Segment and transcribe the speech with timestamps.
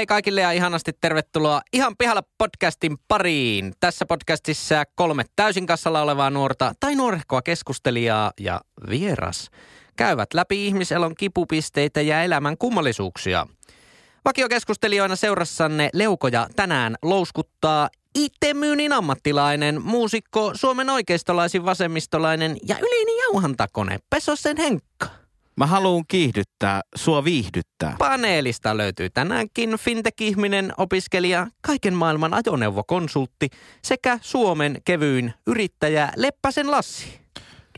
[0.00, 3.72] Hei kaikille ja ihanasti tervetuloa Ihan pihalla podcastin pariin.
[3.80, 8.60] Tässä podcastissa kolme täysin kassalla olevaa nuorta tai nuorehkoa keskustelijaa ja
[8.90, 9.50] vieras
[9.96, 13.46] käyvät läpi ihmiselon kipupisteitä ja elämän kummallisuuksia.
[14.24, 24.56] Vakiokeskustelijoina seurassanne leukoja tänään louskuttaa IT-myynnin ammattilainen, muusikko, Suomen oikeistolaisin vasemmistolainen ja yleinen jauhantakone Pesosen
[24.56, 25.19] Henkka.
[25.60, 27.94] Mä haluan kiihdyttää, sua viihdyttää.
[27.98, 33.48] Paneelista löytyy tänäänkin fintech-ihminen, opiskelija, kaiken maailman ajoneuvokonsultti
[33.82, 37.20] sekä Suomen kevyin yrittäjä Leppäsen Lassi.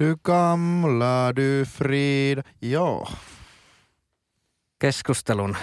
[0.00, 2.38] Du gamla, du frid.
[2.62, 3.08] Joo.
[4.78, 5.56] Keskustelun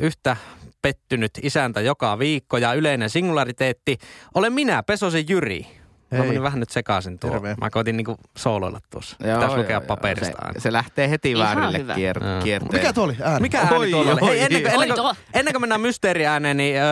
[0.00, 0.36] yhtä
[0.82, 3.98] pettynyt isäntä joka viikko ja yleinen singulariteetti.
[4.34, 5.79] Olen minä, Pesosen Jyri.
[6.10, 6.26] Mä Hei.
[6.26, 7.30] menin vähän nyt sekaisin tuo.
[7.30, 7.54] Terve.
[7.60, 9.16] Mä koitin niinku sooloilla tuossa.
[9.18, 10.60] Pitäisi lukea paperista se, aina.
[10.60, 12.42] se lähtee heti Ihan väärille kier- Joo.
[12.42, 12.78] kierteelle.
[12.78, 13.40] Mikä tuo oli ääni?
[13.40, 14.20] Mikä ääni Oi, tuolla oli?
[14.20, 16.84] oi, Hei, ennen, kuin, ennen, kuin, ennen kuin mennään mysteeriääneen, niin öö,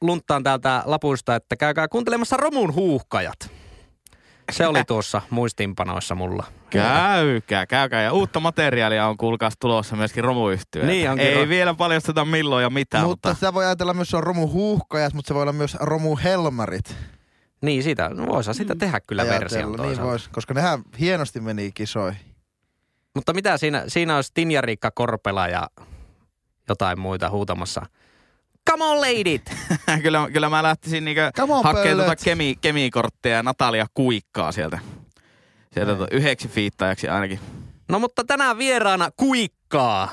[0.00, 3.50] lunttaan täältä lapuista, että käykää kuuntelemassa Romun huuhkajat.
[4.52, 6.44] Se oli tuossa muistiinpanoissa mulla.
[6.70, 8.02] Käykää, käykää.
[8.02, 10.90] Ja uutta materiaalia on kuulkaas tulossa myöskin romuyhtiöitä.
[10.92, 11.26] Niin onkin.
[11.26, 14.22] Ei Ro- vielä paljasteta milloin ja mitä, mutta mutta, sitä voi ajatella myös, se on
[14.22, 16.96] romu huuhkajat, mutta se voi olla myös romu helmarit.
[17.62, 21.72] Niin, siitä, no voisi sitä tehdä kyllä version Ajatella, Niin vois, koska nehän hienosti meni
[21.72, 22.20] kisoihin.
[23.14, 25.68] Mutta mitä siinä, siinä olisi Tinja-Riikka Korpela ja
[26.68, 27.86] jotain muita huutamassa.
[28.70, 29.40] Come on ladies!
[30.02, 31.20] kyllä, kyllä mä lähtisin niinku
[31.62, 34.78] hakemaan tuota kemi, kemikortteja ja Natalia Kuikkaa sieltä.
[35.74, 35.96] Sieltä Ei.
[35.96, 37.40] tuota yhdeksi fiittaajaksi ainakin.
[37.88, 40.10] No mutta tänään vieraana kuikkaa.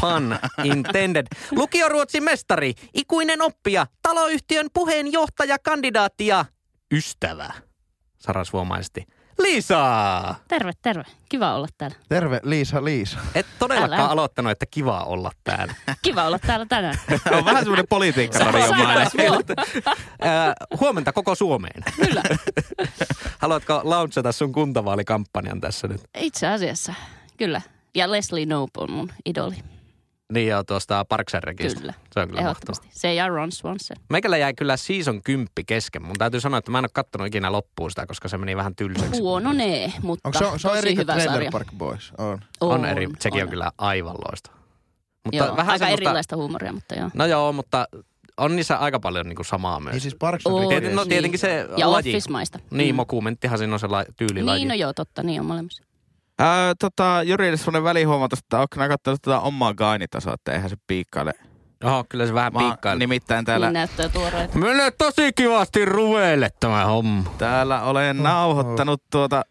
[0.00, 1.26] Pun intended.
[1.50, 6.44] Lukioruotsin mestari, ikuinen oppija, taloyhtiön puheenjohtaja, kandidaatti ja
[6.92, 7.52] ystävä.
[8.18, 9.06] Sarasvuomaisesti.
[9.38, 10.34] Lisa!
[10.48, 11.04] Terve, terve.
[11.28, 11.96] Kiva olla täällä.
[12.08, 13.18] Terve Liisa Liisa.
[13.34, 14.08] Et todellakaan Älä.
[14.08, 15.74] aloittanut, että kiva olla täällä.
[16.02, 16.98] Kiva olla täällä tänään.
[17.38, 19.06] on vähän semmoinen politiikkaradiomainen.
[20.20, 21.82] Ää, huomenta koko Suomeen.
[21.96, 22.22] Kyllä.
[23.38, 26.00] Haluatko launchata sun kuntavaalikampanjan tässä nyt?
[26.18, 26.94] Itse asiassa,
[27.36, 27.60] kyllä.
[27.94, 29.54] Ja Leslie Knope on mun idoli.
[30.32, 31.80] Niin joo, tuosta Parks and Recista.
[31.80, 31.94] Kyllä.
[32.14, 32.82] Se on kyllä mahtavaa.
[32.90, 33.96] Se ja Ron Swanson.
[34.10, 36.02] Meikällä jäi kyllä season 10 kesken.
[36.02, 38.76] Mun täytyy sanoa, että mä en ole kattonut ikinä loppuun sitä, koska se meni vähän
[38.76, 39.20] tylsäksi.
[39.20, 41.50] Huononee, mutta Onko se, on- se on eri kuin hyvä Trailer sarja.
[41.50, 42.12] Park Boys?
[42.18, 42.38] On.
[42.60, 43.48] On, eri, sekin on.
[43.48, 44.56] kyllä aivan loistava.
[45.24, 47.10] Mutta Joo, vähän aika semmoista, erilaista huumoria, mutta joo.
[47.14, 47.86] No joo, mutta
[48.36, 49.92] on niissä aika paljon niinku samaa myös.
[49.92, 50.68] Niin siis Parks and On.
[50.68, 52.10] Tieten, no tietenkin se Ja laji.
[52.10, 52.58] Office-maista.
[52.70, 52.96] Niin, Mm.
[52.96, 54.58] mokumenttihan siinä on se la, tyylilaji.
[54.58, 55.82] Niin, no joo, totta, niin on molemmissa.
[56.40, 60.76] Ää, tota, Jyrille semmoinen välihuomautus, että ootko nää kattonut tätä omaa gainitasoa, että eihän se
[60.86, 61.32] piikkaile.
[61.84, 62.98] Oho, kyllä se vähän piikkailee.
[62.98, 63.66] nimittäin Täällä...
[63.66, 64.54] Niin näyttää tuoreet.
[64.54, 67.30] Menee tosi kivasti ruveelle tämä homma.
[67.38, 69.42] täällä olen Oh, nauhoittanut tuota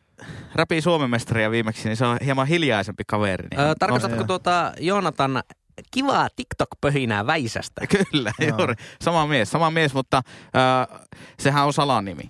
[0.56, 3.48] Räpi Suomen mestaria viimeksi, niin se on hieman hiljaisempi kaveri.
[3.52, 5.44] Niin Öö, tarkoitatko tuota Joonatan
[5.92, 7.82] kivaa TikTok-pöhinää Väisästä?
[8.12, 8.58] Kyllä, Joo.
[8.58, 8.74] juuri.
[9.02, 10.22] Sama mies, sama mies, mutta
[10.56, 11.00] äh,
[11.40, 12.24] sehän on salanimi.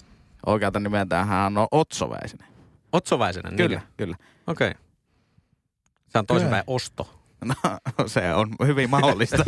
[0.45, 2.47] Oikealta nimeltään hän on Otsoväisenen.
[2.93, 3.49] Otsoväisenä?
[3.57, 4.15] Kyllä, kyllä.
[4.49, 4.69] Okei.
[4.69, 4.81] Okay.
[6.07, 7.09] Se on toisinpäin osto.
[7.45, 7.55] No,
[8.07, 9.43] se on hyvin mahdollista.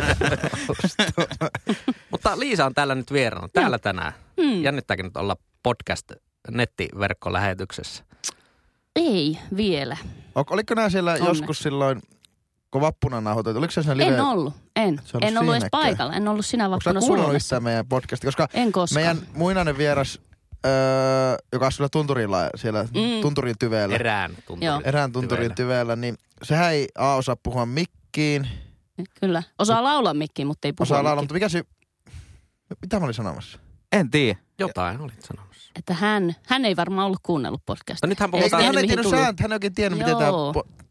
[2.12, 4.14] Mutta Liisa on täällä nyt vieraana, täällä tänään.
[4.42, 4.64] Hmm.
[4.64, 6.12] Jännittääkin nyt olla podcast
[6.52, 8.04] nettiverkkolähetyksessä.
[8.96, 9.98] Ei vielä.
[10.36, 11.30] Oliko nämä siellä Onneksi.
[11.30, 12.02] joskus silloin,
[12.72, 13.58] kun vappuna nauhoitettu?
[13.60, 14.16] Oliko se siinä live?
[14.16, 15.02] En ollut, en.
[15.22, 16.14] En ollut edes paikalla.
[16.14, 17.56] En ollut sinä Onko vappuna kuunnellut Suomessa.
[17.56, 18.28] yhtään meidän podcastia?
[18.28, 19.06] Koska En koskaan.
[19.06, 20.20] meidän muinainen vieras,
[20.66, 23.22] öö, joka asui siellä tunturilla, siellä Mm.
[23.22, 24.66] tunturin tyveellä, Erään tunturin.
[24.68, 24.82] Joo.
[24.84, 28.48] erään tunturin tyveellä, niin sehän ei A osaa puhua mikkiin,
[29.20, 29.44] Kyllä.
[29.60, 31.64] Osaa laulaa mikkiin, mutta ei puhua osaa laulaa, mutta mikä se,
[32.82, 33.60] mitä mä olin sanomassa?
[33.92, 34.40] en tiedä.
[34.60, 35.72] Jotain olit sanomassa.
[35.80, 38.08] Että hän, hän ei varmaan ollut kuunnellut podcastia.
[38.08, 38.64] No nythän Ei, puhutaan...
[38.64, 40.32] hän, ei tiennyt sääntö, hän ei oikein tiennyt, miten tämä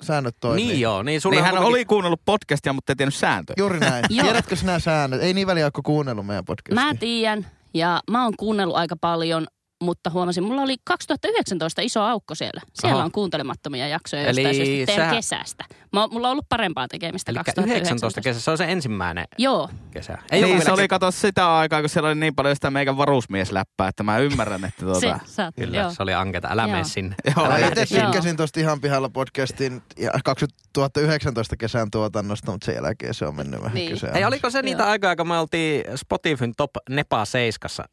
[0.03, 0.67] säännöt toimii.
[0.67, 3.55] Niin joo, niin sulla Niin hän on oli kuunnellut podcastia, mutta ei tiennyt sääntöjä.
[3.59, 4.05] Juuri näin.
[4.09, 5.23] Tiedätkö sinä säännöt?
[5.23, 6.85] Ei niin väliä, ole kuunnellut meidän podcastia.
[6.85, 9.47] Mä tiedän ja mä oon kuunnellut aika paljon,
[9.83, 12.61] mutta huomasin, mulla oli 2019 iso aukko siellä.
[12.75, 13.05] Siellä Aha.
[13.05, 15.65] on kuuntelemattomia jaksoja Eli jostain syystä teidän sähän- kesästä.
[15.93, 18.07] Mä, mulla on ollut parempaa tekemistä Eli 2019.
[18.07, 20.19] 19 kesä, se on se ensimmäinen Joo, kesä.
[20.31, 23.89] Ei niin, se oli kato sitä aikaa, kun siellä oli niin paljon sitä meikän varusmiesläppää,
[23.89, 25.01] että mä ymmärrän, että tuota...
[25.27, 25.55] se saat.
[25.55, 25.91] Kyllä, Joo.
[25.91, 26.49] se oli anketa.
[26.51, 26.71] Älä Joo.
[26.71, 27.15] mene sinne.
[27.37, 27.47] Joo.
[27.47, 33.15] Älä Mä itse tykkäsin tuosta ihan pihalla podcastin ja 2019 kesän tuotannosta, mutta sen jälkeen
[33.15, 33.91] se on mennyt vähän Niin.
[33.93, 34.13] kyseen.
[34.13, 34.91] Hei, oliko se niitä Joo.
[34.91, 37.87] aikaa, kun me oltiin Spotifyn top Nepa 7?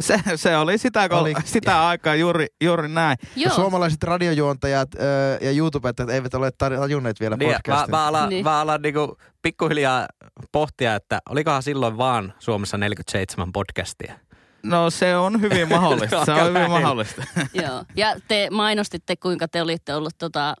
[0.00, 1.34] Se, se oli sitä, kun, Oli.
[1.44, 3.18] sitä aikaa juuri, juuri näin.
[3.36, 3.54] Joo.
[3.54, 4.98] Suomalaiset radiojuontajat ö,
[5.40, 7.90] ja YouTubettajat eivät ole tajunneet vielä Niin, mä, podcastin.
[7.90, 8.44] mä alan, Niin.
[8.44, 10.06] mä alan niinku pikkuhiljaa
[10.52, 14.14] pohtia, että olikohan silloin vaan Suomessa 47 podcastia.
[14.62, 16.24] No se on hyvin mahdollista.
[16.24, 17.22] se on hyvin mahdollista.
[17.62, 17.84] Joo.
[17.96, 20.54] Ja te mainostitte, kuinka te olitte ollut tota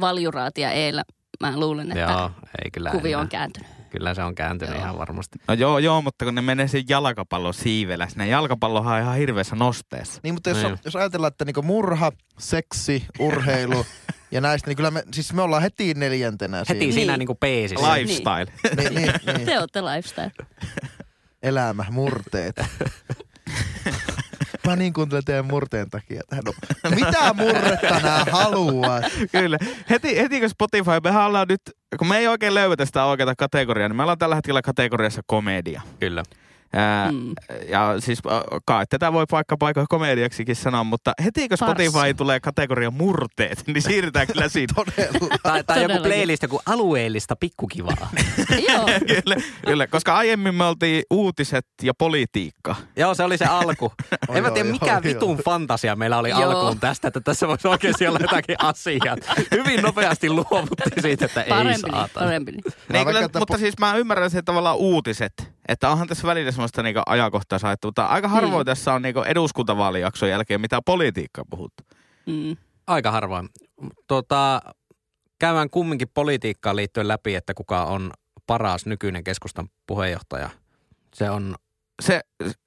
[0.00, 1.02] valjuraatia eillä
[1.40, 2.30] mä luulen, että Joo,
[2.64, 3.30] ei kyllä kuvio on enää.
[3.30, 3.70] kääntynyt.
[3.92, 4.82] Kyllä se on kääntynyt Joo.
[4.84, 5.38] ihan varmasti.
[5.48, 9.56] No joo, joo, mutta kun ne menee sen jalkapallon siivellä, sinne jalkapallohan on ihan hirveässä
[9.56, 10.20] nosteessa.
[10.22, 10.78] Niin, mutta jos, Niin.
[10.84, 13.86] jos ajatellaan, että niinku murha, seksi, urheilu
[14.30, 16.92] ja näistä, niin kyllä me, siis me ollaan heti neljäntenä Heti siinä.
[16.94, 17.18] siinä Niin.
[17.18, 17.94] niinku peesissä.
[17.94, 18.46] Lifestyle.
[18.76, 19.46] Niin, niin, niin.
[19.46, 20.32] Te olette lifestyle.
[21.42, 22.56] Elämä, murteet.
[24.66, 26.20] Mä niin kuuntelen teidän murteen takia.
[26.28, 26.44] tähän.
[26.44, 26.52] No,
[26.90, 29.00] mitä murretta nää haluaa?
[29.32, 29.58] Kyllä.
[29.90, 31.60] Heti, heti kun Spotify, mehän ollaan nyt,
[31.98, 35.80] kun me ei oikein löydetä sitä oikeaa kategoriaa, niin me ollaan tällä hetkellä kategoriassa komedia.
[36.00, 36.22] Kyllä.
[36.72, 37.32] Ää, Mm.
[37.68, 38.18] Ja siis
[38.64, 41.58] kai tätä voi paikka paikka komediaksikin sanoa, mutta heti kun.
[41.58, 44.74] Spotify tulee kategoria murteet, niin siirrytään kyllä siitä.
[44.74, 45.36] Todella.
[45.42, 48.08] Tai, tai joku playlist, joku alueellista pikkukivaa.
[48.68, 48.86] Joo.
[49.06, 49.36] kyllä,
[49.66, 52.76] kyllä, koska aiemmin me oltiin uutiset ja politiikka.
[52.96, 53.92] Joo, se oli se alku.
[54.28, 56.42] Oi, en mä tiedä, mikä oi, vitun fantasia meillä oli Joo.
[56.42, 59.16] alkuun tästä, että tässä voisi oikeasti olla jotakin asiaa.
[59.50, 62.20] Hyvin nopeasti luovuttiin siitä, että ei Parempi, saata.
[62.20, 62.52] parempi.
[62.52, 62.62] Niin.
[62.92, 65.32] Niin kyllä, mutta siis mä ymmärrän sen tavallaan uutiset,
[65.68, 68.66] että onhan tässä välillä semmoista niinku ajankohtaa saettu, mutta aika harvoin Niin.
[68.66, 71.82] tässä on niinku eduskuntavaalijakson jälkeen mitä politiikkaa puhuttu.
[72.26, 72.56] Mm.
[72.86, 73.48] Aika harvoin.
[74.06, 74.62] Tota,
[75.38, 78.10] käydään kumminkin politiikkaan liittyen läpi, että kuka on
[78.46, 80.50] paras nykyinen keskustan puheenjohtaja.
[81.14, 81.54] Se on
[82.02, 82.20] Se,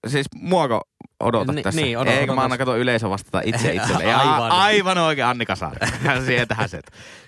[0.07, 0.81] siis muako
[1.19, 1.81] odotat Ni- tässä?
[1.81, 2.45] niin, odotan, Eikö mä odotan.
[2.45, 4.03] anna kato yleisö vastata itse itselle.
[4.03, 4.51] Ja Aivan.
[4.51, 5.77] aivan oikein Annika Saari.
[6.25, 6.79] Sieltähän se.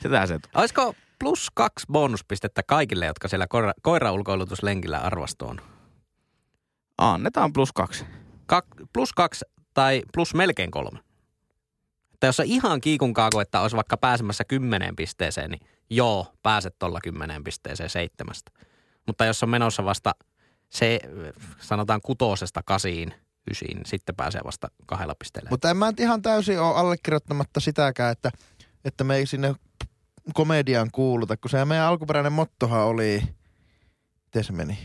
[0.02, 0.40] Sieltähän se.
[0.56, 5.62] Olisiko plus kaksi bonuspistettä kaikille, jotka siellä koira, koiraulkoilutuslenkillä arvostoon?
[6.98, 8.06] Annetaan plus kaksi.
[8.46, 11.00] Kak, plus kaksi tai plus melkein kolme.
[12.14, 16.76] Että jos on ihan kiikun kaako, että olisi vaikka pääsemässä kymmeneen pisteeseen, niin joo, pääset
[16.80, 18.52] tuolla kymmeneen pisteeseen seitsemästä.
[19.08, 20.16] Mutta jos on menossa vasta
[20.70, 21.00] se,
[21.60, 23.14] sanotaan kutosesta kasiin,
[23.52, 25.50] ysiin, sitten pääsee vasta kahdella pisteellä.
[25.50, 28.32] Mutta en mä ihan täysin ole allekirjoittamatta sitäkään, että,
[28.86, 29.56] että me ei sinne
[30.34, 33.22] komediaan kuuluta, kun se meidän alkuperäinen mottohan oli,
[34.26, 34.80] miten se meni?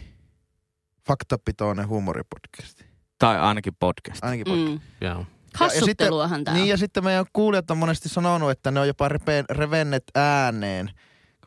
[1.07, 2.83] Faktapitoinen huumoripodcast.
[3.19, 4.25] Tai ainakin podcast.
[4.25, 4.69] Ainakin podcast.
[5.01, 5.07] Mm.
[5.07, 5.27] Joo.
[5.55, 6.69] Hassutteluahan tää Niin on.
[6.69, 9.09] ja sitten meidän kuulijat on monesti sanonut, että ne on jopa
[9.51, 10.91] revennet ääneen,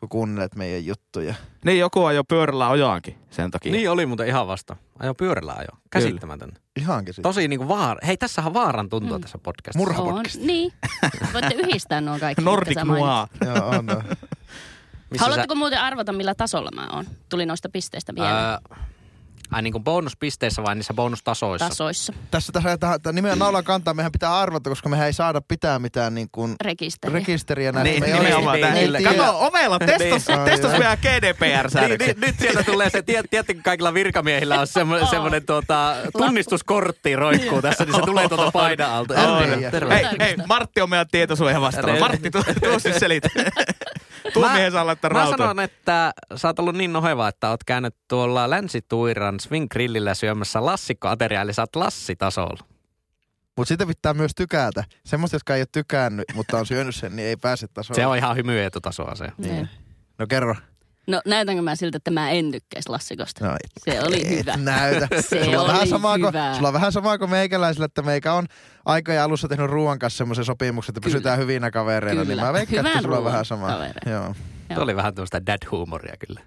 [0.00, 1.34] kun kuuntelet meidän juttuja.
[1.64, 3.72] Niin joku on jo pyörällä ojaankin sen takia.
[3.72, 4.76] Niin oli muuten ihan vasta.
[4.98, 5.68] Ajo pyörällä ajo.
[5.90, 6.60] Käsittämätöntä.
[6.76, 7.28] Ihankin sitten.
[7.28, 7.98] Tosi niinku vaar...
[8.06, 9.22] Hei, tässähän vaaran tuntua Mm.
[9.22, 9.78] tässä podcastissa.
[9.78, 10.40] Murha On, podcast.
[10.40, 10.72] niin.
[11.32, 12.44] Voitte yhdistää nuo kaikki.
[12.44, 12.84] Nordic sä.
[12.84, 13.00] Noir.
[13.00, 13.86] Joo, on,
[15.18, 17.04] Haluatteko muuten arvata, millä tasolla mä oon?
[17.28, 18.76] Tuli noista pisteistä vielä Öö,
[19.52, 21.68] ai niin kuin bonuspisteissä vai niissä bonustasoissa?
[21.68, 22.12] tasoissa.
[22.30, 25.78] Tässä, tässä tähän, tähän nimenomaan naulan kantaa meidän pitää arvata, koska mehän ei saada pitää
[25.78, 27.14] mitään niin kuin Rekisteri.
[27.14, 27.90] rekisteriä näistä.
[27.90, 28.54] Niin, me ei nimenomaan.
[28.56, 29.14] niin, tää- niin, tiedä.
[29.14, 30.40] Kato, ovella testas, Niin.
[30.44, 32.16] testas Ai, meidän niin, GDPR-säädökset.
[32.16, 37.62] niin, nyt sieltä tulee se, tiet, tiedättekö kaikilla virkamiehillä on semmoinen, semmoinen tuota, tunnistuskortti roikkuu
[37.62, 39.14] tässä, niin se tulee tuolta paidan alta.
[39.90, 41.92] Hei, hei, Martti on meidän tietosuojan vastaava.
[41.92, 43.28] Ne- Martti, tuu siis selitä.
[44.52, 48.50] Miehen saa laittaa mä sanon, että sä oot ollut niin noheva, että oot käynyt tuolla
[48.50, 52.64] Länsi-Tuiran Swing Grillillä syömässä lassikkoateriaa, eli sä oot Lassi-tasolla.
[53.56, 54.84] Mutta sitä pitää myös tykätä.
[55.04, 58.00] Semmoista, jotka ei ole tykännyt, mutta on syönyt sen, niin ei pääse tasolle.
[58.00, 59.28] Se on ihan hymyetutasoa se.
[59.38, 59.68] Niin.
[60.18, 60.54] No kerro.
[61.06, 63.46] No näytänkö mä siltä, että mä en tykkäisi lassikosta?
[63.46, 64.56] No, et, Se oli et hyvä.
[64.56, 65.08] näytä.
[65.20, 66.54] Se sulla, on oli vähän samaa kuin, hyvä.
[66.54, 68.46] sulla on vähän samaa kuin meikäläisillä, että meikä on
[68.84, 71.14] aikojen alussa tehnyt ruoan kanssa semmoisen sopimuksen, että Kyllä.
[71.14, 72.22] pysytään hyvinä kavereina.
[72.22, 72.34] Kyllä.
[72.34, 73.70] Niin mä veikkaan, että sulla on vähän samaa.
[73.72, 74.10] kavereina.
[74.20, 74.34] Joo.
[74.74, 76.40] Se oli vähän tämmöistä dad-huumoria kyllä.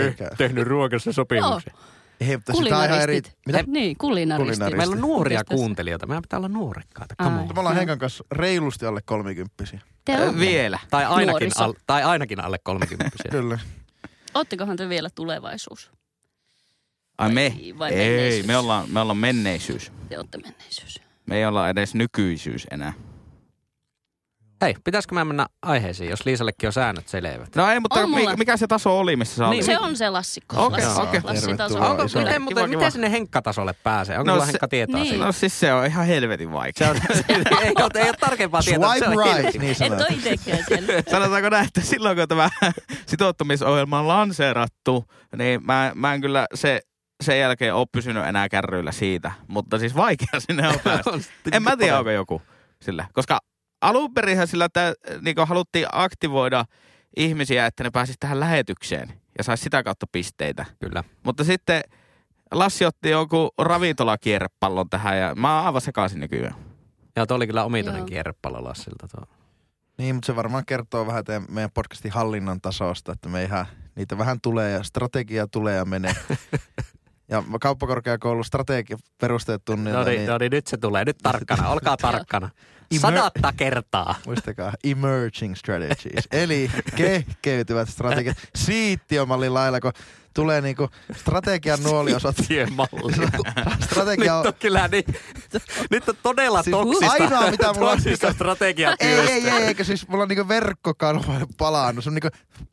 [0.00, 0.30] Eikä.
[0.38, 1.74] Tehnyt ruokassa sopimuksia.
[2.20, 3.22] Ei, mutta sitä on ihan eri...
[3.22, 3.36] Kulinaristit.
[3.46, 3.64] Mitä?
[3.66, 4.58] Niin, kulinaristit.
[4.58, 4.76] Kulinaristit.
[4.76, 5.58] Meillä on nuoria Mitäs tässä?
[5.62, 6.06] kuuntelijoita.
[6.06, 7.14] Meidän pitää olla nuorekkaita.
[7.18, 7.74] Me ollaan Joo.
[7.74, 9.80] Henkan kanssa reilusti alle kolmikymppisiä.
[10.04, 10.40] Te olette.
[10.40, 10.78] Vielä.
[10.90, 13.58] Tai ainakin, al, tai ainakin alle 30 Kyllä.
[14.34, 15.90] Oottekohan te vielä tulevaisuus?
[17.18, 17.56] Ai me?
[17.78, 18.46] Vai Ei, menneisyys?
[18.46, 19.92] me ollaan, me ollaan menneisyys.
[20.08, 21.00] Te olette menneisyys.
[21.26, 22.92] Me ei olla edes nykyisyys enää.
[24.62, 27.56] Hei, pitäisikö mä mennä aiheisiin, jos Liisallekin on säännöt selvät?
[27.56, 28.18] No ei, mutta mulla.
[28.20, 29.64] mikä, mikä se taso oli, missä sä Niin?
[29.64, 30.64] Se on se lassikko.
[30.64, 31.20] Okei, Lassi- okei.
[31.24, 31.56] Lassitaso.
[31.56, 31.90] Tervetuloa.
[31.90, 32.76] Onko, miten, Kiva, mutta, kiva.
[32.76, 34.18] miten sinne Henkka-tasolle pääsee?
[34.18, 35.08] Onko No se- Henkka tietää niin.
[35.10, 35.24] siitä?
[35.24, 36.86] No siis se on ihan helvetin vaikea.
[36.86, 36.96] Se on,
[37.62, 38.90] ei, ole, ei ole tarkempaa tietoa.
[38.90, 40.14] Swipe se on right, niin Et sanotaan.
[40.68, 41.02] siellä.
[41.10, 42.48] Sanotaanko näin, että silloin kun tämä
[43.06, 45.04] sitouttamisohjelma on lanseerattu,
[45.36, 46.80] niin mä, mä en kyllä se,
[47.24, 49.32] sen jälkeen ole pysynyt enää kärryillä siitä.
[49.48, 51.10] Mutta siis vaikea sinne on päästä.
[51.52, 52.42] En mä tiedä, onko joku
[52.82, 53.06] sillä.
[53.12, 53.38] Koska
[53.80, 56.64] alun perinhän sillä, että niin haluttiin aktivoida
[57.16, 60.64] ihmisiä, että ne pääsisi tähän lähetykseen ja saisi sitä kautta pisteitä.
[60.80, 61.04] Kyllä.
[61.22, 61.82] Mutta sitten
[62.50, 66.54] Lassi otti joku ravintolakierrepallon tähän ja mä oon aivan sekaisin nykyään.
[67.16, 69.24] Joo, tuo oli kyllä omituinen kierrepallo Lassilta tuo.
[69.98, 74.18] Niin, mutta se varmaan kertoo vähän teidän, meidän podcastin hallinnan tasosta, että me ihan, niitä
[74.18, 76.14] vähän tulee ja strategia tulee ja menee.
[77.30, 79.98] ja kauppakorkeakoulun strategia perusteet tunnilla.
[79.98, 81.04] No niin, no niin, nyt se tulee.
[81.04, 81.68] Nyt tarkkana.
[81.74, 82.50] Olkaa tarkkana.
[83.00, 84.14] Sadatta kertaa.
[84.26, 88.36] Muistakaa, emerging strategies, eli kehkeytyvät strategiat.
[88.56, 89.92] Siittiömallin lailla, kun
[90.34, 92.36] tulee niinku strategian nuoliosat.
[92.48, 93.28] Tiemalli.
[93.84, 94.44] Strategia on...
[94.44, 95.04] Nyt on kyllä niin,
[95.90, 99.32] nyt on todella Siis toksista, ainoa, mitä mulla on- toksista Ei, strategiatyöstä.
[99.32, 102.04] ei, ei, eikö siis mulla on niinku verkkokanva palannut.
[102.04, 102.28] Se on niinku,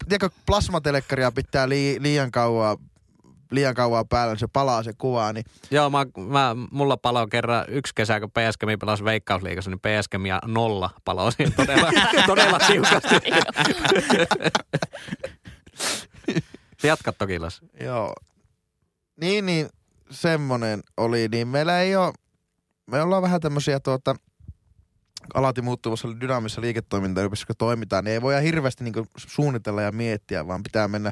[0.09, 2.77] tiedätkö, plasmatelekkaria pitää lii, liian kauan
[3.51, 7.65] liian kauan päällä, niin se palaa se kuva, niin Joo, mä, mä, mulla palo kerran
[7.67, 11.91] yksi kesä, kun PSGmi pelasi Veikkausliigassa, niin PSGmi ja nolla palo siinä todella,
[12.27, 13.15] todella tiukasti.
[16.83, 17.61] Jatka toki, Las.
[17.81, 18.13] joo.
[19.21, 19.69] Niin, niin,
[20.11, 22.13] semmonen oli, niin meillä ei ole,
[22.85, 24.15] me ollaan vähän tämmöisiä tuota,
[25.33, 30.63] alati muuttuvassa dynaamisessa liiketoimintaympäristössä kun toimitaan, niin ei voida hirveästi niinku suunnitella ja miettiä, vaan
[30.63, 31.11] pitää mennä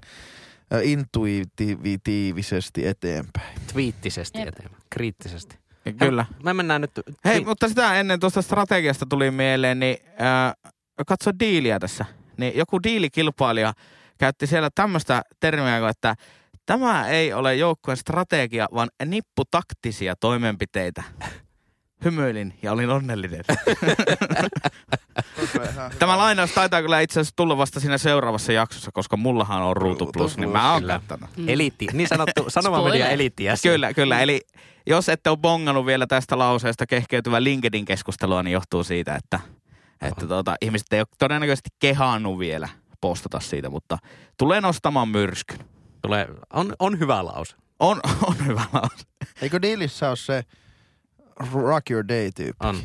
[0.81, 3.57] intuitiivisesti eteenpäin.
[3.73, 4.47] Twiittisesti Jep.
[4.47, 5.57] eteenpäin, kriittisesti.
[5.99, 6.25] Kyllä.
[6.43, 6.91] Me mennään nyt...
[7.25, 10.71] Hei, mutta sitä ennen tuosta strategiasta tuli mieleen, niin äh,
[11.07, 12.05] katso diiliä tässä.
[12.37, 13.73] Niin joku diilikilpailija
[14.17, 16.15] käytti siellä tämmöistä termiä, kuin, että
[16.65, 21.03] tämä ei ole joukkueen strategia, vaan nipputaktisia toimenpiteitä.
[22.03, 23.43] Hymyilin ja olin onnellinen.
[25.99, 30.09] Tämä lainaus taitaa kyllä itse asiassa tulla vasta siinä seuraavassa jaksossa, koska mullahan on Ruutu
[30.13, 31.29] Plus, niin mä oon kattanut.
[31.37, 31.49] Mm.
[31.49, 33.13] Eliitti, niin sanottu sanomamedia Spoiler.
[33.13, 33.55] eliittiä.
[33.63, 34.19] Kyllä, kyllä.
[34.19, 34.41] Eli
[34.87, 39.39] jos ette ole bongannut vielä tästä lauseesta kehkeytyvää LinkedIn-keskustelua, niin johtuu siitä, että,
[40.01, 42.69] että tuota, ihmiset ei ole todennäköisesti kehannut vielä
[43.01, 43.97] postata siitä, mutta
[44.37, 45.59] tulee nostamaan myrskyn.
[46.01, 47.55] Tulee, on, on hyvä lause.
[47.79, 49.05] On, on hyvä lause.
[49.41, 50.43] Eikö Diilissä ole se
[51.53, 52.67] Rock Your Day-tyyppi?
[52.67, 52.77] On.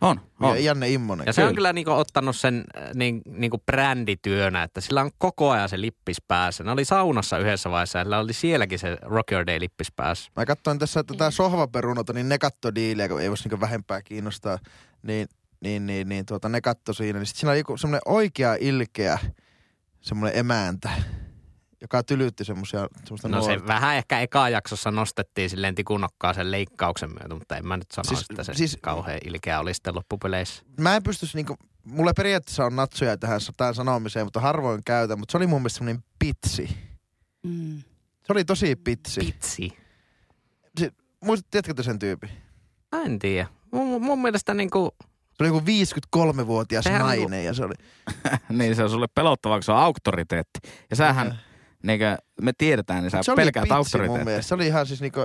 [0.00, 0.56] On, on.
[0.56, 1.26] Ja Janne Immonen.
[1.26, 5.68] Ja se on kyllä niinku ottanut sen niin, niinku brändityönä, että sillä on koko ajan
[5.68, 6.64] se lippis päässä.
[6.64, 10.30] Ne oli saunassa yhdessä vaiheessa ja sillä oli sielläkin se Rock Your Day lippis päässä.
[10.36, 14.58] Mä katsoin tässä tätä sohvaperunota, niin ne katto diiliä, kun ei voisi niinku vähempää kiinnostaa.
[15.02, 15.28] Niin,
[15.60, 17.18] niin, niin, niin tuota, ne katto siinä.
[17.18, 19.18] Niin sit siinä oli joku semmoinen oikea ilkeä
[20.00, 20.90] semmoinen emäntä,
[21.86, 23.46] joka tylytti semmoisia No nuorta.
[23.60, 27.90] se vähän ehkä eka jaksossa nostettiin silleen tikunokkaa sen leikkauksen myötä, mutta en mä nyt
[27.92, 30.62] sano, Siis- että se siis- kauhean ilkeä oli sitten loppupeleissä.
[30.80, 35.32] Mä en pystyisi niinku, mulla periaatteessa on natsoja tähän, tähän sanomiseen, mutta harvoin käytän, mutta
[35.32, 36.76] se oli mun mielestä semmoinen pitsi.
[37.42, 37.78] Mm.
[38.26, 39.20] Se oli tosi pitsi.
[39.20, 39.72] Pitsi.
[41.24, 42.30] Muistat, tiedätkö te sen tyypin?
[42.96, 43.46] Mä en tiedä.
[43.72, 44.94] Mun, mun mielestä niinku,
[45.32, 47.74] Se oli joku 53-vuotias Sehän on nainen ja se oli...
[48.58, 50.58] niin se on sulle pelottavaa, kun se on auktoriteetti.
[50.90, 51.38] Ja sähän,
[51.86, 52.00] niin
[52.42, 54.24] me tiedetään, niin sä se oli pelkäät pitsi mun auktoriteettia.
[54.24, 54.48] mielestä.
[54.48, 55.24] Se oli ihan siis niinku,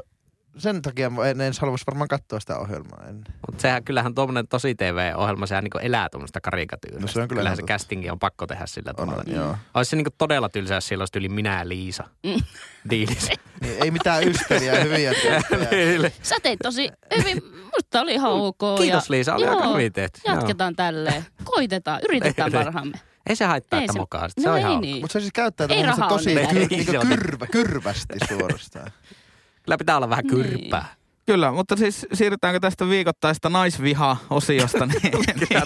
[0.58, 3.34] sen takia mä en edes haluaisi varmaan katsoa sitä ohjelmaa ennen.
[3.48, 7.02] mutta sehän kyllähän tuommoinen tosi TV-ohjelma, sehän niinku elää tuommoista karikatyyristä.
[7.02, 7.74] No se on kyllä kyllähän se totta.
[7.74, 9.24] castingi on pakko tehdä sillä tavalla.
[9.28, 9.56] on, joo.
[9.74, 12.04] Olisi se niinku todella tylsää, jos siellä olisi yli minä ja Liisa.
[12.24, 12.44] Mm.
[12.90, 13.34] Diilissä.
[13.62, 16.12] Niin, ei mitään ystäviä hyviä tyyppejä.
[16.24, 17.44] Sä teit tosi hyvin.
[17.64, 18.58] Musta oli ihan ok.
[18.78, 20.22] Kiitos ja, Liisa, oli joo, aika hyvin tehty.
[20.26, 20.36] Joo.
[20.36, 21.26] Jatketaan tälleen.
[21.44, 22.60] Koitetaan, yritetään ei.
[22.64, 23.00] parhaamme.
[23.30, 24.30] Ei se haittaa, Ei että se- mokaa.
[24.30, 25.02] Se No on ei ihan niin.
[25.02, 26.68] Mutta se siis käyttää tämmöistä tosi ole kyr, niin.
[26.70, 28.92] niinku on kyrvä, kyrvästi suorastaan.
[29.64, 30.44] Kyllä pitää olla vähän Niin.
[30.44, 30.86] kyrppää.
[31.26, 34.86] Kyllä, mutta siis siirrytäänkö tästä viikoittaista naisviha-osiosta?
[34.86, 35.62] niin, niin,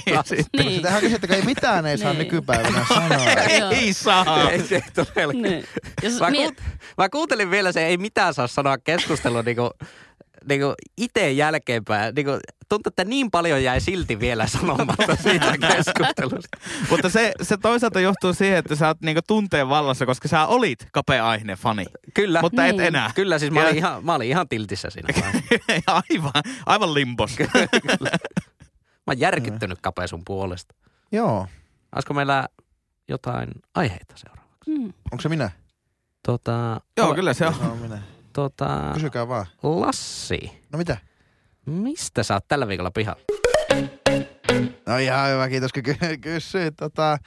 [0.58, 0.72] Niin.
[0.76, 2.20] Sitähän on että ei mitään ei saa Niin.
[2.20, 3.26] nykypäivänä sanoa.
[3.72, 4.50] Ei saa.
[4.50, 5.42] Ei se todellakin.
[5.42, 5.66] Niin.
[6.04, 6.62] Jos Mä, miet-
[7.10, 9.44] kuuntelin vielä se ei mitään saa sanoa keskustelua
[10.50, 12.16] niinku, niinku itse jälkeenpäin.
[12.16, 12.32] Niinku,
[12.70, 16.58] tuntuu, että niin paljon jäi silti vielä sanomatta siitä keskustelusta.
[16.90, 20.88] Mutta se, se toisaalta johtuu siihen, että sä oot niinku tunteen vallassa, koska sä olit
[20.92, 21.26] kapea
[21.58, 21.86] fani.
[22.14, 22.42] Kyllä.
[22.42, 22.88] Mutta et Niin.
[22.88, 23.12] enää.
[23.16, 25.10] Kyllä, siis mä Ja- olin, ihan, mä olin ihan tiltissä siinä
[26.10, 26.32] aivan,
[26.66, 27.36] aivan limbos.
[29.08, 30.76] Mä oon järkyttynyt kapea sun puolesta.
[31.12, 31.48] Joo.
[31.96, 32.48] Olisiko meillä
[33.08, 34.72] jotain aiheita seuraavaksi?
[34.72, 34.94] Mm.
[35.12, 35.50] Onko se minä?
[36.28, 37.54] Tota, Joo, ole- kyllä se on.
[37.54, 38.02] Se on minä.
[38.36, 39.46] Tota, Kysykää vaan.
[39.64, 40.98] Lassi, No mitä?
[41.66, 43.22] mistä sä oot tällä viikolla pihalla?
[44.86, 46.74] No ihan hyvä, kiitos kun ky- kysyit.
[46.78, 47.18] Tota,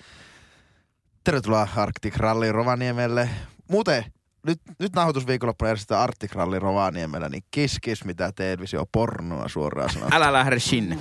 [1.24, 3.28] tervetuloa Arctic Rally Rovaniemelle.
[3.70, 4.04] Muuten,
[4.46, 10.16] nyt, nyt nauhoitusviikonloppuna järjestetään Arctic Rally Rovaniemellä, niin kiskis mitä televisio pornoa suoraan sanottuna.
[10.16, 10.98] Älä lähde sinne.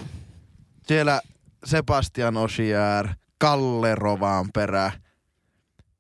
[0.88, 1.22] Siellä
[1.66, 4.92] Sebastian Osier, Kalle Rovanperä,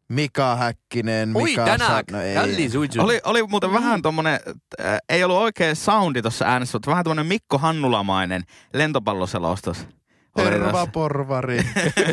[0.09, 2.11] Mika Häkkinen, Mika Danak!
[2.11, 2.35] no ei.
[2.35, 3.01] Kalli suitsu.
[3.01, 4.39] Oli, oli muuten vähän tommonen,
[4.81, 9.87] äh, ei ollut oikein soundi tuossa äänessä, mutta vähän tommonen Mikko Hannulamainen lentopalloselostus.
[10.35, 10.87] Terva.
[10.87, 11.57] Porvari,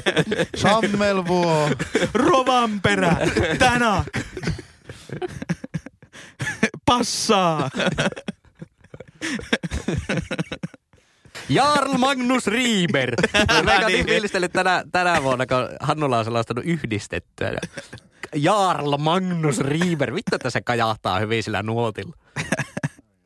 [0.57, 1.71] Sammelvuo,
[2.15, 3.17] Rovanperä,
[3.59, 4.07] Tänak.
[6.87, 7.71] Passaa.
[11.49, 13.15] Jarl Magnus Rieber.
[13.65, 13.87] Mä Niin.
[13.87, 17.49] niin fiilistellyt tänä, tänä vuonna, kun Hannulla on sellaista yhdistettyä.
[17.51, 17.59] Ja
[18.35, 20.15] Jarl Magnus Rieber.
[20.15, 22.15] Vittu, että se kajahtaa hyvin sillä nuotilla.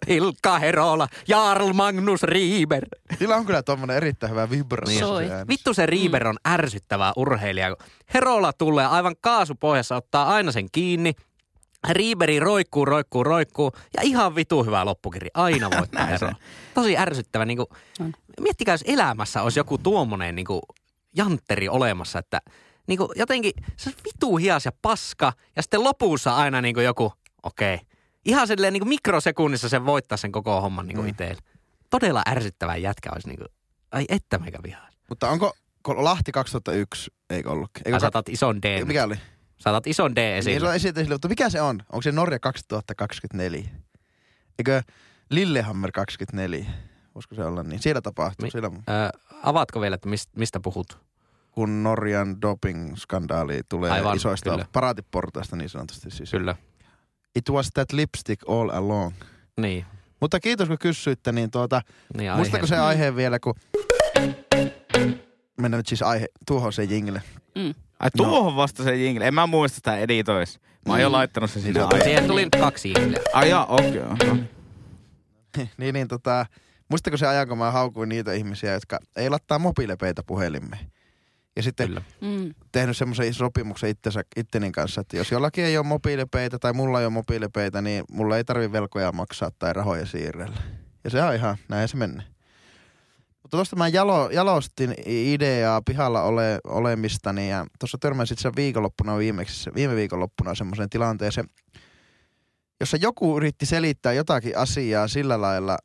[0.06, 2.84] Ilkka Herola, Jarl Magnus Rieber.
[3.20, 5.16] Niillä on kyllä tommonen erittäin hyvä vibraatio.
[5.16, 5.48] Ääni.
[5.48, 7.76] Vittu se Riiber on ärsyttävä urheilija.
[7.76, 11.12] kun Herolla tulee aivan kaasupohjassa, ottaa aina sen kiinni.
[11.90, 15.28] Riiberi roikkuu, roikkuu, roikkuu ja ihan vitu hyvä loppukiri.
[15.34, 16.32] Aina voittaa Hero.
[16.74, 17.44] Tosi ärsyttävä.
[17.44, 17.66] Niin kuin,
[18.40, 20.60] miettikää, jos elämässä olisi joku tuommoinen niin kuin,
[21.16, 22.40] jantteri olemassa, että
[22.86, 26.84] niin kuin, jotenkin se on vitu hias ja paska ja sitten lopussa aina niin kuin
[26.84, 27.74] joku, okei.
[27.74, 27.86] Okay.
[28.24, 31.10] Ihan silleen niin kuin mikrosekunnissa sen voittaa sen koko homman niin kuin Mm.
[31.10, 31.42] itselle.
[31.90, 33.48] Todella ärsyttävä jätkä olisi niin kuin,
[33.92, 34.88] ai että meikä vihaa.
[35.08, 35.52] Mutta onko
[35.96, 37.82] Lahti 2001, eikö ollutkin?
[37.86, 38.84] Eikö Ai saatat ison D.
[38.84, 39.14] mikä oli?
[39.58, 40.60] Saatat ison D Niin, esille.
[40.60, 41.80] se on esite esille, mutta mikä se on?
[41.92, 43.64] Onko se Norja 2024?
[44.58, 44.82] Eikö
[45.30, 46.64] Lillehammer 24?
[47.14, 47.82] Voisiko se olla niin?
[47.82, 48.44] Siellä tapahtuu.
[48.46, 50.98] Mi- Siellä, Ö, avaatko vielä, että mist, mistä puhut?
[51.52, 54.66] kun Norjan doping-skandaali tulee Aivan, isoista kyllä.
[54.72, 56.10] paraatiportaista niin sanotusti.
[56.10, 56.30] Siis.
[56.30, 56.54] Kyllä.
[57.36, 59.14] It was that lipstick all along.
[59.60, 59.84] Niin.
[60.20, 61.82] Mutta kiitos kun kysyitte, niin tuota,
[62.16, 62.82] niin muistako se Mm.
[62.82, 63.54] aihe vielä, kun...
[65.60, 67.22] Mennään nyt siis aihe, tuohon se jingle.
[67.54, 67.74] Mm.
[68.00, 69.28] Ai tuohon vasta se jingle.
[69.28, 70.60] En mä muista sitä editois.
[70.86, 71.12] Mä oon jo Mm.
[71.12, 71.88] laittanut sen sinne No.
[72.04, 73.22] Siihen tuli nyt kaksi ihmisiä.
[73.32, 74.02] Ai jaa, okei.
[74.12, 74.36] Okay.
[75.78, 76.46] niin, niin tota,
[76.90, 80.90] muistako se ajan, kun mä haukuin niitä ihmisiä, jotka ei lattaa mobiilepeitä puhelimeen.
[81.56, 82.02] Ja sitten Kyllä.
[82.20, 82.54] Mm.
[82.72, 87.06] tehnyt semmoisen sopimuksen itsensä, itteni kanssa, että jos jollakin ei ole mobiilepeitä tai mulla ei
[87.06, 90.56] ole mobiilepeitä, niin mulla ei tarvi velkoja maksaa tai rahoja siirrellä.
[91.04, 92.24] Ja se on ihan, näin se menee.
[93.48, 99.70] Mutta tuosta mä jalo, jalostin ideaa pihalla ole, olemistani ja tuossa törmäsin asiassa viikonloppuna viimeksi,
[99.74, 101.48] viime viikonloppuna semmoiseen tilanteeseen,
[102.80, 105.78] jossa joku yritti selittää jotakin asiaa sillä lailla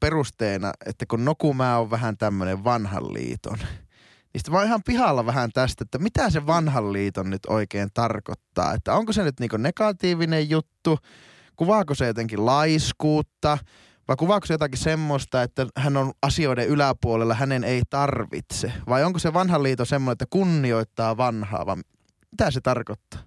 [0.00, 5.26] perusteena, että kun Nokumää on vähän tämmöinen vanhan liiton, niin sitten mä oon ihan pihalla
[5.26, 8.74] vähän tästä, että mitä se vanhan liiton nyt oikein tarkoittaa.
[8.74, 10.98] Että onko se nyt niinku negatiivinen juttu,
[11.56, 13.58] kuvaako se jotenkin laiskuutta,
[14.08, 18.72] vai kuvaako se jotakin semmoista, että hän on asioiden yläpuolella, hänen ei tarvitse?
[18.88, 21.76] Vai onko se vanhan liiton semmoinen, että kunnioittaa vanhaa, vai
[22.30, 23.20] mitä se tarkoittaa?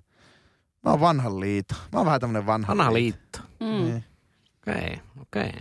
[0.83, 1.75] Mä oon vanhan liito.
[1.93, 3.39] Mä oon vähän tämmönen vanha, Vanha liitto.
[3.59, 3.67] Mm.
[3.67, 4.03] Niin.
[4.61, 5.51] Okei, okei.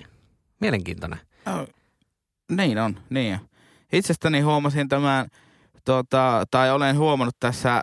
[0.60, 1.20] Mielenkiintoinen.
[1.46, 1.68] Oh,
[2.50, 3.48] niin on, niin on.
[3.92, 5.28] Itsestäni huomasin tämän,
[5.84, 7.80] tota, tai olen huomannut tässä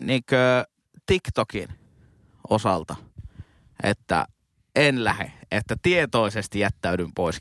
[0.00, 0.64] niinkö
[1.06, 1.68] TikTokin
[2.48, 2.96] osalta,
[3.82, 4.26] että
[4.76, 7.40] en lähde, että tietoisesti jättäydyn pois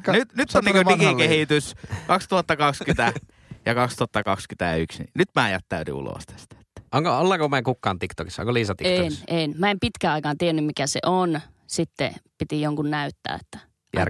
[0.00, 1.74] ka- Nyt, nyt on niinku digikehitys
[2.06, 3.12] 2020
[3.66, 5.04] ja 2021.
[5.14, 6.56] Nyt mä jättäydyn ulos tästä.
[6.92, 8.42] Onko, ollaanko me kukaan TikTokissa?
[8.42, 9.24] Onko Liisa En, TikTokissa?
[9.28, 9.54] en.
[9.58, 11.40] Mä en pitkään aikaan tiennyt, mikä se on.
[11.66, 13.58] Sitten piti jonkun näyttää, että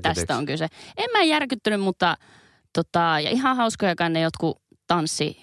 [0.03, 0.69] tästä on kyse.
[0.97, 2.17] En mä järkyttynyt, mutta
[2.73, 5.37] tota, ja ihan hauskoja ne jotkut tanssi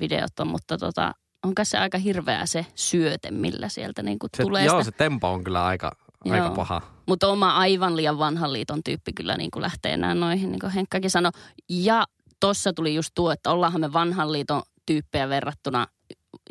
[0.00, 1.12] videot on, mutta tota,
[1.44, 4.90] on se aika hirveä se syöte, millä sieltä niin Se, tulee joo, sitä.
[4.90, 5.92] se tempo on kyllä aika,
[6.30, 6.54] aika Joo.
[6.54, 6.80] paha.
[7.06, 10.72] Mutta oma aivan liian vanhan liiton tyyppi kyllä niin kuin lähtee enää noihin, niin kuin
[10.72, 11.32] Henkkakin sanoi.
[11.68, 12.04] Ja
[12.40, 15.86] tossa tuli just tuo, että ollaanhan me vanhan liiton tyyppejä verrattuna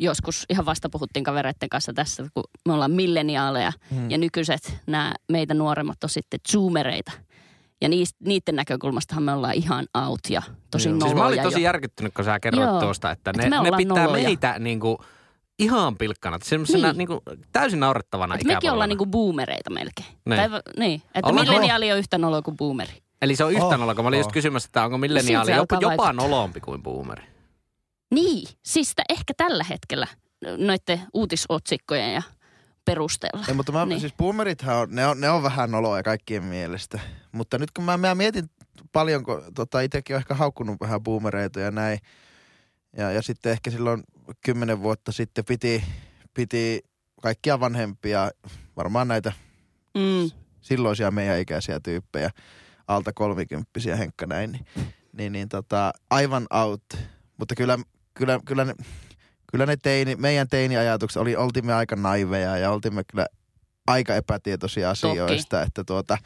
[0.00, 4.10] joskus ihan vasta puhuttiin kavereiden kanssa tässä, kun me ollaan milleniaaleja Hmm.
[4.10, 7.12] ja nykyiset nämä meitä nuoremmat on sitten zoomereita.
[7.80, 10.92] Ja niistä, niiden näkökulmastahan me ollaan ihan out ja tosi Joo.
[10.94, 11.08] noloja.
[11.10, 11.64] Siis mä olin tosi jo.
[11.64, 12.80] järkyttynyt, kun sä kerroit Joo.
[12.80, 14.24] tuosta, että Että ne, me ne pitää noloja.
[14.24, 14.98] meitä niinku
[15.62, 16.38] ihan pilkkana.
[16.42, 16.98] Semmoisena Niin.
[16.98, 17.22] niinku
[17.52, 20.08] täysin naurettavana Et mekin ollaan niinku boomereita melkein.
[20.24, 20.50] Niin.
[20.50, 21.02] Tai, niin.
[21.14, 23.02] Että Ollaanko- milleniaali on yhtä nolo kuin boomeri.
[23.22, 24.32] Eli se on yhtä Oh, noloa, kun mä olin just oh.
[24.32, 27.22] kysymässä, että onko milleniaali Siltä se jopa, jopa nolompi kuin boomeri.
[28.10, 30.06] Niin, siis sitä ehkä tällä hetkellä
[30.58, 32.22] noiden uutisotsikkojen ja
[32.84, 33.44] perusteella.
[33.48, 33.88] Ei, mutta mä, Niin.
[33.88, 34.00] niin.
[34.00, 37.00] siis boomerithan on, ne on, ne on vähän noloja kaikkien mielestä.
[37.32, 38.50] Mutta nyt kun mä, mä mietin
[38.92, 41.98] paljon, kun tota, itsekin on ehkä haukkunut vähän boomereita ja näin.
[42.96, 44.04] Ja, ja sitten ehkä silloin
[44.44, 45.84] kymmenen vuotta sitten piti,
[46.34, 46.84] piti
[47.22, 48.30] kaikkia vanhempia,
[48.76, 49.32] varmaan näitä
[49.94, 50.30] Mm.
[50.60, 52.30] silloisia meidän ikäisiä tyyppejä,
[52.88, 54.66] alta kolmikymppisiä Henkka näin, niin,
[55.12, 56.84] niin, niin tota, aivan out.
[57.38, 57.78] Mutta kyllä,
[58.14, 58.74] kyllä, kyllä, ne,
[59.52, 63.26] kyllä ne teini, meidän teiniajatukset oli, oltimme aika naiveja ja oltimme kyllä
[63.86, 66.18] aika epätietoisia asioista, että tuota,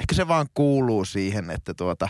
[0.00, 2.08] ehkä se vaan kuuluu siihen, että tuota,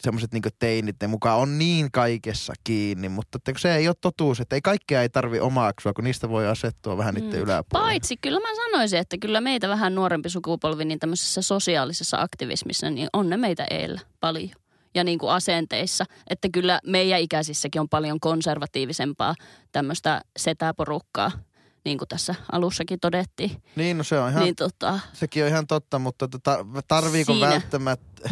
[0.00, 4.40] semmoiset niin teinit, ne mukaan on niin kaikessa kiinni, mutta että se ei ole totuus,
[4.40, 7.36] että ei kaikkea ei tarvi omaksua, kun niistä voi asettua vähän niiden Mm.
[7.42, 7.88] yläpuolelle.
[7.90, 13.08] Paitsi kyllä mä sanoisin, että kyllä meitä vähän nuorempi sukupolvi niin tämmöisessä sosiaalisessa aktivismissa, niin
[13.12, 14.50] on ne meitä eellä paljon.
[14.94, 19.34] Ja niin kuin asenteissa, että kyllä meidän ikäisissäkin on paljon konservatiivisempaa
[19.72, 21.30] tämmöistä setäporukkaa,
[21.84, 23.62] niin kuin tässä alussakin todettiin.
[23.76, 24.42] Niin, no se on ihan...
[24.42, 27.48] Niin tota, Sekin on ihan totta, mutta tota, tarviiko Siinä.
[27.48, 28.30] välttämättä,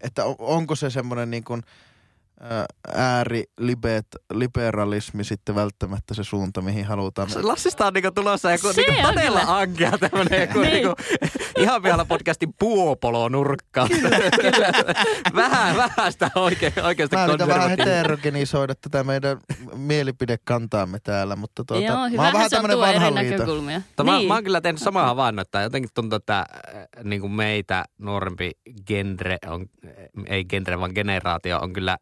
[0.00, 1.62] että on- onko se semmoinen niin kuin
[2.94, 7.28] ääriliberalismi sitten välttämättä se suunta, mihin halutaan.
[7.42, 10.72] Lassista on niinku tulossa joku Se niinku on todella ankea tämmönen joku Niin.
[10.72, 10.94] niinku,
[11.58, 13.88] ihan vielä podcastin puopolo-nurkka.
[15.34, 19.38] vähän, vähän sitä oike, oikeasta Mä yritän vähän heterogenisoida tätä meidän
[19.74, 23.44] mielipidekantaamme täällä, mutta tuota, Joo, mä oon vähän tämmönen vanha liito.
[23.86, 24.28] Mutta mä, niin.
[24.28, 26.46] mä oon kyllä tehnyt samaa havainnoa, että jotenkin tuntuu, että äh,
[27.04, 28.50] niin kuin meitä nuorempi
[28.86, 29.90] genre on, äh,
[30.26, 31.98] ei genre vaan generaatio on kyllä,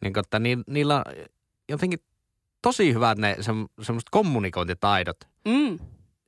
[0.00, 1.02] niin kuin, että ni, niillä on
[1.68, 1.98] jotenkin
[2.62, 5.16] tosi hyvät ne se, semmoiset kommunikointitaidot.
[5.44, 5.78] Mm.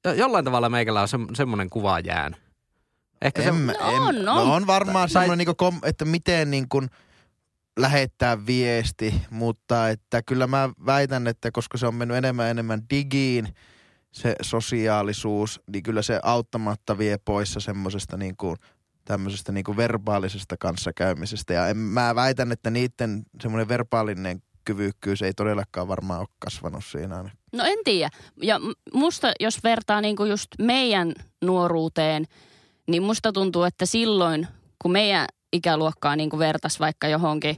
[0.04, 2.40] Jo, jollain tavalla meikällä on se, semmoinen kuva jäänyt.
[3.22, 4.50] Ehkä se, En, mä- No en, on, no on.
[4.50, 6.88] on varmaan Tai- semmoinen, niinku kom, että miten niin kuin
[7.78, 13.48] lähettää viesti, mutta että kyllä mä väitän, että koska se on mennyt enemmän enemmän digiin,
[14.12, 18.56] se sosiaalisuus, niin kyllä se auttamatta vie poissa semmoisesta niin kuin
[19.04, 21.54] tämmöisestä niin kuin verbaalisesta kanssakäymisestä.
[21.54, 27.30] Ja en, mä väitän, että niiden semmoinen verbaalinen kyvykkyys ei todellakaan varmaan ole kasvanut siinä.
[27.52, 28.10] No en tiedä.
[28.42, 28.60] Ja
[28.94, 32.24] musta, jos vertaa niinku just meidän nuoruuteen,
[32.88, 34.48] niin musta tuntuu, että silloin,
[34.82, 37.56] kun meidän ikäluokkaa niinku vertas vaikka johonkin,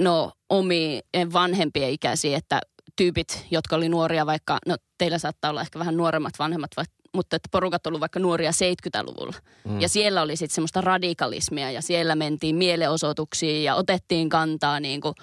[0.00, 2.60] no omiin vanhempien ikäisiin, että
[2.96, 6.70] tyypit, jotka oli nuoria vaikka, no teillä saattaa olla ehkä vähän nuoremmat vanhemmat,
[7.14, 9.36] mutta että porukat ollut vaikka nuoria 70-luvulla.
[9.64, 9.80] Mm.
[9.80, 15.14] Ja siellä oli sitten semmoista radikalismia ja siellä mentiin mielenosoituksiin ja otettiin kantaa niin kuin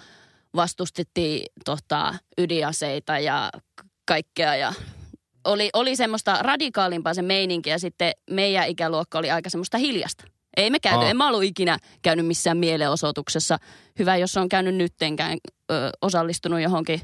[0.55, 3.51] vastustettiin tota, ydinaseita ja
[4.05, 4.73] kaikkea ja
[5.45, 10.25] oli, oli semmoista radikaalimpaa se meininki ja sitten meidän ikäluokka oli aika semmoista hiljasta.
[10.57, 11.09] Ei me käyty, Aa.
[11.09, 13.57] en mä ollut ikinä käynyt missään mielenosoituksessa.
[13.99, 15.37] Hyvä, jos on käynyt nyttenkään
[15.71, 17.01] ö, osallistunut johonkin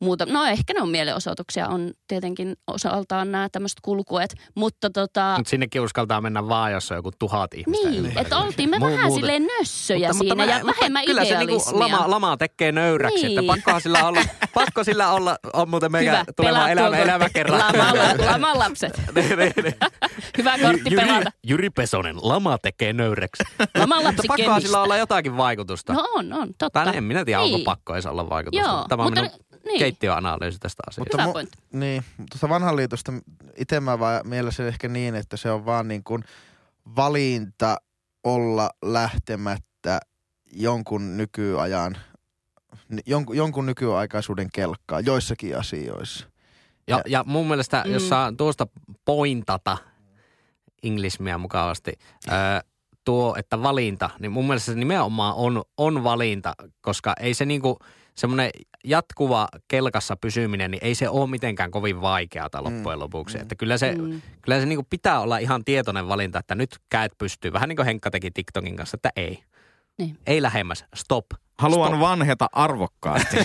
[0.00, 0.26] muuta.
[0.26, 5.34] No ehkä ne on mielenosoituksia, on tietenkin osaltaan nämä tämmöiset kulkuet, mutta tota...
[5.36, 8.96] Mutta sinnekin uskaltaa mennä vaan, jos on joku tuhat ihmistä Niin, että oltiin me vähän
[9.06, 9.12] muuten.
[9.14, 11.80] silleen nössöjä siinä mä- ja vähemmän kyllä se niinku idealismia.
[11.80, 13.38] lama, lama tekee nöyräksi, Niin.
[13.38, 14.20] että pakkohan sillä olla,
[14.54, 17.60] pakko sillä olla, on muuten meikä Hyvä, tuleva elämä, elämä kerran.
[17.60, 19.00] Lama, laman lapset.
[19.14, 19.74] Niin, niin, niin.
[20.38, 21.30] Hyvä kortti Jyri, pelata.
[21.46, 23.42] Jyri Pesonen, lama tekee nöyräksi.
[23.78, 25.92] Laman lapsi Mutta pakkohan sillä olla jotakin vaikutusta.
[25.92, 26.84] No on, on, totta.
[26.84, 27.64] Tai en minä tiedä, onko Niin.
[27.64, 28.68] pakko edes olla vaikutusta.
[28.70, 29.78] Joo, Tämä on mutta minun niin.
[29.78, 31.22] keittiöanalyysi tästä asiasta.
[31.22, 31.48] Hyvä mu-.
[31.72, 33.12] Niin, tuosta vanhan liitosta
[33.56, 36.24] itse mä vaan mielestäni ehkä niin, että se on vaan niin kuin
[36.96, 37.76] valinta
[38.24, 40.00] olla lähtemättä
[40.52, 41.96] jonkun nykyajan,
[43.06, 46.26] jonkun, jonkun nykyaikaisuuden kelkkaa joissakin asioissa.
[46.88, 47.92] Ja, ja mun mielestä, Mm.
[47.92, 48.66] jos saa tuosta
[49.04, 49.78] pointata
[50.82, 51.92] inglismiä mukavasti,
[52.28, 52.60] ää,
[53.04, 57.78] tuo, että valinta, niin mun mielestä se nimenomaan on, on valinta, koska ei se niinku
[58.14, 58.50] semmoinen
[58.84, 63.36] jatkuva kelkassa pysyminen, niin ei se ole mitenkään kovin vaikeata loppujen lopuksi.
[63.36, 63.42] Mm.
[63.42, 64.22] Että kyllä se, Mm.
[64.42, 67.52] kyllä se niinku pitää olla ihan tietoinen valinta, että nyt käet pystyy.
[67.52, 69.42] Vähän niin kuin Henkka teki TikTokin kanssa, että ei.
[69.98, 70.18] Niin.
[70.26, 71.26] Ei lähemmäs, stop.
[71.58, 72.00] Haluan Stop.
[72.00, 73.36] vanheta arvokkaasti.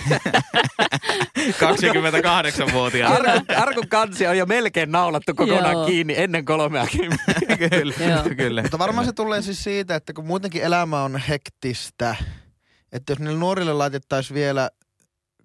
[1.52, 3.16] 28-vuotiaana.
[3.32, 5.86] Arkun, arkun kansi on jo melkein naulattu kokonaan Joo.
[5.86, 7.12] kiinni ennen kolmeakin.
[7.70, 8.24] kyllä, Joo.
[8.38, 8.62] kyllä.
[8.62, 12.16] Mutta varmaan se tulee siis siitä, että kun muutenkin elämä on hektistä,
[12.92, 14.70] että jos niille nuorille laitettaisiin vielä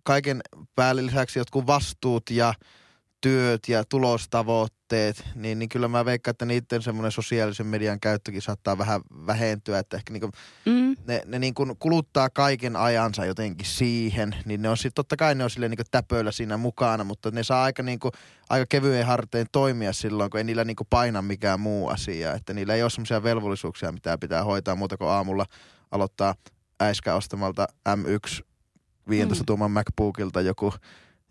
[0.04, 0.40] kaiken
[0.74, 2.54] päälle lisäksi jotkut vastuut ja
[3.20, 8.78] työt ja tulostavoitteet, niin, niin kyllä mä veikkaan, että niiden semmoinen sosiaalisen median käyttökin saattaa
[8.78, 10.30] vähän vähentyä, että ehkä niinku
[10.66, 10.96] Mm.
[11.06, 15.34] ne, ne niin kuin kuluttaa kaiken ajansa jotenkin siihen, niin ne on sitten, totta kai
[15.34, 18.12] ne on silleen niin kuin täpöillä siinä mukana, mutta ne saa aika, niin kuin,
[18.50, 22.54] aika kevyen hartein toimia silloin, kun ei niillä niin kuin paina mikään muu asia, että
[22.54, 25.46] niillä ei ole semmoisia velvollisuuksia, mitä pitää hoitaa muuta kuin aamulla
[25.90, 26.34] aloittaa
[26.80, 28.53] äiskä ostamalta M1
[29.08, 29.46] 15 Mm.
[29.46, 30.74] tuuman MacBookilta joku,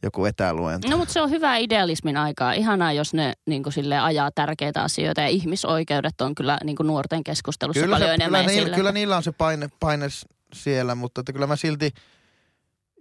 [0.03, 0.89] joku etäluento.
[0.89, 2.53] No mutta se on hyvä idealismin aikaa.
[2.53, 6.87] Ihanaa, jos ne niin kuin sille ajaa tärkeitä asioita ja ihmisoikeudet on kyllä niin kuin
[6.87, 10.05] nuorten keskustelussa kyllä, paljon se, enemmän kyllä, niillä, kyllä niillä on se paine, paine
[10.53, 11.91] siellä, mutta että kyllä mä silti,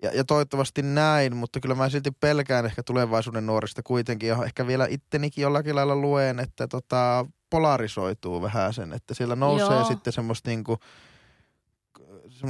[0.02, 4.66] ja, ja toivottavasti näin, mutta kyllä mä silti pelkään ehkä tulevaisuuden nuorista kuitenkin, ja ehkä
[4.66, 9.84] vielä ittenikin jollakin lailla luen, että tota, polarisoituu vähän sen, että siellä nousee Joo.
[9.84, 11.11] sitten semmoista niinku, semmo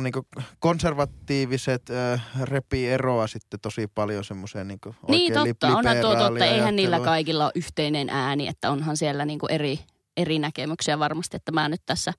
[0.00, 0.26] niinku
[0.58, 6.44] konservatiiviset äh, repii eroa sitten tosi paljon semmoiseen niinku Niin oikein totta, onhan tuo totta.
[6.44, 9.78] Eihän niillä kaikilla ole yhteinen ääni, että onhan siellä niin eri,
[10.16, 12.12] eri näkemyksiä varmasti, että mä nyt tässä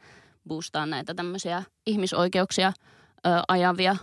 [0.48, 2.74] boostaan näitä tämmöisiä ihmisoikeuksia
[3.28, 3.96] ö, ajavia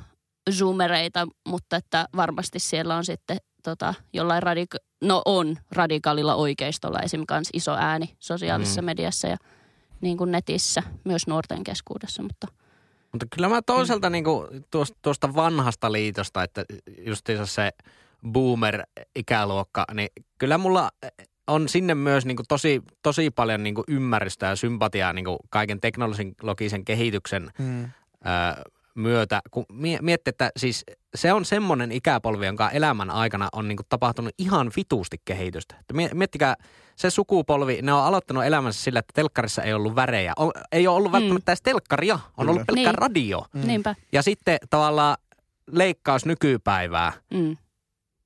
[0.51, 7.25] zoomereita, mutta että varmasti siellä on sitten tota, jollain radika- no on radikaalilla oikeistolla esim.
[7.27, 8.87] kans iso ääni sosiaalisessa Mm.
[8.87, 9.37] mediassa ja
[10.01, 12.47] niin kuin netissä, myös nuorten keskuudessa, mutta
[13.13, 14.13] Mutta kyllä mä toisaalta Mm.
[14.13, 16.65] niinku tuosta, tuosta vanhasta liitosta, että
[17.07, 17.71] justiinsa se
[18.33, 20.91] boomer-ikäluokka, niin kyllä mulla
[21.47, 27.51] on sinne myös niinku tosi, tosi paljon niinku ymmärrystä ja sympatiaa niinku kaiken teknologisen kehityksen
[27.59, 27.89] Mm.
[28.25, 28.63] ää,
[28.95, 33.83] myötä, kun mie- miettii, että siis se on semmoinen ikäpolvi, jonka elämän aikana on niinku
[33.89, 35.75] tapahtunut ihan vituusti kehitystä.
[36.15, 36.55] Miettikää,
[36.97, 40.33] se sukupolvi, ne on aloittanut elämänsä sillä, että telkkarissa ei ollut värejä.
[40.41, 42.51] O- ei ole ollut välttämättä edes telkkaria, on Kyllä.
[42.51, 42.95] ollut pelkkä Niin.
[42.95, 43.45] radio.
[43.53, 43.67] Mm.
[43.67, 43.95] Niinpä.
[44.13, 45.17] Ja sitten tavallaan
[45.71, 47.57] leikkaus nykypäivää, Mm.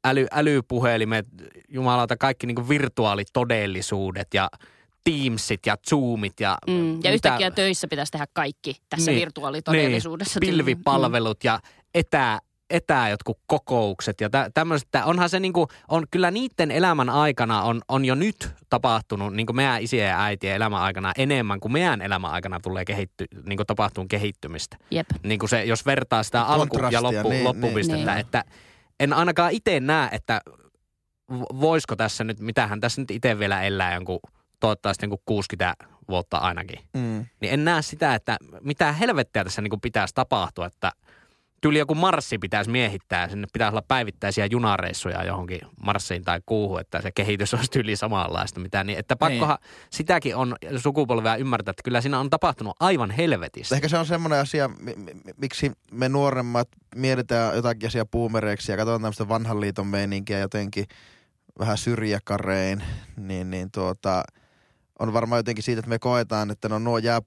[0.07, 1.27] äly, älypuhelimet,
[1.69, 4.49] jumalauta, kaikki niinku virtuaalitodellisuudet ja
[5.05, 6.91] Teamsit ja Zoomit ja Mm.
[6.91, 9.21] Ja mitä- yhtäkkiä töissä pitäisi tehdä kaikki tässä Niin.
[9.21, 10.41] virtuaalitodellisuudessa.
[10.41, 11.61] Niin, pilvipalvelut ja
[11.95, 12.39] etä,
[12.75, 14.87] etä jotkut kokoukset ja tä, tämmöiset.
[14.89, 19.47] että Onhan se niinku, on kyllä niiden elämän aikana on, on jo nyt tapahtunut, niin
[19.47, 23.57] kuin meidän isien ja äitien elämän aikana enemmän kuin meidän elämän aikana tulee kehitty, niin
[23.57, 24.77] kuin tapahtuu kehittymistä.
[24.91, 25.07] Jep.
[25.23, 28.21] Niin kuin se, jos vertaa sitä alku- ja loppu, niin, loppupistettä, niin.
[28.21, 28.45] että
[29.01, 30.41] en ainakaan itse näe, että
[31.33, 34.21] vo- voisiko tässä nyt, mitähän tässä nyt itse vielä elää jonkun,
[34.61, 35.75] toivottavasti jonkun 60
[36.09, 37.27] vuotta ainakin Mm.
[37.41, 40.93] niin en näe sitä, että mitä helvettiä tässä niin kuin pitäisi tapahtua, että
[41.65, 47.03] tyyli joku marssi pitäisi miehittää sinne pitäisi olla päivittäisiä junareissuja johonkin marssiin tai kuuhun, että
[47.03, 48.61] se kehitys olisi tyyli samanlaista.
[48.61, 49.59] Mitä, niin, että pakkohan
[49.91, 53.75] sitäkin on sukupolvea ymmärtää, että kyllä siinä on tapahtunut aivan helvetissä.
[53.75, 58.77] Ehkä se on semmoinen asia, mi- mi- miksi me nuoremmat mietitään jotakin asiaa puumereiksi ja
[58.77, 60.85] katsotaan tämmöistä vanhan liiton meininkiä jotenkin
[61.59, 62.83] vähän syrjäkarein,
[63.17, 64.25] niin, niin tuota,
[64.99, 67.21] on varmaan jotenkin siitä, että me koetaan, että no nuo jää,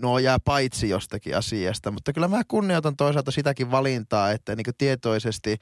[0.00, 5.56] nuo jää paitsi jostakin asiasta, mutta kyllä mä kunnioitan toisaalta sitäkin valintaa, että niin tietoisesti,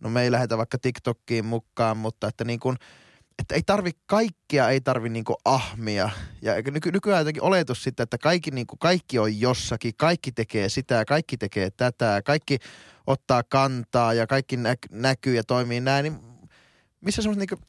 [0.00, 2.76] no me ei lähdetä vaikka TikTokkiin mukaan, mutta että niin kuin,
[3.38, 6.10] että ei tarvi kaikkia, ei tarvi niinku ahmia.
[6.42, 11.04] Ja nyky, nykyään jotenkin oletus sitten, että kaikki, niinku, kaikki on jossakin, kaikki tekee sitä,
[11.04, 12.58] kaikki tekee tätä, kaikki
[13.06, 16.20] ottaa kantaa ja kaikki nä, näkyy ja toimii näin, niin
[17.00, 17.66] missä semmoiset niinku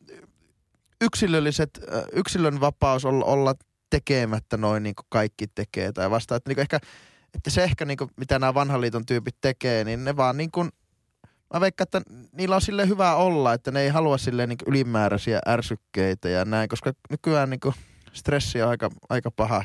[1.01, 1.79] yksilölliset,
[2.13, 3.55] yksilön vapaus olla, olla
[3.89, 6.35] tekemättä noin niin kuin kaikki tekee tai vasta.
[6.35, 6.79] Että niinku ehkä,
[7.35, 10.69] että se ehkä niinku, mitä nämä vanhan liiton tyypit tekee, niin ne vaan niin kuin,
[11.53, 15.39] mä veikkaan, että niillä on sille hyvä olla, että ne ei halua silleen niin ylimääräisiä
[15.47, 17.73] ärsykkeitä ja näin, koska nykyään niin
[18.13, 19.63] stressi on aika, aika paha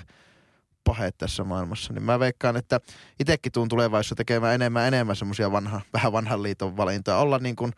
[0.85, 2.81] pahe tässä maailmassa, niin mä veikkaan, että
[3.21, 7.17] itsekin tuun tulevaisuudessa tekemään enemmän enemmän semmoisia vanha, vähän vanhan liiton valintoja.
[7.17, 7.73] Olla niin kuin,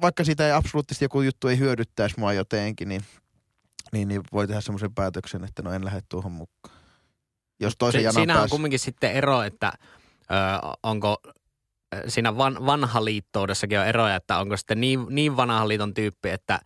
[0.00, 3.02] vaikka siitä ei absoluuttisesti joku juttu ei hyödyttäisi mua jotenkin, niin,
[3.92, 6.76] niin, niin voi tehdä semmoisen päätöksen, että no en lähde tuohon mukaan.
[7.60, 8.54] Jos toisen janan siinä on päässä.
[8.54, 9.72] kumminkin sitten ero, että
[10.22, 11.16] ö, onko
[12.08, 16.60] siinä van, vanhaliittoudessakin on eroja, että onko sitten niin, niin vanhan liiton tyyppi, että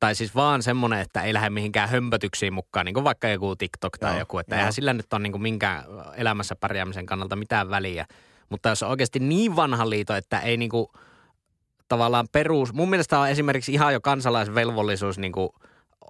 [0.00, 3.98] tai siis vaan semmoinen, että ei lähde mihinkään hömpötyksiin mukaan, niin kuin vaikka joku TikTok
[3.98, 4.58] tai Joo, joku, että joo.
[4.58, 5.84] eihän sillä nyt ole niin kuin minkään
[6.16, 8.06] elämässä pärjäämisen kannalta mitään väliä.
[8.48, 10.86] Mutta jos on oikeasti niin vanhan liito, että ei niin kuin
[11.88, 15.48] tavallaan perus, mun mielestä on esimerkiksi ihan jo kansalaisvelvollisuus niin kuin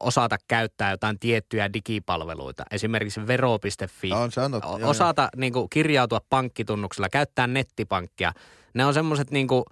[0.03, 4.69] osata käyttää jotain tiettyjä digipalveluita, esimerkiksi vero.fi, On, se on totta.
[4.69, 4.91] O- joo, joo.
[4.91, 8.33] osata niin kuin, kirjautua pankkitunnuksella, käyttää nettipankkia.
[8.75, 9.65] Ne on semmoiset, niin kuin,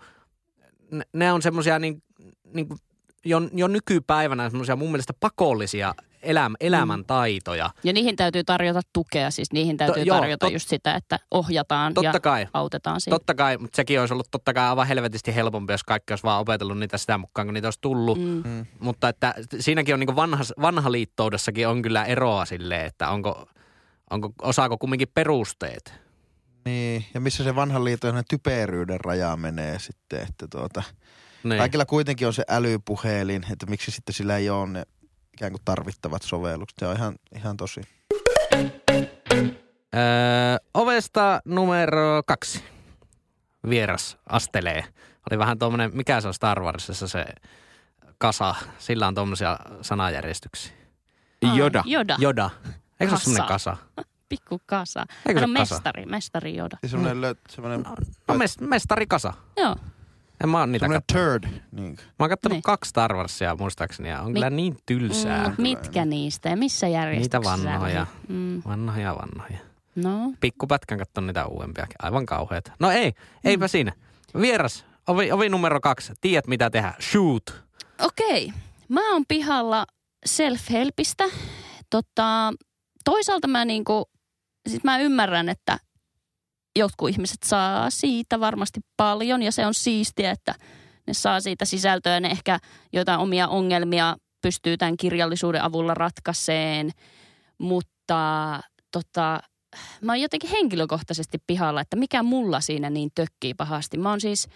[0.91, 2.03] ne, ne on semmoisia niin,
[2.55, 2.79] niin kuin,
[3.25, 7.71] jo, jo nykypäivänä semmoisia mun mielestä pakollisia eläm, elämäntaitoja.
[7.85, 11.19] Ja niihin täytyy tarjota tukea, siis niihin täytyy To- joo, tarjota tot- just sitä, että
[11.31, 12.47] ohjataan Totta ja kai.
[12.53, 13.15] autetaan siinä.
[13.15, 16.41] Totta kai, mutta sekin olisi ollut totta kai aivan helvetisti helpompi, jos kaikki olisi vaan
[16.41, 18.19] opetellut niitä sitä mukaan, kun niitä olisi tullut.
[18.19, 18.43] Mm.
[18.47, 18.67] Mm.
[18.81, 23.49] Mutta että siinäkin on niin vanha, vanha liittoudessakin on kyllä eroa silleen, että onko,
[24.11, 25.95] onko, osaako kumminkin perusteet.
[26.65, 30.83] Niin, ja missä se vanhan liiton typeryyden raja menee sitten, että tuota,
[31.45, 31.59] Niin.
[31.59, 34.83] kaikilla kuitenkin on se älypuhelin, että miksi sitten sillä ei ole ne
[35.41, 36.79] ikään kuin tarvittavat sovellukset.
[36.79, 37.81] Se on ihan, ihan tosi.
[39.95, 40.01] Öö,
[40.75, 42.65] ovesta numero kaksi.
[43.69, 44.85] Vieras astelee.
[45.31, 47.25] Oli vähän tuommoinen, mikä se on Star Warsissa se
[48.19, 48.55] kasa.
[48.79, 50.73] Sillä on tuommoisia sanajärjestyksiä.
[51.45, 51.83] Aa, Joda.
[51.87, 52.17] Joda.
[52.19, 52.51] Joda.
[53.01, 53.77] Eikö se ole semmoinen Kasa.
[54.29, 55.07] Pikku kasa.
[55.27, 55.75] Eikö se on kasa?
[55.75, 56.79] mestari, mestari Joda.
[56.87, 57.85] Semmoinen, löt, semmoinen,
[58.29, 59.33] No mes, mestari kasa.
[59.57, 59.77] Joo.
[60.43, 61.41] En mä oon niitä kattonut.
[61.41, 61.61] turd.
[61.73, 61.97] Niin.
[62.01, 62.63] Mä oon kattonut Niin.
[62.63, 65.49] kaksi Star Warsia muistaakseni ja on Mi- kyllä niin tylsää.
[65.49, 67.57] Mm, mitkä niistä ja missä järjestyksessä?
[67.57, 68.07] Niitä vanhoja.
[68.29, 68.63] Mm.
[68.67, 69.59] Vanhoja, vanhoja.
[69.95, 71.97] No, Pikkupätkän katson niitä uudempiakin.
[72.03, 72.73] Aivan kauheita.
[72.79, 73.13] No ei,
[73.45, 73.93] eipä siinä.
[74.41, 76.13] Vieras, ovi, ovi numero kaksi.
[76.21, 76.95] Tiedät mitä tehdä.
[77.01, 77.43] Shoot.
[78.03, 78.53] okei.
[78.89, 79.87] Mä oon pihalla
[80.29, 81.31] self-helpistä.
[81.91, 82.53] Tota,
[83.05, 84.11] toisaalta mä niinku,
[84.69, 85.79] siis mä ymmärrän, että
[86.81, 90.55] jotkut ihmiset saa siitä varmasti paljon ja se on siistiä, että
[91.07, 92.21] ne saa siitä sisältöä.
[92.21, 92.59] Ne ehkä
[92.93, 96.91] jotain omia ongelmia pystyy tämän kirjallisuuden avulla ratkaiseen,
[97.59, 98.61] mutta
[98.93, 99.41] tota,
[100.01, 103.99] mä oon jotenkin henkilökohtaisesti pihalla, että mikä mulla siinä niin tökkii pahasti.
[103.99, 104.49] Mä oon siis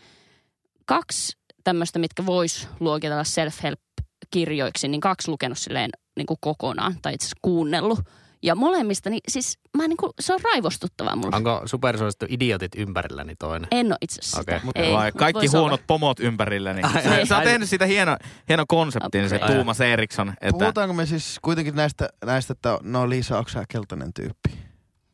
[0.87, 1.33] kaksi
[1.65, 7.39] tämmöistä, mitkä vois luokitella self-help-kirjoiksi, niin kaksi lukenut silleen niin kuin kokonaan tai itse asiassa
[7.43, 7.99] kuunnellut.
[8.45, 11.37] Ja molemmista, niin siis mä niin kuin, se on raivostuttavaa mulle.
[11.37, 13.69] Onko supersuosittu idiotit ympärilläni toinen?
[13.71, 14.61] En ole itse asiassa.
[14.65, 15.85] Mut Ei, vai kaikki huonot olla.
[15.87, 16.73] pomot ympärillä.
[16.73, 16.85] Niin.
[16.87, 18.17] Ai, Sä, ai, sä oot tehnyt siitä hieno,
[18.49, 19.55] hieno konseptin, se Upgrade.
[19.55, 20.29] Tuumas Eriksson.
[20.41, 24.51] Että, Puhutaanko me siis kuitenkin näistä, näistä että no Liisa, onko sä keltainen tyyppi?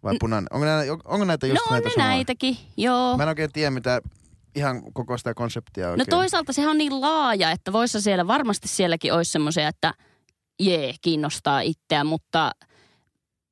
[0.03, 0.47] Vai punainen?
[0.53, 2.11] Onko, näitä, onko näitä just No on näitä ne samoja?
[2.11, 3.17] näitäkin, joo.
[3.17, 4.01] Mä en oikein tiedä, mitä
[4.57, 6.07] ihan koko sitä konseptia No oikein.
[6.11, 9.95] toisaalta sehän on niin laaja, että voissa siellä varmasti sielläkin olisi semmoisia, että
[10.61, 12.51] jee, kiinnostaa itseä, mutta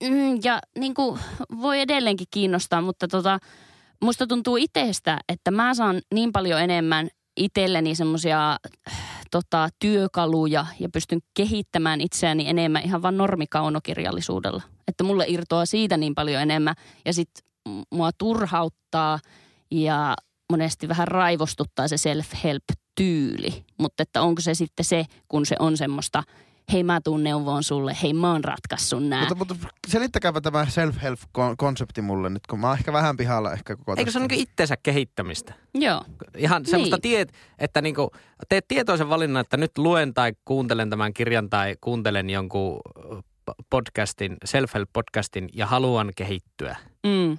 [0.04, 1.20] mm, ja niin kuin
[1.60, 3.38] voi edelleenkin kiinnostaa, mutta tota,
[4.02, 8.56] musta tuntuu itsestä, että mä saan niin paljon enemmän itselleni semmoisia
[9.30, 14.62] tota, työkaluja ja pystyn kehittämään itseäni enemmän ihan vaan normikaunokirjallisuudella.
[14.88, 17.30] Että mulle irtoaa siitä niin paljon enemmän ja sit
[17.94, 19.18] mua turhauttaa
[19.70, 20.16] ja
[20.50, 23.64] monesti vähän raivostuttaa se self-help-tyyli.
[23.78, 26.22] Mutta että onko se sitten se, kun se on semmoista,
[26.72, 29.20] hei mä tuun neuvoon sulle, hei mä oon ratkaissut nää.
[29.28, 29.54] Mutta, mutta
[29.88, 34.18] selittäkääpä tämä self-help-konsepti mulle nyt, kun mä oon ehkä vähän pihalla ehkä koko Eikö se
[34.18, 35.54] ole niin itsensä kehittämistä?
[35.74, 36.04] Joo.
[36.36, 37.02] Ihan semmoista Niin.
[37.02, 38.10] tiet, että niinku,
[38.48, 42.80] teet tietoisen valinnan, että nyt luen tai kuuntelen tämän kirjan tai kuuntelen jonkun
[43.70, 46.76] podcastin, self-help-podcastin ja haluan kehittyä
[47.06, 47.38] Mm.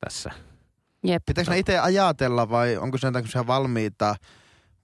[0.00, 0.30] tässä.
[1.04, 1.22] Jep.
[1.26, 4.14] Pitääkö ne itse ajatella vai onko se jotain valmiita,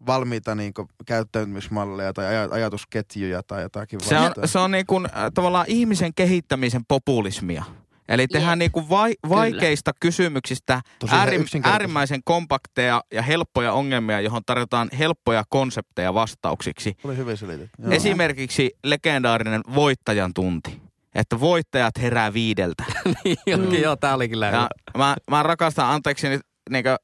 [0.06, 0.72] valmiita niin
[1.06, 6.14] käyttäytymismalleja tai aj- ajatusketjuja tai jotakin Se on, se on niin kuin, äh, tavallaan ihmisen
[6.14, 7.64] kehittämisen populismia.
[8.08, 14.42] Eli tehdään niin kuin vai, vaikeista kysymyksistä Tosi äärim, äärimmäisen kompakteja ja helppoja ongelmia, johon
[14.46, 16.96] tarjotaan helppoja konsepteja vastauksiksi.
[17.04, 17.82] Oli hyvin selitetty.
[17.82, 17.90] Joo.
[17.92, 20.80] Esimerkiksi legendaarinen voittajan tunti.
[21.14, 22.84] Että voittajat herää viideltä.
[23.24, 23.74] niin, Mm.
[23.74, 26.96] joo, tää oli kyllä Ja mä, mä rakastan, anteeksi nyt, niinkö,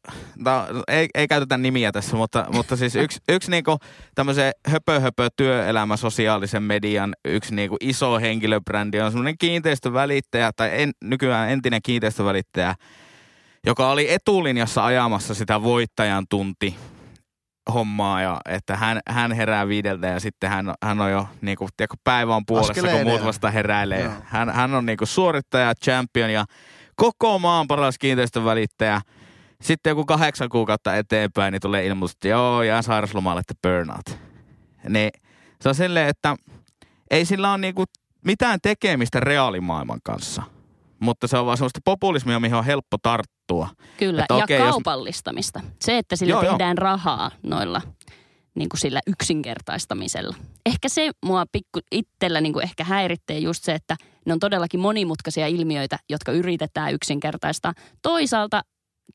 [0.44, 3.78] tää, ei, ei käytetä nimiä tässä, mutta, mutta siis yksi, yksi niinku
[4.14, 10.90] tämmöisen höpö, höpö työelämä sosiaalisen median yksi niinku iso henkilöbrändi on semmoinen kiinteistövälittäjä tai en,
[11.04, 12.74] nykyään entinen kiinteistövälittäjä,
[13.66, 16.76] joka oli etulinjassa ajamassa sitä voittajan tunti
[17.74, 21.96] hommaa ja että hän, hän herää viideltä ja sitten hän, hän on jo niinku, tiedätkö,
[22.04, 24.02] päivä on puolessa, Askeleen kun muut vasta heräilee.
[24.02, 24.12] Joo.
[24.24, 26.44] Hän, hän on niinku suorittaja, champion ja
[26.96, 29.00] koko maan paras kiinteistövälittäjä.
[29.62, 34.18] Sitten joku kahdeksan kuukautta eteenpäin, niin tulee ilmoitus, että joo, jää sairauslomalle, että burnout.
[34.88, 35.10] Niin
[35.60, 36.36] se on silleen, että
[37.10, 37.84] ei sillä ole niinku
[38.24, 40.42] mitään tekemistä reaalimaailman kanssa.
[41.00, 43.68] Mutta se on vaan semmoista populismia, mihin on helppo tarttua.
[43.96, 45.60] Kyllä, Että ja okei, jos- kaupallistamista.
[45.80, 46.52] Se, että sillä Joo, joo.
[46.52, 47.80] tehdään rahaa noilla
[48.54, 50.36] niin kuin sillä yksinkertaistamisella.
[50.66, 53.96] Ehkä se mua pikku itsellä niin kuin ehkä häiritsee just se, että
[54.26, 57.72] ne on todellakin monimutkaisia ilmiöitä, jotka yritetään yksinkertaistaa.
[58.02, 58.62] Toisaalta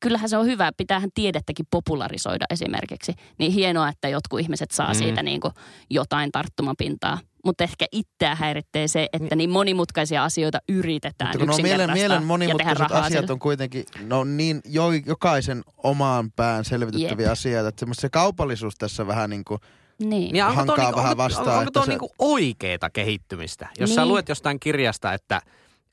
[0.00, 3.12] kyllähän se on hyvä, pitäähän tiedettäkin popularisoida esimerkiksi.
[3.38, 4.98] Niin hienoa, että jotkut ihmiset saa Mm.
[4.98, 5.52] siitä niin kuin
[5.90, 7.18] jotain tarttumapintaa.
[7.44, 12.24] Mutta ehkä itseä häiritsee se, että niin monimutkaisia asioita yritetään Mutta kun nuo mielen, mielen
[12.24, 13.32] monimutkaiset asiat sillä.
[13.32, 17.32] on kuitenkin, no niin jo, jokaisen omaan pään selvitettäviä Jep.
[17.32, 17.68] asioita.
[17.68, 19.60] Että se kaupallisuus tässä vähän niin kuin,
[20.02, 20.36] Niin.
[20.36, 23.68] Ja onko tuo, hankaa niinku, vähän onko, vastaan, onko että tuo se- niinku oikeeta kehittymistä?
[23.78, 24.08] Jos sä Niin.
[24.08, 25.40] luet jostain kirjasta, että,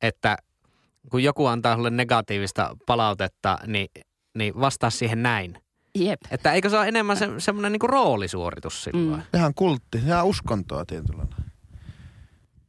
[0.01, 0.37] että
[1.11, 3.87] kun joku antaa sulle negatiivista palautetta, niin,
[4.37, 5.57] niin vastaa siihen näin.
[5.95, 6.19] Jep.
[6.31, 9.21] Että eikö se ole enemmän se, semmoinen niinku roolisuoritus silloin?
[9.33, 9.39] Mm.
[9.39, 11.35] ihan kultti, ihan uskontoa tietyllä lailla.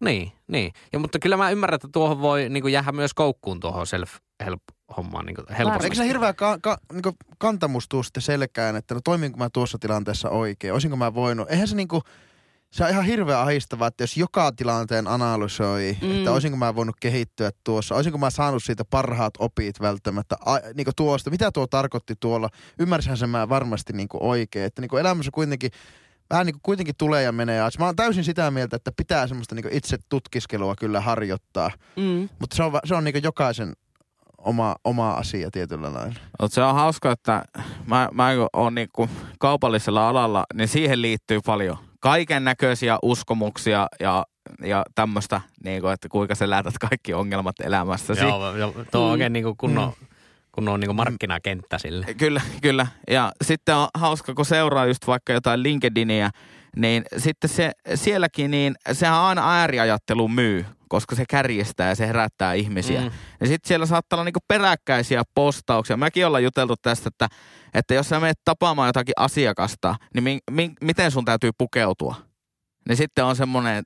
[0.00, 0.72] Niin, niin.
[0.92, 5.36] Ja, mutta kyllä mä ymmärrän, että tuohon voi niin jäädä myös koukkuun tuohon self-help-hommaan niin
[5.58, 5.84] helposti.
[5.84, 7.02] Eikö se hirveä ka- ka- niin
[7.38, 11.50] kantamus tuu sitten selkään, että no toiminko mä tuossa tilanteessa oikein, olisinko mä voinut.
[11.50, 12.02] Eihän se niinku,
[12.76, 16.16] se on ihan hirveä ahistavaa, että jos joka tilanteen analysoi, mm.
[16.18, 20.86] Että olisinko mä voinut kehittyä tuossa, olisinko mä saanut siitä parhaat opit välttämättä, a, niin
[20.96, 25.70] tuosta, mitä tuo tarkoitti tuolla, ymmärsinhän sen mä varmasti niin oikein, että niin elämässä kuitenkin
[26.30, 27.56] vähän niin kuin kuitenkin tulee ja menee.
[27.56, 32.28] Ja Mä oon täysin sitä mieltä, että pitää semmoista niin itse tutkiskelua kyllä harjoittaa, Mm.
[32.38, 33.72] mutta se on, se on niin jokaisen
[34.38, 36.20] oma, oma asia tietyllä lailla.
[36.40, 37.44] Mutta se on hauska, että
[37.86, 39.08] mä, mä oon niinku
[39.38, 44.24] kaupallisella alalla, niin siihen liittyy paljon kaiken näköisiä uskomuksia ja,
[44.64, 48.20] ja tämmöistä, niinku, että kuinka sä lähetät kaikki ongelmat elämässäsi.
[48.24, 49.12] Joo, joo, tuo on Mm.
[49.12, 49.92] oikein niin kuin kunnon,
[50.52, 52.06] kunnon niin kuin markkinakenttä sille.
[52.18, 52.86] Kyllä, kyllä.
[53.10, 56.30] Ja sitten on hauska, kun seuraa just vaikka jotain LinkedInia,
[56.76, 62.52] niin sitten se, sielläkin, niin sehän aina ääriajattelu myy, koska se kärjestää ja se herättää
[62.54, 63.00] ihmisiä.
[63.00, 63.10] Mm.
[63.40, 65.96] Ja sitten siellä saattaa olla niinku peräkkäisiä postauksia.
[65.96, 67.28] Mäkin ollaan juteltu tästä, että,
[67.74, 72.14] että jos sä menet tapaamaan jotakin asiakasta, niin mi, mi, miten sun täytyy pukeutua?
[72.88, 73.84] Niin sitten on semmoinen,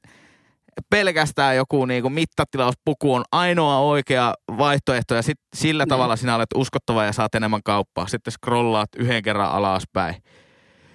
[0.90, 5.88] pelkästään joku niinku mittatilauspuku on ainoa oikea vaihtoehto ja sit sillä Niin.
[5.88, 8.06] tavalla sinä olet uskottava ja saat enemmän kauppaa.
[8.06, 10.14] Sitten scrollaat yhden kerran alaspäin.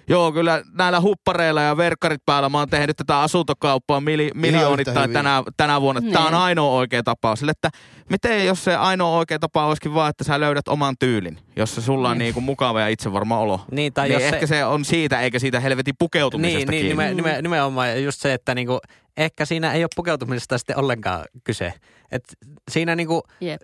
[0.08, 5.42] Joo, kyllä näillä huppareilla ja verkkarit päällä mä oon tehnyt tätä asuntokauppaa mili, miljoonittain tänä,
[5.56, 6.00] tänä vuonna.
[6.12, 6.40] Tämä on Niin.
[6.42, 7.36] ainoa oikea tapa.
[7.36, 7.70] Sille, että
[8.10, 12.10] miten jos se ainoa oikea tapa olisikin vaan, että sä löydät oman tyylin, jossa sulla
[12.10, 13.60] on niinku mukava ja itsevarma olo.
[13.70, 14.64] Niin, tai niin jos ehkä se...
[14.64, 17.04] on siitä, eikä siitä helvetin pukeutumisesta Niin, niin kiinni.
[17.04, 18.78] nime, nime, nimenomaan just se, että niinku,
[19.16, 21.72] ehkä siinä ei ole pukeutumisesta sitten ollenkaan kyse.
[22.12, 22.24] Et
[22.70, 23.60] siinä niinku, Jep.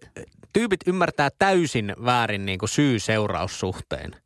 [0.53, 4.16] tyypit ymmärtää täysin väärin niinku syy-seuraussuhteen.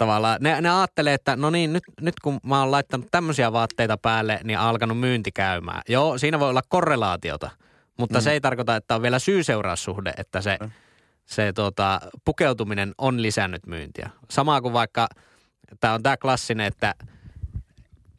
[0.00, 3.96] Tavallaan ne, ne ajattelee, että no niin, nyt, nyt kun mä oon laittanut tämmöisiä vaatteita
[3.96, 5.82] päälle, niin on alkanut myynti käymään.
[5.88, 7.50] Joo, siinä voi olla korrelaatiota,
[7.96, 8.22] mutta mm.
[8.22, 10.58] se ei tarkoita, että on vielä syy-seuraussuhde, että se,
[11.24, 14.10] se tota, pukeutuminen on lisännyt myyntiä.
[14.30, 15.08] Samaa kuin vaikka,
[15.80, 16.94] tämä on tämä klassinen, että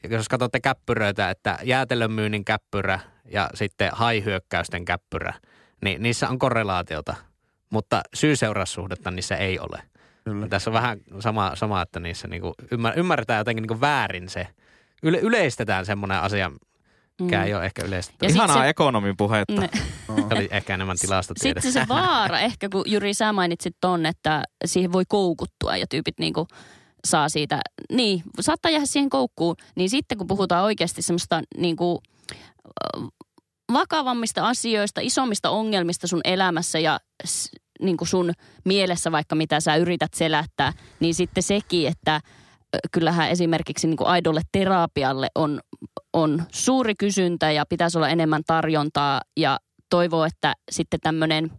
[0.10, 5.34] jos katsotte käppyröitä, että jäätelön myynnin käppyrä ja sitten haihyökkäysten käppyrä,
[5.84, 7.16] niin niissä on korrelaatiota,
[7.70, 9.91] mutta syy-seuraussuhdetta niissä ei ole.
[10.24, 10.48] Kyllä.
[10.48, 14.48] Tässä on vähän sama, sama että niissä niinku ymmär, ymmärretään jotenkin niinku väärin se.
[15.04, 16.52] Yle, yleistetään semmoinen asia,
[17.22, 17.44] mikä Mm.
[17.46, 18.26] ei ole ehkä yleistetty.
[18.26, 19.62] Ja Ihanaa se- ekonomin puhetta.
[19.62, 19.70] Ne.
[20.32, 21.62] Oli ehkä enemmän tilastotiedettä.
[21.62, 26.20] Sitten se vaara ehkä, kun Jyri sä mainitsit ton, että siihen voi koukuttua ja tyypit
[26.20, 26.48] niinku
[27.08, 27.62] saa siitä,
[27.92, 32.02] niin saattaa jäädä siihen koukkuun, niin sitten kun puhutaan oikeasti semmoista niinku
[33.74, 37.00] vakavammista asioista, isommista ongelmista sun elämässä ja
[37.82, 38.34] s- niinku sun
[38.66, 42.22] mielessä vaikka mitä sä yrität selättää, niin sitten sekin, että
[42.92, 45.60] kyllähän esimerkiksi niinku aidolle terapialle on,
[46.14, 49.22] on suuri kysyntä ja pitäisi olla enemmän tarjontaa.
[49.38, 49.60] Ja
[49.90, 51.52] toivoo, että sitten tämmöinen,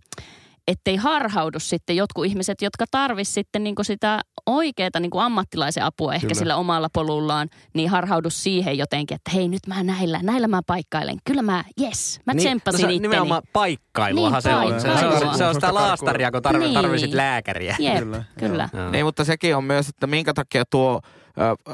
[0.68, 6.26] ettei harhaudu sitten jotkut ihmiset, jotka tarvis sitten niinku sitä oikeaa niinku ammattilaisen apua ehkä
[6.26, 6.38] Kyllä.
[6.38, 11.16] sillä omalla polullaan, niin harhaudu siihen jotenkin, että hei nyt mä näillä, näillä mä paikkailen.
[11.24, 13.08] Kyllä mä, yes, mä tsemppasin no se on itteni.
[13.08, 14.80] nimenomaan paikkailuahan Niin, se on.
[14.80, 16.74] Se, se, on, se on sitä laastaria, kun tarvi, Niin.
[16.74, 17.76] tarvisit lääkäriä.
[17.78, 18.68] Jep, Kyllä, kyllä.
[18.72, 18.90] Joo.
[18.90, 21.00] Niin, mutta sekin on myös, että minkä takia tuo,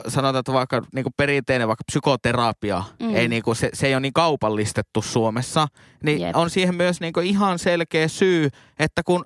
[0.09, 3.15] sanotaan, että vaikka niinku perinteinen vaikka psykoterapia, Mm.
[3.15, 5.69] ei niinku, se, se ei ole niin kaupallistettu Suomessa,
[6.03, 6.37] niin Jep.
[6.37, 8.49] on siihen myös niinku ihan selkeä syy,
[8.79, 9.25] että kun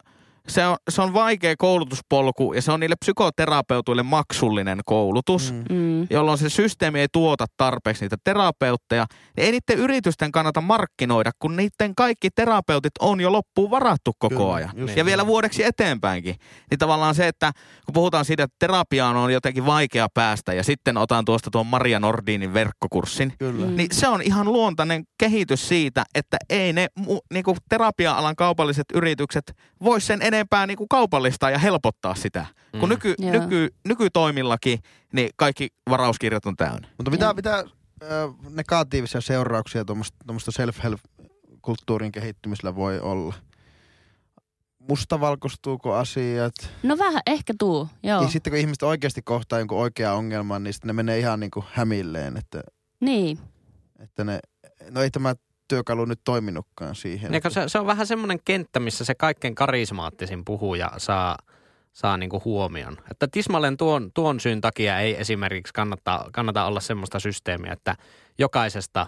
[0.49, 5.65] se on, se on vaikea koulutuspolku ja se on niille psykoterapeutuille maksullinen koulutus, Mm.
[5.77, 6.07] Mm.
[6.11, 11.57] jolloin se systeemi ei tuota tarpeeksi niitä terapeutteja, niin ei niiden yritysten kannata markkinoida, kun
[11.57, 14.71] niiden kaikki terapeutit on jo loppuun varattu koko Kyllä, ajan.
[14.77, 15.07] just Ja niin.
[15.07, 16.35] vielä vuodeksi eteenpäinkin.
[16.71, 17.53] Niin tavallaan se, että
[17.87, 22.01] kun puhutaan siitä, että terapiaan on jotenkin vaikea päästä ja sitten otan tuosta tuon Maria
[22.01, 23.67] Nordinin verkkokurssin, Kyllä.
[23.67, 29.53] Niin se on ihan luontainen kehitys siitä, että ei ne mu, niinku terapia-alan kaupalliset yritykset
[29.85, 32.47] voi sen enempää niinku kaupallistaa ja helpottaa sitä.
[32.73, 32.89] Kun Mm.
[32.89, 33.33] nyky, Joo.
[33.33, 34.79] nyky, nykytoimillakin
[35.13, 36.89] niin kaikki varauskirjat on täynnä.
[36.99, 37.65] Mutta mitä, mitä
[38.03, 43.35] ö, negatiivisia seurauksia tuommoista self-help-kulttuurin kehittymisellä voi olla?
[44.89, 46.55] Mustavalkoistuuko asiat?
[46.83, 48.21] No vähän, ehkä tuu, joo.
[48.21, 51.51] Niin sitten kun ihmiset oikeasti kohtaa jonkun oikean ongelman, niin sitten ne menee ihan niin
[51.51, 52.63] kuin hämilleen, että,
[53.01, 53.39] Niin,
[54.01, 54.39] että ne,
[54.91, 55.35] no ei tämä
[55.69, 57.35] työkalu nyt toiminutkaan siihen.
[57.35, 61.37] Eikö se, se on vähän semmoinen kenttä, missä se kaikkein karismaattisin puhuja saa,
[61.93, 62.97] saa niinku huomion.
[63.11, 67.97] Että tismalleen tuon, tuon syyn takia ei esimerkiksi kannata, kannata olla semmoista systeemiä, että
[68.39, 69.07] jokaisesta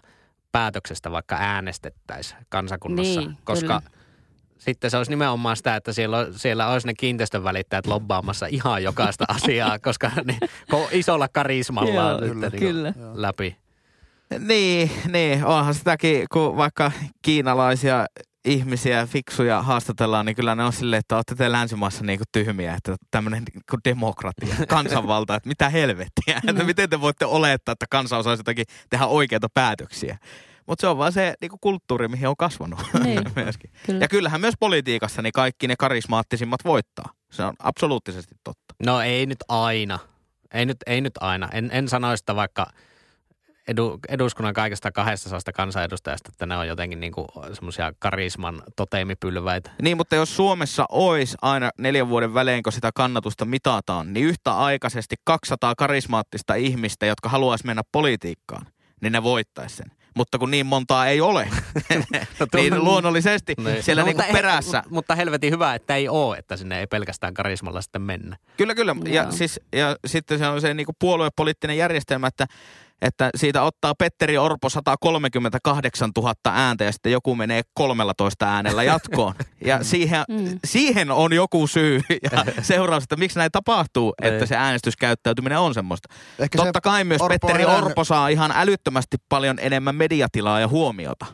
[0.53, 3.21] päätöksestä vaikka äänestettäisiin kansakunnassa.
[3.21, 3.99] Niin, koska kyllä.
[4.59, 9.25] sitten se olisi nimenomaan sitä, että siellä, siellä olisi ne kiinteistön välittäjät lobbaamassa ihan jokaista
[9.29, 10.39] asiaa, koska ne
[10.91, 12.93] isolla karismalla Joo, on kyllä, niinku kyllä.
[13.15, 13.64] läpi.
[14.39, 18.07] Niin, niin, onhan sitäkin, kun vaikka kiinalaisia
[18.45, 22.75] ihmisiä, fiksuja haastatellaan, niin kyllä ne on silleen, että olette te länsimaassa niin kuin tyhmiä,
[22.75, 26.67] että tämmöinen niin demokratia, kansanvalta, että mitä helvettiä, että Mm.
[26.67, 30.19] miten te voitte olettaa, että kansa osaisi jotakin tehdä oikeita päätöksiä.
[30.67, 33.21] Mutta se on vaan se niin kuin kulttuuri, mihin on kasvanut Niin.
[33.37, 33.71] myöskin.
[33.87, 33.99] kyllä.
[34.01, 37.13] Ja kyllähän myös politiikassa niin kaikki ne karismaattisimmat voittaa.
[37.33, 38.75] Se on absoluuttisesti totta.
[38.87, 39.99] No ei nyt aina.
[40.55, 41.49] Ei nyt, ei nyt aina.
[41.53, 42.67] En, en sano sitä vaikka
[43.69, 49.71] edu, eduskunnan kaikesta 200 kansanedustajasta, että ne on jotenkin niinku semmoisia karisman toteemipylväitä.
[49.83, 55.17] Niin, mutta jos Suomessa olisi aina neljän vuoden välein, kun sitä kannatusta mitataan, niin yhtäaikaisesti
[55.25, 58.67] 200 karismaattista ihmistä, jotka haluaisi mennä politiikkaan,
[59.01, 59.87] niin ne voittaisi sen.
[60.17, 61.49] Mutta kun niin montaa ei ole,
[62.55, 64.83] niin luonnollisesti siellä No, niinku mutta, perässä.
[64.85, 68.37] He, mutta helvetin hyvä, että ei ole, että sinne ei pelkästään karismalla sitten mennä.
[68.57, 68.97] Kyllä, kyllä.
[69.05, 69.33] Ja, Joo.
[69.33, 72.47] siis, ja sitten se on se niinku puoluepoliittinen järjestelmä, että,
[73.03, 79.35] että siitä ottaa Petteri Orpo 138 000 ääntä ja sitten joku menee 13 äänellä jatkoon.
[79.67, 80.59] Ja siihen, Mm.
[80.65, 84.29] siihen on joku syy ja seuraus, että miksi näin tapahtuu, Ei.
[84.33, 86.09] että se äänestyskäyttäytyminen on semmoista.
[86.39, 91.27] Ehkä Totta kai myös Orpo Petteri Orpo saa ihan älyttömästi paljon enemmän mediatilaa ja huomiota.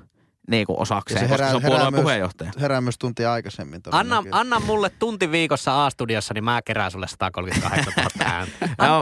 [0.50, 2.50] Niin kuin osakseen, Ja se koska herää- se on herää puolueen myös- puheenjohtaja.
[2.60, 3.74] Herää myös tuntia aikaisemmin.
[3.74, 4.40] Anna, todennäköisesti.
[4.40, 8.52] anna mulle tunti viikossa A-studiossa, niin mä kerään sulle 138 000 ääntä.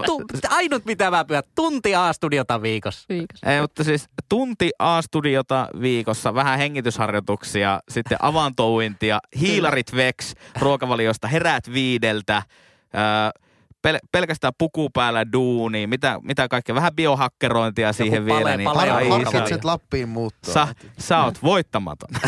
[0.06, 3.06] Tu- ainut mitä mä pyydän, tunti A-studiota viikossa.
[3.08, 3.46] Viikossa.
[3.52, 12.42] Ei, mutta siis tunti A-studiota viikossa, vähän hengitysharjoituksia, sitten avantouintia, hiilarit veks ruokavaliosta, herät viideltä,
[12.94, 13.42] öö,
[13.86, 18.56] pel- pelkästään puku päällä duuni, mitä, mitä kaikkea, vähän biohakkerointia siihen pale- vielä.
[18.56, 20.54] Niin, pale- Ai, Harkitset sä, Lappiin muuttoa.
[20.54, 20.68] sä,
[20.98, 22.08] sä oot voittamaton.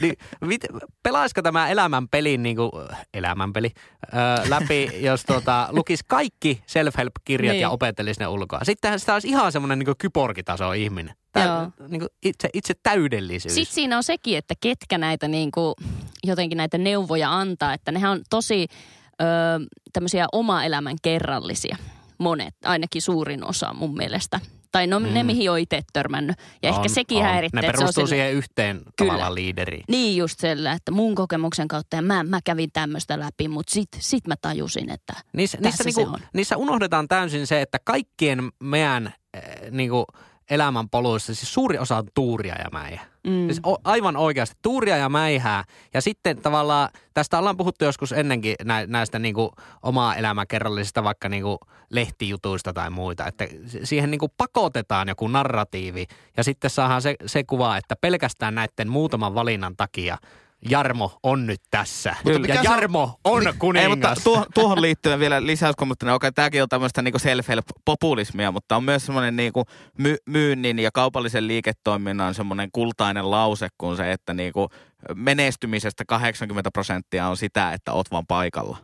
[0.00, 0.60] Niin, mit,
[1.02, 2.70] pelaisiko tämä elämän pelin, niin kuin,
[3.14, 3.70] elämänpeli,
[4.14, 7.60] öö, läpi, jos tuota, lukisi kaikki self-help-kirjat Niin.
[7.60, 8.60] ja opettelisi ne ulkoa.
[8.62, 11.14] Sittenhän sitä olisi ihan semmoinen niin kyborgitaso ihminen.
[11.44, 11.88] Joo.
[11.88, 13.54] niin kuin itse, itse täydellisyys.
[13.54, 15.74] Sitten siinä on sekin, että ketkä näitä niin kuin,
[16.24, 18.66] jotenkin näitä neuvoja antaa, että nehän on tosi
[19.22, 19.24] ö,
[19.92, 21.76] tämmöisiä oma elämän kerrallisia.
[22.18, 24.40] Monet, ainakin suurin osa mun mielestä.
[24.72, 25.26] Tai no ne, Mm.
[25.26, 26.36] mihin on itse törmännyt.
[26.62, 27.24] Ja On, ehkä sekin on.
[27.24, 27.60] häiritsee.
[27.60, 28.90] Ne että se on perustuu siihen yhteen Kyllä.
[28.96, 29.84] tavallaan liideriin.
[29.88, 33.88] Niin just sillä, että mun kokemuksen kautta ja mä, mä kävin tämmöistä läpi, mutta sit,
[33.98, 36.30] sit mä tajusin, että Niissä, Tässä niissä, se niinku, on.
[36.34, 39.06] niissä unohdetaan täysin se, että kaikkien meidän
[39.36, 40.04] äh, niinku,
[40.50, 43.00] elämän poluissa, siis suuri osa on tuuria ja mäijä.
[43.26, 45.64] mm, Siis o, aivan oikeasti, tuuria ja mäihää.
[45.94, 51.58] Ja sitten tavallaan, tästä ollaan puhuttu joskus ennenkin nä, näistä niinku omaa elämäkerrallisista vaikka niinku
[51.90, 53.26] lehtijutuista tai muita.
[53.26, 58.54] Että si- siihen niinku pakotetaan joku narratiivi ja sitten saadaan se, se kuva, että pelkästään
[58.54, 60.18] näiden muutaman valinnan takia
[60.70, 62.16] Jarmo on nyt tässä.
[62.24, 62.46] Kyllä.
[62.54, 64.18] Ja on- Jarmo on Ei, mutta kuningas.
[64.24, 69.36] tuohon, tuohon liittyen vielä lisäyskommenttina, okei, tämäkin on tämmöistä niinku self-help-populismia, mutta on myös semmoinen
[69.36, 69.64] niinku
[69.98, 74.68] my, myynnin ja kaupallisen liiketoiminnan semmoinen kultainen lause kuin se, että niinku
[75.14, 78.78] menestymisestä 80 prosenttia on sitä, että oot vaan paikalla.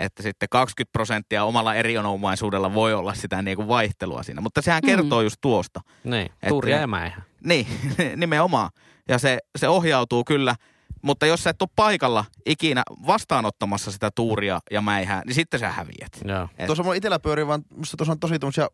[0.00, 4.40] Että sitten 20 prosenttia omalla erinomaisuudella voi olla sitä niinku vaihtelua siinä.
[4.40, 4.86] Mutta sehän Mm.
[4.86, 5.80] kertoo just tuosta.
[6.04, 7.22] Niin, Että- tuuria ja mäihää.
[7.44, 7.66] Niin,
[8.16, 8.70] nimenomaan.
[9.08, 10.54] Ja se, se ohjautuu kyllä,
[11.02, 15.68] mutta jos sä et ole paikalla ikinä vastaanottamassa sitä tuuria ja mäihää, niin sitten sä
[15.72, 16.12] häviät.
[16.24, 16.48] Joo.
[16.58, 18.68] Et- Tuossa mulla itellä pyörii vaan, musta tuossa on tosi tämmöisiä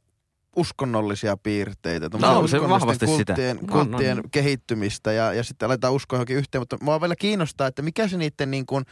[0.57, 2.11] uskonnollisia piirteitä.
[2.21, 3.35] No, se vahvasti sitä.
[3.35, 4.23] kulttien, No, no, kulttien no.
[4.31, 6.63] kehittymistä ja, ja sitten aletaan uskoa johonkin yhteen.
[6.63, 8.85] Mutta mua vielä kiinnostaa, että mikä se niiden niin kuin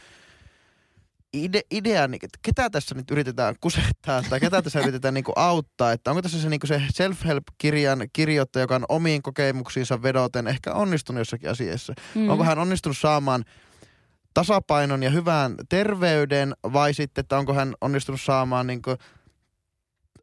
[1.33, 5.37] ide, idea, niin, että ketä tässä nyt yritetään kusettaa tai ketä tässä yritetään niin kuin
[5.37, 5.91] auttaa.
[5.91, 10.73] Että onko tässä se, niin kuin se self-help-kirjan kirjoittaja, joka on omiin kokemuksiinsa vedoten ehkä
[10.73, 11.93] onnistunut jossakin asiassa.
[12.15, 12.29] mm.
[12.29, 13.43] Onko hän onnistunut saamaan
[14.33, 18.81] tasapainon ja hyvän terveyden vai sitten, että onko hän onnistunut saamaan niin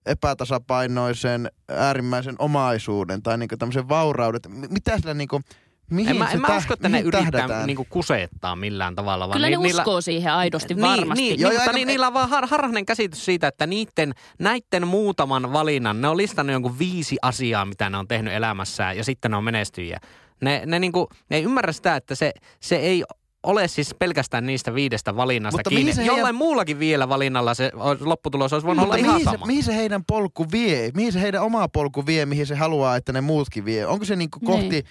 [0.06, 4.40] epätasapainoisen äärimmäisen omaisuuden tai niin tämmöisen vaurauden.
[4.70, 5.42] Mitä sillä niin kuin,
[5.90, 9.28] mihin En mä, se en mä täh- usko, että ne yrittää niinku kusettaa millään tavalla.
[9.28, 11.22] Vaan Kyllä ne ni- uskoo siihen aidosti niin, varmasti.
[11.22, 14.86] Niin, Joo, niin, mutta ni, niillä on vaan har, harhainen käsitys siitä, että niiden, näiden
[14.86, 19.30] muutaman valinnan, ne on listannut jonkun viisi asiaa, mitä ne on tehnyt elämässään ja sitten
[19.30, 20.00] ne on menestyjiä.
[20.40, 23.04] Ne, ne, niinku, ne ei ymmärrä sitä, että se, se ei
[23.42, 25.92] ole siis pelkästään niistä viidestä valinnasta Mutta kiinni.
[25.92, 29.38] se Jollain heidän- muullakin vielä valinnalla se lopputulos olisi voinut olla Mutta ihan mihin sama.
[29.38, 30.90] se, mihin se heidän polku vie?
[30.94, 33.86] Mihin se heidän oma polku vie, mihin se haluaa, että ne muutkin vie?
[33.86, 34.84] Onko se niinku kohti Niin.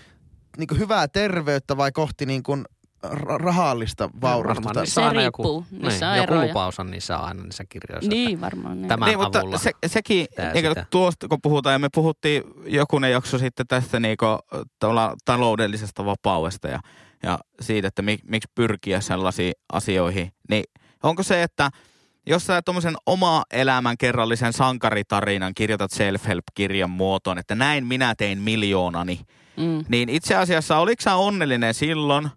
[0.57, 2.57] Niinku hyvää terveyttä vai kohti niinku
[3.07, 4.63] ra- rahallista vaurautta?
[4.63, 5.23] Varmaan Tai- niissä Se on.
[5.23, 8.09] Joku, Niissä niin, on joku lupaus on niissä aina niissä kirjoissa.
[8.09, 8.77] Niin varmaan.
[8.81, 8.87] Niin.
[8.87, 9.57] Tämän niin, mutta avulla.
[9.57, 10.85] se, sekin, niin sitä.
[10.89, 14.17] tuosta kun puhutaan, ja me puhuttiin jokunen jakso sitten tästä niin
[15.25, 16.79] taloudellisesta vapaudesta ja,
[17.23, 20.63] ja siitä, että mik, miksi pyrkiä sellaisiin asioihin, niin
[21.03, 21.69] onko se, että
[22.25, 29.19] jos sä tuommoisen oma elämän kerrallisen sankaritarinan kirjoitat self-help-kirjan muotoon, että näin minä tein miljoonani,
[29.57, 29.85] Mm.
[29.87, 32.29] niin itse asiassa oliko sä onnellinen silloin,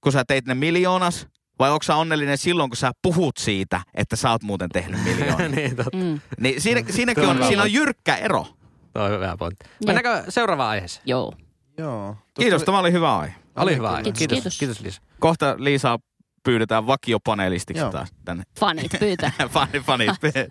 [0.00, 1.26] kun sä teit ne miljoonas,
[1.58, 5.48] vai onko sä onnellinen silloin, kun sä puhut siitä, että sä oot muuten tehnyt miljoonia?
[5.56, 5.96] niin, totta.
[5.96, 6.20] Mm.
[6.40, 8.46] niin siinä, siinäkin on siinä on jyrkkä ero.
[8.92, 9.66] Tuo on hyvä pointti.
[9.86, 11.02] Mennäänkö seuraavaan aiheeseen?
[11.06, 11.32] Joo.
[11.78, 12.16] Joo.
[12.34, 13.34] Kiitos, tämä oli hyvä aihe.
[13.56, 14.02] Oli hyvä aihe.
[14.02, 14.58] Kiitos, Kiitos, kiitos.
[14.58, 15.00] kiitos Liisa.
[15.18, 15.98] Kohta Liisaa
[16.44, 17.90] pyydetään vakiopaneelistiksi Joo.
[17.92, 18.42] taas tänne.
[18.60, 19.32] Fanit pyytää.
[19.54, 20.10] Fani, fanit.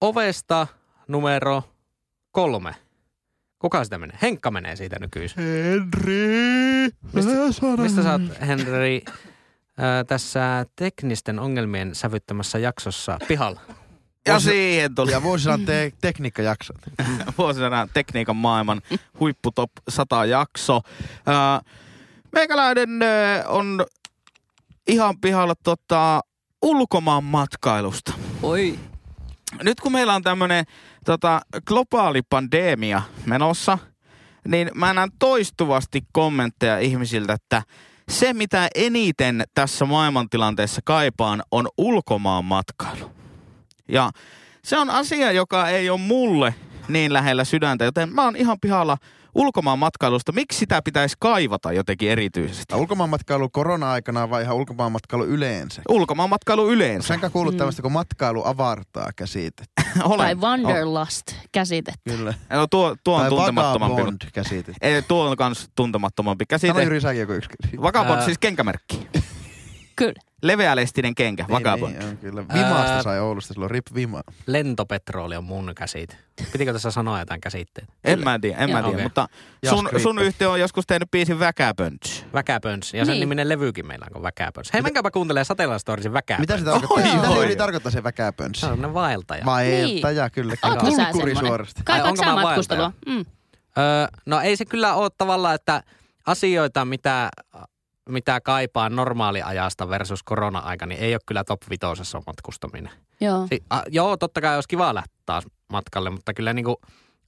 [0.00, 0.66] Ovesta
[1.08, 1.62] numero
[2.30, 2.74] kolme.
[3.60, 4.18] Kuka sitä menee?
[4.22, 5.42] Henkka menee siitä nykyisin.
[5.42, 6.88] Henri!
[7.12, 7.30] Mistä,
[7.82, 9.02] mistä sä oot, Henri,
[9.78, 13.60] ää, tässä teknisten ongelmien sävyttämässä jaksossa pihalla?
[14.26, 16.76] ja siihen tuli Ja vuosisadan te- tekniikkajaksot.
[17.38, 18.82] vuosisadan tekniikan maailman
[19.20, 20.80] huipputop 100 jakso.
[21.26, 21.60] Ää,
[22.32, 23.86] Meikäläinen ää, on
[24.88, 26.20] ihan pihalla tota,
[26.62, 28.12] ulkomaan matkailusta.
[28.42, 28.78] Oi.
[29.62, 30.64] Nyt kun meillä on tämmöinen
[31.04, 33.78] tota, globaali pandemia menossa,
[34.48, 37.62] niin mä näen toistuvasti kommentteja ihmisiltä, että
[38.08, 43.12] se mitä eniten tässä maailmantilanteessa kaipaan on ulkomaan matkailu.
[43.88, 44.10] Ja
[44.64, 46.54] se on asia, joka ei ole mulle
[46.88, 48.96] niin lähellä sydäntä, joten mä oon ihan pihalla
[49.34, 50.32] ulkomaan matkailusta.
[50.32, 52.74] Miksi sitä pitäisi kaivata jotenkin erityisesti?
[52.74, 55.82] Ulkomaan matkailu korona-aikana vai ihan ulkomaan matkailu yleensä?
[55.88, 57.08] Ulkomaan matkailu yleensä.
[57.08, 59.64] Senkä kuullut tämmöistä, kun matkailu avartaa käsite.
[60.04, 60.18] Olen.
[60.18, 61.92] Tai wanderlust käsite.
[62.04, 62.34] Kyllä.
[62.50, 63.96] No, tuo, tuo on tai tuntemattomampi.
[63.96, 64.72] vagabond käsite.
[64.80, 66.72] Ei, tuo on kans tuntemattomampi käsite.
[66.72, 67.50] Sano Jyri säkin joku yksi.
[67.82, 69.08] Vagabond, siis kenkämerkki.
[69.96, 70.29] Kyllä.
[70.42, 71.44] Leveälestinen kenkä.
[71.48, 71.62] Niin,
[71.92, 72.44] niin, on kyllä.
[72.54, 73.02] Vimasta Ää.
[73.02, 74.22] sai Oulusta silloin, rip Vima.
[74.46, 76.16] Lentopetrooli on mun käsite.
[76.52, 77.92] Pitikö tässä sanoa jotain käsitteitä?
[78.04, 78.88] En mä tiedä, en mä tiedä.
[78.94, 79.02] Okei.
[79.02, 79.28] Mutta
[79.70, 82.24] sun, sun yhtiö on joskus tehnyt biisin Väkäpönts.
[82.34, 82.94] Väkäpöns.
[82.94, 83.20] Ja sen Niin.
[83.20, 84.72] niminen levykin meillä on kuin Väkäpöns.
[84.72, 86.40] Hei, menkääpä kuuntelemaan Satellite Storiesin Väkäpöns.
[86.40, 86.96] Mitä se tarkoittaa?
[87.10, 87.46] Oi, Mitä se oi.
[87.46, 88.60] yli tarkoittaa se väkäpönssi?
[88.60, 89.44] Se on vaeltaja.
[89.44, 90.54] Vaeltaja, kyllä.
[90.56, 90.74] kyllä.
[90.96, 91.46] Sä Kulkuri semmonen?
[91.50, 91.80] suorasti.
[91.80, 92.92] Ai, Kaipaatko onko sä mä matkustelua?
[93.06, 93.18] Mm.
[93.78, 95.82] Öö, no ei se kyllä ole tavallaan, että
[96.26, 97.28] asioita, mitä,
[98.08, 102.92] mitä kaipaa normaaliajasta versus korona-aika, niin ei ole kyllä top vitosessa matkustaminen.
[103.20, 103.46] Joo.
[103.46, 106.76] Si- a, joo, totta kai olisi kiva lähteä taas matkalle, mutta kyllä niin kuin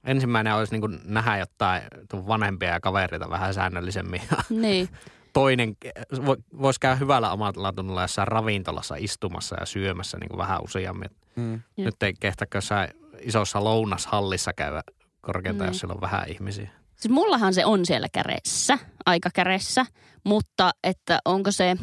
[0.03, 1.81] ensimmäinen olisi niin kuin nähdä jotain
[2.27, 4.21] vanhempia ja kavereita vähän säännöllisemmin.
[4.49, 4.89] Niin.
[5.33, 5.75] Toinen
[6.15, 11.09] vo- voisi käydä hyvällä omalla tunnolla jossain ravintolassa istumassa ja syömässä niin kuin vähän useammin.
[11.35, 11.61] Mm.
[11.77, 14.81] Nyt ei kehtäkö jossain isossa lounashallissa käydä
[15.21, 15.73] korkeintaan, Niin.
[15.73, 16.69] jos siellä on vähän ihmisiä.
[17.03, 19.85] Siis mullahan se on siellä kädessä, aika kädessä,
[20.23, 21.75] mutta että onko se,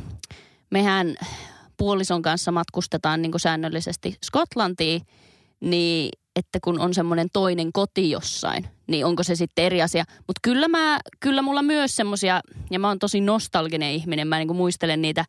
[0.71, 1.15] mehän
[1.77, 5.03] puolison kanssa matkustetaan niin kuin säännöllisesti Skotlantiin,
[5.61, 10.05] niin että kun on semmoinen toinen koti jossain, niin onko se sitten eri asia.
[10.17, 12.41] Mutta kyllä, mä, kyllä mulla myös semmoisia,
[12.71, 15.25] ja mä oon tosi nostalginen ihminen, mä niinku muistelen niitä,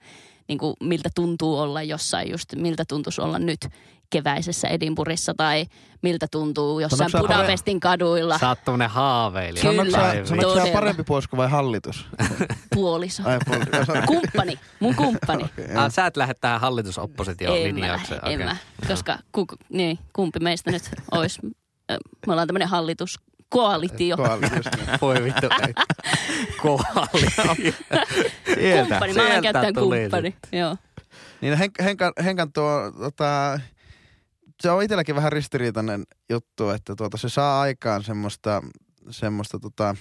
[0.48, 3.68] niinku, miltä tuntuu olla jossain just, miltä tuntuisi olla nyt
[4.12, 5.66] keväisessä Edinburghissa tai
[6.02, 8.38] miltä tuntuu jossain Sanotko pare- Budapestin kaduilla.
[8.38, 9.62] Sä oot tommonen haaveilija.
[9.84, 10.26] Kyllä.
[10.26, 12.06] Sanotko sä, parempi puolisko vai hallitus?
[12.76, 13.24] puoliso.
[13.26, 13.94] Ai, puolisko.
[14.08, 15.46] Kumppani, mun kumppani.
[15.58, 15.82] Joo.
[15.82, 18.56] Ah, sä et lähde tähän hallitusopposition en lähde, en mä.
[18.88, 21.40] Koska ku, niin, kumpi meistä nyt olisi,
[22.28, 24.18] me ollaan tämmöinen hallituskoalitio.
[24.18, 24.88] Koalitus, niin.
[25.02, 25.48] Voi vittu.
[26.62, 27.28] Koali.
[28.54, 28.90] Sieltä.
[28.90, 30.36] Kumppani, mä alan sieltä käyttää kumppani.
[30.52, 30.78] Joo.
[31.42, 33.60] Niin Henk, Henkan, Henkan tuo, tota,
[34.62, 38.62] se on itselläkin vähän ristiriitainen juttu, että tuota, se saa aikaan semmoista,
[39.10, 39.96] semmoista tota,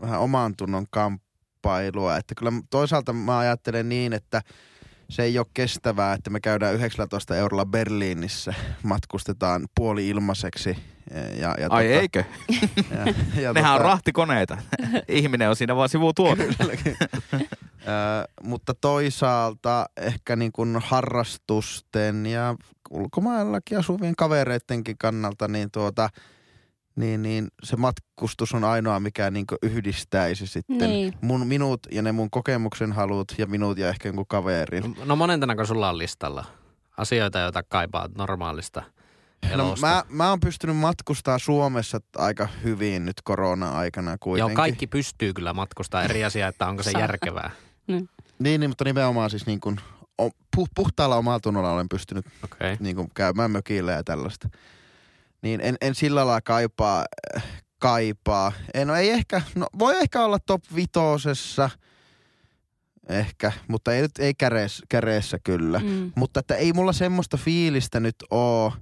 [0.00, 2.16] vähän oman tunnon kamppailua.
[2.16, 4.42] Että kyllä toisaalta mä ajattelen niin, että
[5.10, 10.76] se ei ole kestävää, että me käydään 19 eurolla Berliinissä, matkustetaan puoli ilmaiseksi.
[11.40, 12.24] Ja, ja Ai tota, eikö?
[13.36, 14.58] Ja, ja Nehän on tota- rahtikoneita.
[15.08, 16.48] Ihminen on siinä vaan sivutuote.
[17.82, 22.54] Ö, mutta toisaalta ehkä niin kuin harrastusten ja
[22.90, 26.08] ulkomaillakin asuvien kavereidenkin kannalta, niin, tuota,
[26.96, 31.14] niin, niin se matkustus on ainoa, mikä niin kuin yhdistäisi sitten Niin.
[31.20, 34.96] mun, minut ja ne mun kokemuksen halut ja minut ja ehkä jonkun kaverin.
[35.04, 36.44] No monentanako sulla on listalla
[36.96, 38.82] asioita, joita kaipaat normaalista
[39.56, 44.50] No, mä, mä oon pystynyt matkustaa Suomessa aika hyvin nyt korona-aikana kuitenkin.
[44.50, 46.02] Joo, kaikki pystyy kyllä matkustaa.
[46.02, 47.50] Eri asia, että onko se järkevää.
[48.38, 49.80] Niin, niin, mutta nimenomaan siis niin kuin,
[50.22, 52.26] o- pu, puhtaalla omalla tunnolla olen pystynyt.
[52.44, 52.76] Okay.
[52.80, 54.48] niin kuin käymään mökillä ja tällaista.
[55.42, 57.04] Niin en, en sillä lailla kaipaa,
[57.36, 57.44] äh,
[57.78, 58.52] kaipaa.
[58.74, 61.70] En, no ei ehkä, no voi ehkä olla top vitosessa,
[63.08, 65.78] ehkä, mutta ei nyt ei käreessä, käreessä kyllä.
[65.78, 66.12] Mm.
[66.14, 68.72] Mutta että ei mulla semmoista fiilistä nyt oo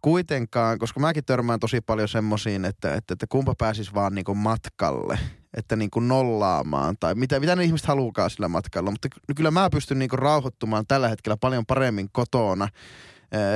[0.00, 5.18] kuitenkaan, koska mäkin törmään tosi paljon semmosiin, että, että, että kumpa pääsis vaan niinku matkalle,
[5.56, 8.90] että niinku nollaamaan tai mitä, mitä ne ihmiset haluukaan sillä matkalla.
[8.90, 12.68] Mutta ky- kyllä mä pystyn niinku rauhoittumaan tällä hetkellä paljon paremmin kotona,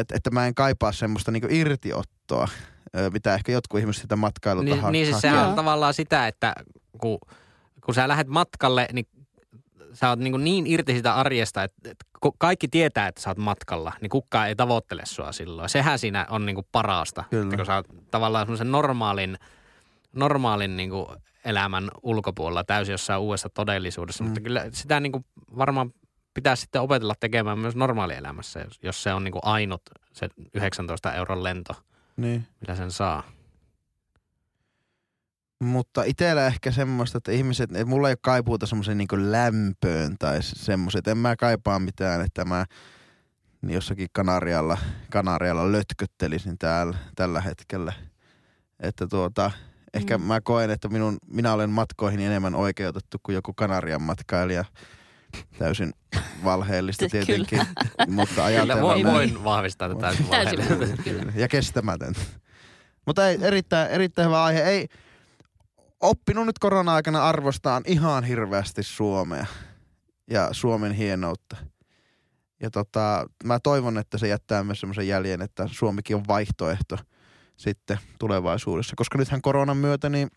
[0.01, 2.49] että, että mä en kaipaa semmoista niinku irtiottoa,
[2.97, 6.27] ö, mitä ehkä jotkut ihmiset sitä matkailulta Niin, ha- niin siis sehän on tavallaan sitä,
[6.27, 6.55] että
[7.01, 7.19] kun,
[7.85, 9.07] kun sä lähdet matkalle, niin
[9.93, 13.39] sä oot niin, niin irti sitä arjesta, että, että kun kaikki tietää, että sä oot
[13.39, 15.69] matkalla, niin kukaan ei tavoittele sua silloin.
[15.69, 17.43] Sehän siinä on niin kuin parasta, Kyllä.
[17.45, 19.39] että kun sä oot tavallaan semmoisen normaalin,
[20.13, 21.07] normaalin niin kuin
[21.45, 24.25] elämän ulkopuolella täysin jossain uudessa todellisuudessa.
[24.25, 24.29] Mm.
[24.29, 25.25] Mutta kyllä sitä niin kuin
[25.59, 25.93] varmaan
[26.35, 29.83] pitää sitten opetella tekemään myös normaalielämässä, jos, jos se on niin kuin ainut
[30.13, 31.73] se 19 euron lento,
[32.17, 32.47] Niin.
[32.61, 33.23] millä sen saa.
[35.63, 40.39] Mutta itsellä ehkä semmoista, että ihmiset, että mulla ei ole kaipuuta semmoiseen niin lämpöön tai
[40.43, 41.09] semmoiset.
[41.09, 42.65] En mä kaipaa mitään, että mä
[43.63, 44.79] niin jossakin Kanarialla,
[45.11, 47.93] Kanarialla lötköttelisin täällä, tällä hetkellä.
[48.81, 49.51] Että tuota,
[49.95, 50.25] ehkä Mm.
[50.25, 54.65] mä koen, että minun, minä olen matkoihin enemmän oikeutettu kuin joku Kanarian matkailija.
[55.59, 55.93] Täysin
[56.45, 57.25] valheellista Kyllä.
[57.27, 57.59] tietenkin,
[58.09, 59.15] mutta Kyllä ajatellaan voin, näin.
[59.17, 61.11] voin vahvistaa tätä täysin Täysin valheellisesti.
[61.11, 61.33] Kyllä.
[61.37, 62.15] Ja kestämätön.
[63.07, 64.63] Mutta ei, erittäin, erittäin hyvä aihe.
[64.63, 64.89] Ei
[66.01, 69.47] oppinut nyt korona-aikana arvostaan ihan hirveästi Suomea
[70.31, 71.57] ja Suomen hienoutta.
[72.63, 76.99] Ja tota, mä toivon, että se jättää myös semmoisen jäljen, että Suomikin on vaihtoehto
[77.57, 78.97] sitten tulevaisuudessa.
[78.97, 80.29] Koska nythän koronan myötä niin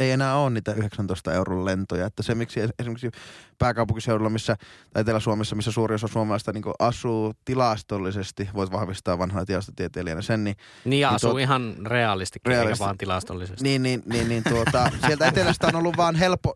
[0.00, 2.06] ei enää ole niitä 19 euron lentoja.
[2.06, 3.10] Että se, miksi esimerkiksi
[3.58, 4.56] pääkaupunkiseudulla, missä,
[4.92, 10.56] tai Etelä-Suomessa, missä suuri osa suomalaista niin asuu tilastollisesti, voit vahvistaa vanhana tilastotieteilijänä sen, niin
[10.84, 13.62] Niin ja Niin asuu tuot- ihan realistikin, eikä Realisti- vaan tilastollisesti.
[13.64, 16.54] niin, niin, niin, niin tuota, sieltä etelästä on ollut vaan helppo,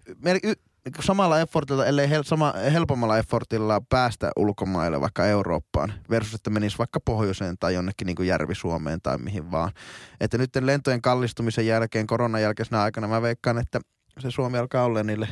[1.01, 7.01] samalla effortilla, ellei hel, sama, helpommalla effortilla päästä ulkomaille, vaikka Eurooppaan, versus että menisi vaikka
[7.01, 9.72] pohjoiseen tai jonnekin niin kuin Järvi-Suomeen tai mihin vaan.
[10.20, 13.81] Että nyt lentojen kallistumisen jälkeen, koronan jälkeisenä aikana, mä veikkaan, että
[14.18, 15.28] se Suomi alkaa olla niille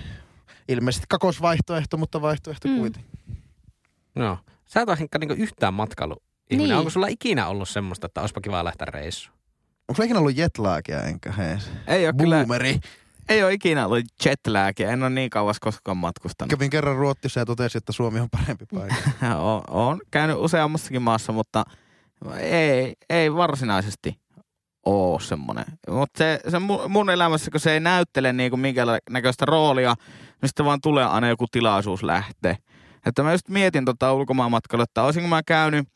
[0.69, 2.77] ilmeisesti kakosvaihtoehto, mutta vaihtoehto Mm.
[2.79, 3.11] kuitenkin.
[4.15, 4.39] No.
[4.65, 6.17] Sä et ole Henkka niinku yhtään matkailu.
[6.51, 6.75] Niin.
[6.75, 9.39] Onko sulla ikinä ollut semmoista, että olisipa kiva lähteä reissuun?
[9.89, 11.57] Onko sulla ikinä ollut jetlaagia enkä hei?
[11.87, 12.81] Ei ole kyllä, Boomeri.
[13.29, 14.91] Ei ole ikinä ollut jetlagia.
[14.91, 16.51] En ole niin kauas koskaan matkustanut.
[16.51, 18.97] Kävin kerran Ruotsissa ja totesin, että Suomi on parempi paikka.
[19.39, 21.65] Oon, oon käynyt useammassakin maassa, mutta
[22.41, 24.15] ei, ei varsinaisesti
[24.87, 25.65] oo semmoinen.
[25.91, 26.59] Mutta se, se
[26.89, 29.95] mun, elämässä, kun se ei näyttele niinku minkä näköistä roolia,
[30.43, 32.57] niin sitten vaan tulee aina joku tilaisuus lähteä.
[33.07, 35.89] Että mä just mietin tota ulkomaanmatkailua, että olisinko mä käynyt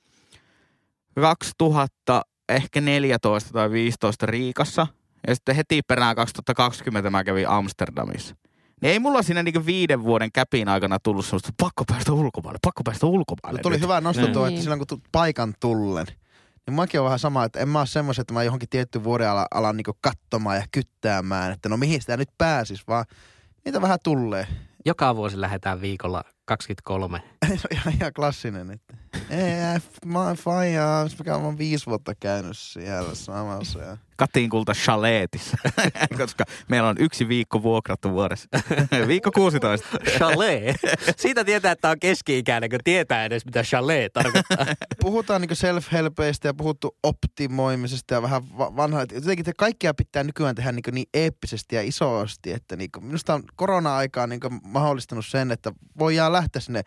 [1.14, 4.86] 2000 ehkä 14 tai 15 Riikassa
[5.28, 8.34] ja sitten heti perään 2020 mä kävin Amsterdamissa.
[8.82, 12.58] Niin ei mulla siinä niinku viiden vuoden käpin aikana tullut semmoista, että pakko päästä ulkomaille,
[12.62, 13.58] pakko päästä ulkomaille.
[13.58, 13.82] Mutta tuli nyt.
[13.82, 14.52] hyvä nosto tuo, Niin.
[14.54, 16.06] että silloin kun tu- paikan tullen,
[16.66, 19.30] niin mäkin on vähän sama, että en mä ole semmoisen, että mä johonkin tietty vuoden
[19.30, 23.04] alan, alan niin katsomaan ja kyttäämään, että no mihin sitä nyt pääsis, vaan
[23.64, 24.46] niitä vähän tulee.
[24.86, 27.22] Joka vuosi lähdetään viikolla 23.
[27.40, 28.97] Se on ihan, ihan klassinen, että
[29.30, 33.78] ei, mä oon faija, mikä on viisi vuotta käynyt siellä samassa.
[33.78, 33.97] Ja...
[34.16, 35.57] Katin kulta chaletissa,
[36.18, 38.49] koska meillä on yksi viikko vuokrattu vuodessa.
[39.07, 39.88] viikko 16.
[40.16, 40.76] Chalet.
[41.16, 44.66] Siitä tietää, että on keski-ikäinen, kun tietää edes, mitä chalet tarkoittaa.
[45.01, 49.07] Puhutaan niin self-helpeistä ja puhuttu optimoimisesta ja vähän va- vanhaa.
[49.12, 53.43] Jotenkin te kaikkia pitää nykyään tehdä niin, niin eeppisesti ja isosti, että niin minusta on
[53.57, 55.72] korona-aikaa niin mahdollistanut sen, että
[56.32, 56.82] voidaan lähteä sinne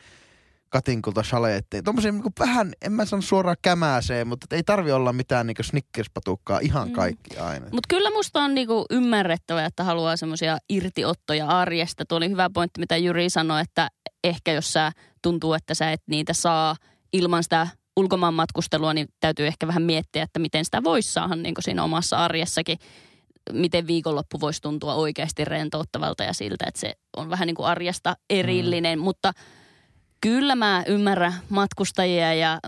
[0.70, 1.84] katinkulta chaleettiin.
[1.84, 6.60] Tuommoisia niin vähän, en mä sano suoraan kämääseen, mutta ei tarvi olla mitään niin snickerspatukkaa
[6.60, 6.94] ihan Mm.
[6.94, 7.66] kaikki aina.
[7.72, 12.06] Mutta kyllä musta on niinku ymmärrettävää, että haluaa semmoisia irtiottoja arjesta.
[12.06, 13.90] Tuo oli hyvä pointti, mitä Jyri sanoi, että
[14.24, 14.92] ehkä jos sä
[15.22, 16.76] tuntuu, että sä et niitä saa
[17.14, 17.68] ilman sitä
[17.98, 22.18] ulkomaan matkustelua, niin täytyy ehkä vähän miettiä, että miten sitä voisi saada niin siinä omassa
[22.18, 22.78] arjessakin.
[23.52, 28.16] Miten viikonloppu voisi tuntua oikeasti rentouttavalta ja siltä, että se on vähän niin kuin arjesta
[28.30, 29.04] erillinen, mm.
[29.04, 29.34] mutta
[30.26, 32.60] Kyllä mä ymmärrän matkustajia, ja,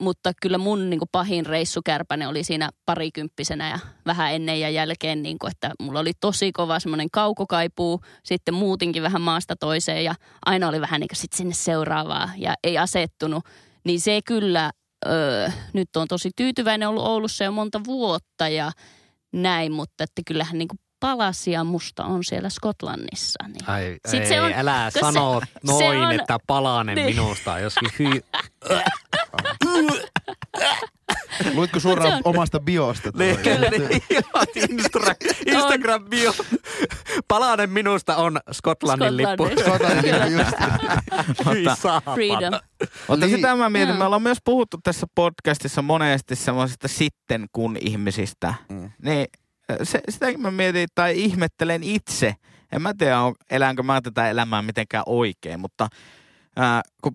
[0.00, 5.22] mutta kyllä mun niin kuin pahin reissukärpäne oli siinä parikymppisenä ja vähän ennen ja jälkeen,
[5.22, 10.14] niin kuin, että mulla oli tosi kova semmoinen kaukokaipuu, sitten muutinkin vähän maasta toiseen ja
[10.46, 13.44] aina oli vähän niin kuin sit sinne seuraavaa ja ei asettunut.
[13.84, 14.70] Niin se kyllä,
[15.06, 18.72] öö, nyt on tosi tyytyväinen ollut Oulussa jo monta vuotta ja
[19.32, 23.44] näin, mutta että kyllähän niin kuin palasia musta on siellä Skotlannissa.
[23.48, 23.68] Niin.
[23.70, 27.06] Ai, Sit ei, se on- älä se- sano se noin, on- että palanen Niin.
[27.06, 28.10] minusta joskin hy...
[31.54, 33.10] Luitko Se suoraan on- omasta biosta?
[33.14, 34.02] Niin, niin,
[34.70, 36.32] Instagram, Instagram bio.
[37.28, 39.48] Palanen minusta on Skotlannin lippu.
[39.60, 40.56] Skotlannin just.
[41.82, 42.14] Saapana.
[42.14, 42.60] Freedom.
[43.08, 43.36] Mutta Niin.
[43.36, 48.54] sitä mä mietin, me ollaan myös puhuttu tässä podcastissa monesti semmoisista sitten kun ihmisistä.
[48.68, 48.90] Mm.
[49.02, 49.26] Niin
[49.82, 52.34] se, sitäkin mä mietin tai ihmettelen itse.
[52.72, 55.88] En mä tiedä, on- elänkö mä tätä elämää mitenkään oikein, mutta
[56.56, 57.12] ää, kun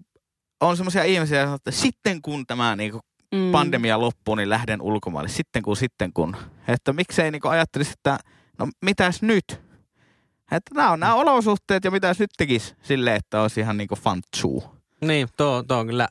[0.61, 2.99] on semmoisia ihmisiä, jotka että sitten kun tämä niinku
[3.35, 3.51] Mm.
[3.51, 5.29] pandemia loppuu, niin lähden ulkomaille.
[5.29, 6.37] Sitten kun, sitten kun.
[6.67, 8.17] Että miksei niinku ajattelisi, että
[8.59, 9.43] no mitäs nyt?
[10.51, 14.63] Että nämä on nämä olosuhteet ja mitäs nyt tekisi silleen, että olisi ihan niinku fantsuu.
[15.01, 16.07] Niin, tuo, tuo on kyllä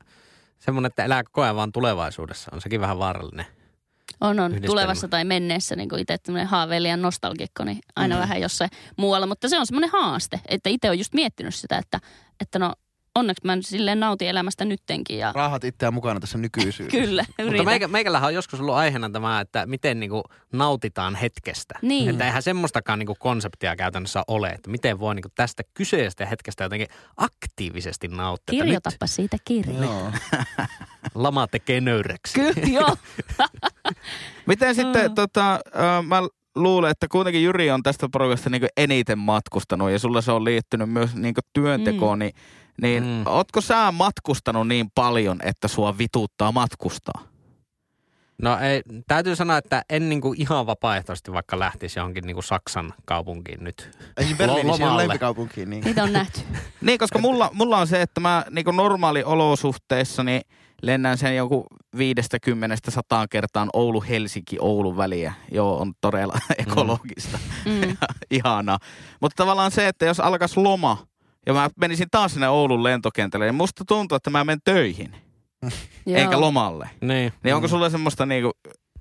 [0.59, 2.51] semmoinen, että elää koko ajan vaan tulevaisuudessa.
[2.55, 3.47] On sekin vähän vaarallinen.
[4.21, 4.51] On, on.
[4.51, 4.67] Yhdistelmä.
[4.67, 8.21] Tulevassa tai menneessä, niin kuin itse tämmöinen haaveilijan nostalgikko, niin aina Mm.
[8.21, 9.27] vähän jossain muualla.
[9.27, 12.01] Mutta se on semmoinen haaste, että itse on just miettinyt sitä, että,
[12.41, 12.73] että no
[13.15, 16.99] onneksi mä nyt silleen nautin elämästä nyttenkin ja Rahat itseään mukana tässä nykyisyydessä.
[17.07, 17.65] kyllä, Mutta yritän.
[17.67, 21.79] meikä, meikälähän on joskus ollut aiheena tämä, että miten niinku nautitaan hetkestä.
[21.83, 22.11] Niin.
[22.11, 26.89] Että eihän semmoistakaan niinku konseptia käytännössä ole, että miten voi niinku tästä kyseisestä hetkestä jotenkin
[27.17, 28.63] aktiivisesti nauttia.
[28.65, 29.83] Kirjoitapa siitä kirja.
[29.83, 30.11] Joo.
[30.11, 30.23] Nyt
[31.15, 32.35] lama tekee nöyreksi.
[32.35, 32.97] Kyllä, joo.
[34.47, 35.15] Miten sitten, Mm.
[35.15, 35.61] tota,
[36.07, 36.23] mä
[36.55, 40.91] luulen, että kuitenkin Jyri on tästä porukasta niin eniten matkustanut ja sulla se on liittynyt
[40.91, 42.21] myös niin työntekoon, mm.
[42.21, 42.35] niin,
[42.83, 43.23] niin Mm.
[43.27, 47.23] ootko sä matkustanut niin paljon, että sua vituttaa matkustaa?
[48.43, 53.65] No ei, täytyy sanoa, että en niinku ihan vapaaehtoisesti vaikka lähtisi johonkin niinku Saksan kaupunkiin
[53.65, 53.91] nyt.
[54.17, 55.09] Ei Berliini, siinä on.
[55.67, 55.85] Niin.
[55.85, 56.41] Niitä on nähty.
[56.81, 60.43] Niin, koska mulla, mulla on se, että mä niin normaali olosuhteissa, niin
[60.83, 61.67] lennän sen joku
[61.99, 65.33] 50 sataan kertaan Oulu-Helsinki-Oulun väliä.
[65.53, 67.39] Joo, on todella ekologista.
[67.65, 67.97] Mm.
[68.31, 68.79] Ihanaa.
[69.21, 71.07] Mutta tavallaan se, että jos alkaisi loma
[71.47, 75.17] ja mä menisin taas sinne Oulun lentokentälle, niin musta tuntuu, että mä menen töihin,
[76.07, 76.91] eikä lomalle.
[77.01, 77.33] Niin.
[77.45, 78.53] Niin onko sulle semmoista niinku,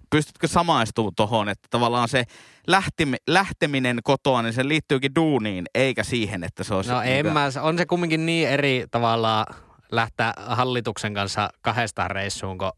[0.09, 2.23] pystytkö samaistumaan tohon, että tavallaan se
[2.67, 6.91] lähtimi, lähteminen kotoa, niin se liittyykin duuniin, eikä siihen, että se olisi...
[6.91, 9.45] No en niinku- mä, on se kumminkin niin eri tavallaan
[9.91, 12.71] lähteä hallituksen kanssa kahdestaan reissuun, kun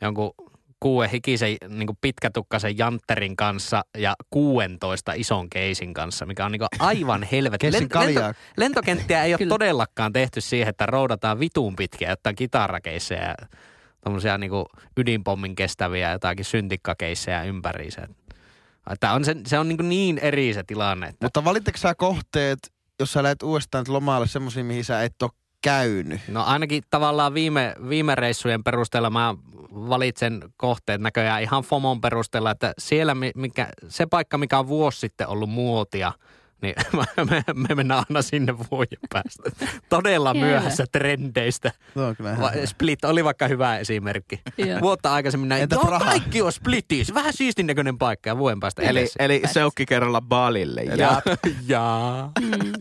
[0.00, 0.34] jonkun
[0.80, 7.22] kuuden hikisen niin pitkätukkaisen jantterin kanssa ja 16 ison keisin kanssa, mikä on niin aivan
[7.32, 7.70] helvetin.
[7.70, 8.34] Keissin kaljaa.
[8.56, 9.48] lentokenttiä ei ole Kyllä.
[9.50, 13.34] todellakaan tehty siihen, että roudataan vituun pitkiä jotain kitarakeisseja ja
[14.04, 14.50] tommosia niin
[14.96, 18.08] ydinpommin kestäviä jotakin syntikkakeissejä ympäriinsä.
[18.90, 22.58] Että on se, se on niin, niin eri se tilanne, että Mutta valitteko sä kohteet,
[23.00, 25.30] jos sä lähdet uudestaan lomalle semmoisia, mihin sä et ole
[25.66, 26.20] käynyt?
[26.28, 29.34] No ainakin tavallaan viime, viime reissujen perusteella mä
[29.72, 35.00] valitsen kohteet näköjään ihan FOMon perusteella, että siellä mi- mikä, se paikka, mikä on vuosi
[35.00, 36.12] sitten ollut muotia,
[36.62, 36.74] niin
[37.30, 39.66] me, me mennään aina sinne vuoden päästä.
[39.88, 41.72] Todella myöhässä trendeistä.
[42.16, 42.52] Kyllä Va-.
[42.64, 44.40] Split oli vaikka hyvä esimerkki.
[44.58, 44.80] Joo.
[44.80, 46.04] Vuotta aikaisemmin näin, Entä joo Praha?
[46.04, 50.82] kaikki on Splitissä, vähän siistin näköinen paikka ja vuoden päästä Eli, eli seukki kerralla Balille.
[50.82, 51.22] Ja, ja,
[51.68, 52.30] ja.
[52.40, 52.72] Mm.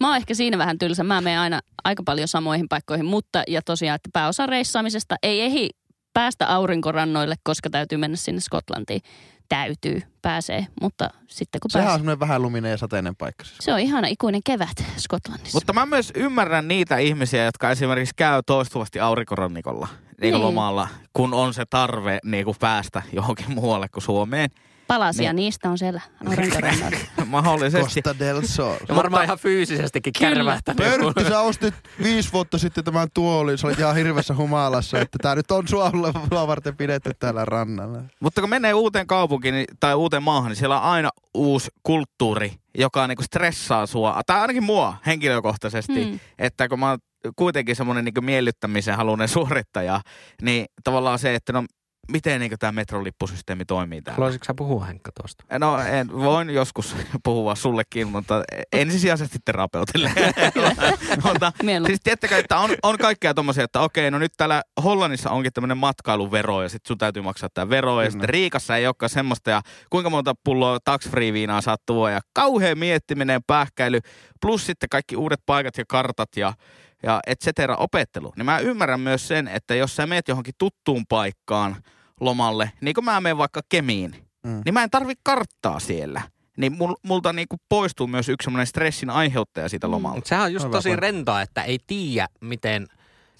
[0.00, 1.04] Mä oon ehkä siinä vähän tylsä.
[1.04, 5.68] Mä menen aina aika paljon samoihin paikkoihin, mutta ja tosiaan, että pääosa reissaamisesta ei ehdi
[6.12, 9.00] päästä aurinkorannoille, koska täytyy mennä sinne Skotlantiin.
[9.48, 11.98] Täytyy, pääsee, mutta sitten kun Sehän on pääsee.
[11.98, 13.44] semmoinen vähän luminen ja sateinen paikka.
[13.44, 13.58] siis.
[13.60, 15.56] Se on ihana ikuinen kevät Skotlannissa.
[15.56, 19.88] Mutta mä myös ymmärrän niitä ihmisiä, jotka esimerkiksi käy toistuvasti aurinkorannikolla
[20.20, 20.42] niin Niin.
[20.42, 24.50] lomalla, kun on se tarve niin kuin päästä johonkin muualle kuin Suomeen.
[24.86, 25.36] Palasia Niin.
[25.36, 26.00] niistä on siellä.
[27.26, 28.02] Mahdollisesti.
[28.02, 28.76] Costa del Sol.
[28.88, 30.76] ja varmaan ihan fyysisestikin kärvähtänyt.
[30.76, 33.58] Pörtti, sä ostit viisi vuotta sitten tämän tuolin.
[33.58, 35.92] Sä olit ihan hirveässä humalassa, että tää nyt on sua
[36.46, 37.98] varten pidetty täällä rannalla.
[38.20, 42.52] Mutta kun menee uuteen kaupunkiin niin- tai uuteen maahan, niin siellä on aina uusi kulttuuri,
[42.78, 44.20] joka niinku stressaa sua.
[44.26, 46.04] Tai ainakin mua henkilökohtaisesti.
[46.04, 46.20] Mm.
[46.38, 46.98] Että kun mä oon
[47.36, 50.00] kuitenkin semmoinen niinku miellyttämisen halunen suorittaja,
[50.42, 51.64] niin tavallaan se, että no
[52.12, 54.16] miten niinku tämä metrolippusysteemi toimii täällä.
[54.16, 55.44] Haluaisitko sä puhua Henkka tuosta?
[55.58, 58.42] No en, voin joskus puhua sullekin, mutta
[58.72, 60.12] ensisijaisesti terapeutille.
[61.32, 61.52] mutta
[61.86, 65.78] siis tiedättekö, että on, on kaikkea tommosia, että okei, no nyt täällä Hollannissa onkin tämmöinen
[65.78, 69.62] matkailuvero ja sitten sun täytyy maksaa tämä vero ja sitten Riikassa ei olekaan semmoista ja
[69.90, 74.00] kuinka monta pulloa tax free viinaa saat tuoda ja kauhea miettiminen, pähkäily,
[74.40, 76.52] plus sitten kaikki uudet paikat ja kartat ja
[77.02, 78.32] ja et cetera opettelu.
[78.36, 81.76] Niin mä ymmärrän myös sen, että jos sä meet johonkin tuttuun paikkaan
[82.20, 84.62] lomalle, niin kuin mä menen vaikka Kemiin, Mm.
[84.64, 86.22] niin mä en tarvi karttaa siellä.
[86.56, 90.16] Niin mul, multa niinku poistuu myös yksi semmoinen stressin aiheuttaja siitä lomalta.
[90.16, 92.86] Mutta sehän on just Hyvä tosi rentoa, että ei tiedä, miten...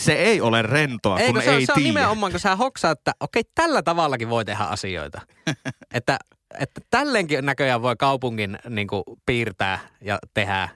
[0.01, 2.57] Se ei ole rentoa, Ei, kun kun se, on- ei se on nimenomaan, kun sä
[2.57, 5.21] hoksaat, että okei, tällä tavallakin voi tehdä asioita.
[5.95, 6.19] että,
[6.61, 10.69] että tälleenkin näköjään voi kaupungin niin kuin, piirtää ja tehdä.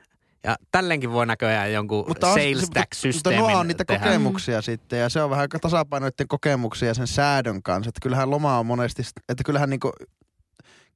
[0.45, 3.85] Ja tälleenkin voi näköjään jonkun Mutta, on, sales se- mutta, tax-systeemin mutta nuo on niitä
[3.85, 4.05] tehdä.
[4.05, 7.89] kokemuksia sitten ja se on vähän tasapainoiden kokemuksia ja sen säädön kanssa.
[7.89, 9.93] Että kyllähän loma on monesti, että kyllähän niinku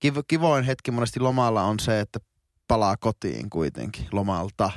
[0.00, 2.18] kiv, kivoin hetki monesti lomalla on se, että
[2.68, 4.70] palaa kotiin kuitenkin lomalta.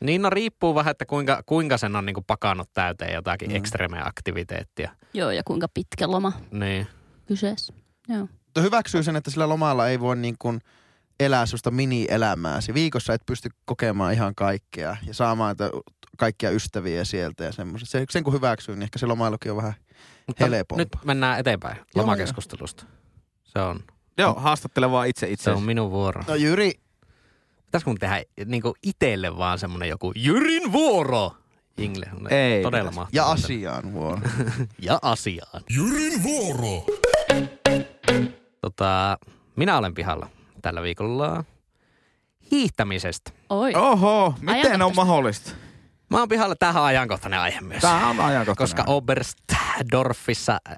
[0.00, 3.52] Niin no riippuu vähän, että kuinka, kuinka sen on niin kuin pakannut täyteen jotakin Mm.
[3.52, 3.56] mm.
[3.56, 4.90] ekstreme-aktiviteettia.
[5.14, 6.86] Joo, ja kuinka pitkä loma Niin.
[7.26, 7.72] kyseessä.
[8.08, 8.28] Joo.
[8.44, 10.60] Mutta hyväksyy sen, että sillä lomalla ei voi niin kuin
[11.20, 12.74] elää sellaista mini-elämääsi.
[12.74, 15.70] Viikossa et pysty kokemaan ihan kaikkea ja saamaan että
[16.18, 17.88] kaikkia ystäviä sieltä ja semmoista.
[17.90, 19.74] Se, sen kun hyväksyy, niin ehkä se lomailukin on vähän
[20.26, 20.78] Mutta Helpompaa.
[20.78, 22.84] nyt mennään eteenpäin lomakeskustelusta.
[23.44, 23.80] Se on,
[24.18, 25.50] Joo, haastattele vaan itse se itse.
[25.50, 26.22] on minun vuoro.
[26.28, 26.72] No Jyri,
[27.64, 31.36] Pitäisikö mun tehdä niin itselle vaan semmonen joku Jyrin vuoro?
[31.78, 32.06] Jingle.
[32.30, 33.08] Ei Todella mahtavaa.
[33.12, 34.20] ja asiaan vuoro.
[34.82, 35.62] Ja asiaan.
[35.70, 36.84] Jyrin vuoro.
[38.60, 39.18] Tota,
[39.56, 40.28] minä olen pihalla
[40.62, 41.44] tällä viikolla
[42.50, 43.30] hiihtämisestä.
[43.48, 43.74] Oi.
[43.74, 45.50] Oho, miten on mahdollista?
[46.10, 47.80] Mä oon pihalla tähän ajankohtainen aihe myös.
[47.80, 48.56] Tämä on ajankohtainen.
[48.56, 50.76] Koska Oberstdorfissa äh,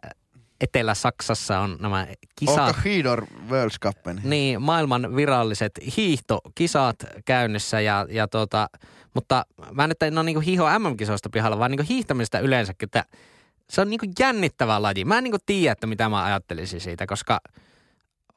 [0.60, 2.06] Etelä-Saksassa on nämä
[2.36, 2.58] kisat.
[2.58, 3.96] Onko Hidor World Cup?
[4.22, 8.68] Niin, maailman viralliset hiihtokisat käynnissä ja, ja tota,
[9.14, 13.04] mutta mä nyt en ole niinku hiiho MM-kisoista pihalla, vaan niinku hiihtämistä yleensäkin, että
[13.70, 15.04] se on niinku jännittävä laji.
[15.04, 17.40] Mä en niinku tiedä, että mitä mä ajattelisin siitä, koska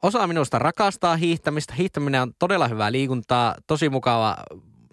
[0.02, 1.74] osa minusta rakastaa hiihtämistä.
[1.74, 4.36] Hiihtäminen on todella hyvää liikuntaa, tosi mukava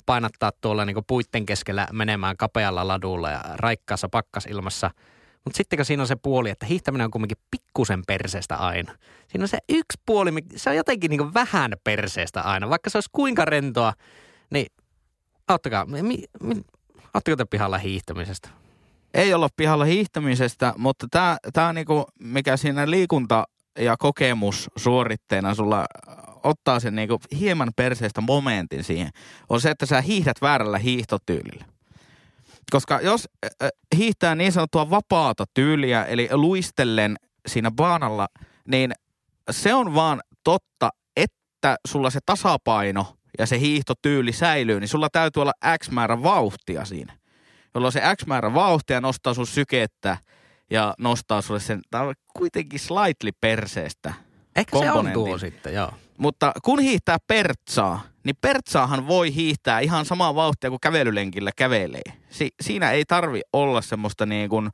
[0.05, 4.91] painattaa tuolla niinku puitten keskellä menemään kapealla ladulla ja raikkaassa pakkasilmassa.
[5.45, 8.95] Mutta sitten kun siinä on se puoli, että hiihtäminen on kuitenkin pikkusen perseestä aina.
[9.28, 12.70] Siinä on se yksi puoli, se on jotenkin niinku vähän perseestä aina.
[12.70, 13.93] Vaikka se olisi kuinka rentoa,
[14.51, 14.68] niin
[15.47, 16.62] auttakaa, mi, mi,
[17.14, 18.49] ootteko te pihalla hiihtämisestä?
[19.14, 23.45] ei olla pihalla hiihtämisestä, mutta tämä tää niinku, mikä siinä liikunta
[23.80, 25.86] ja kokemus suoritteena sulla
[26.43, 29.09] ottaa sen niinku hieman perseestä momentin siihen,
[29.49, 31.65] on se, että sä hiihdät väärällä hiihtotyylillä.
[32.71, 33.30] Koska jos
[33.97, 37.15] hiihtää niin sanottua vapaata tyyliä, eli luistellen
[37.47, 38.27] siinä baanalla,
[38.67, 38.91] niin
[39.51, 45.41] se on vaan totta, että sulla se tasapaino ja se hiihtotyyli säilyy, niin sulla täytyy
[45.41, 45.53] olla
[45.84, 47.17] X määrä vauhtia siinä.
[47.75, 50.17] Jolloin se X määrä vauhtia nostaa sun sykettä
[50.70, 54.13] ja nostaa sulle sen, tää on kuitenkin slightly perseestä.
[54.55, 55.91] Ehkä se on tuo sitten, joo.
[56.17, 62.01] Mutta kun hiihtää pertsaa, niin pertsaahan voi hiihtää ihan samaa vauhtia kuin kävelylenkillä kävelee.
[62.30, 64.70] Si- siinä ei tarvi olla semmoista niin kuin,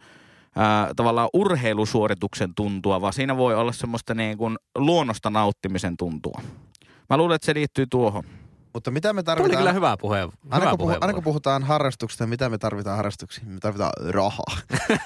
[0.55, 6.41] ää, tavallaan urheilusuorituksen tuntua, vaan siinä voi olla semmoista niin kuin luonnosta nauttimisen tuntua.
[7.09, 8.23] Mä luulen, että se liittyy tuohon.
[8.76, 9.57] Mutta mitä me tarvitaan?
[9.57, 10.30] kyllä hyvä puhe.
[10.49, 13.49] Aina kun, puhu, aina kun puhutaan harrastuksista, mitä me tarvitaan harrastuksiin?
[13.49, 14.57] Me tarvitaan rahaa.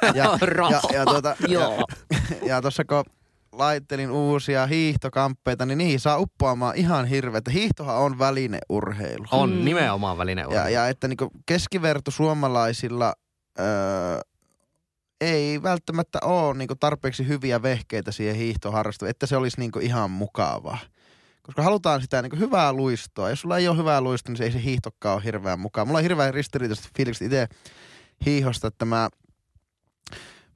[0.41, 0.71] Rahaa.
[0.91, 1.83] ja, ja, tuota, Joo.
[2.41, 3.03] ja, ja tuossa kun
[3.51, 7.51] laittelin uusia hiihtokamppeita, niin niihin saa uppoamaan ihan hirveätä.
[7.51, 9.25] Hiihtohan on välineurheilu.
[9.31, 9.65] On Mm.
[9.65, 13.13] nimenomaan väline Ja, ja että niinku keskiverto suomalaisilla
[13.59, 13.65] öö,
[15.21, 20.77] ei välttämättä ole niinku tarpeeksi hyviä vehkeitä siihen hiihtoharrastukseen, että se olisi niinku ihan mukavaa.
[21.49, 23.29] Koska halutaan sitä niinku hyvää luistoa.
[23.29, 25.87] Jos sulla ei ole hyvää luistoa, niin se ei se hiihtokkaan ole hirveän mukaan.
[25.87, 27.47] Mulla on hirveän ristiriitaiset fiilikset itse
[28.25, 29.09] hiihosta, että mä,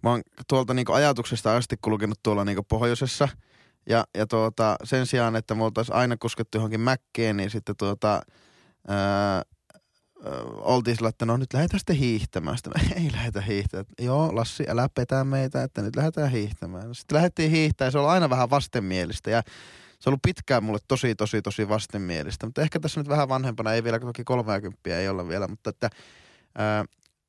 [0.04, 3.30] mä oon tuolta niinku ajatuksesta asti kulkenut tuolla niinku pohjoisessa.
[3.90, 8.22] Ja, ja tuota, sen sijaan, että me oltaisiin aina kuskettu johonkin mäkkeen, niin sitten tuota,
[8.88, 9.44] ää, ö,
[10.46, 12.58] oltiin sillä, että no nyt lähdetään sitten hiihtämään.
[12.58, 13.86] Sitten no, ei lähdetä hiihtämään.
[14.02, 16.96] Joo, Lassi, älä petä meitä, että nyt lähdetään hiihtämään.
[16.96, 19.32] Sitten lähdettiin hiihtämään ja se on aina vähän vastenmielistä.
[19.32, 19.44] Ja
[20.04, 22.46] se on ollut pitkään mulle tosi, tosi, tosi vastenmielistä.
[22.46, 25.90] Mutta ehkä tässä nyt vähän vanhempana, ei vielä, toki 30 ei olla vielä, mutta että
[26.58, 26.86] ää,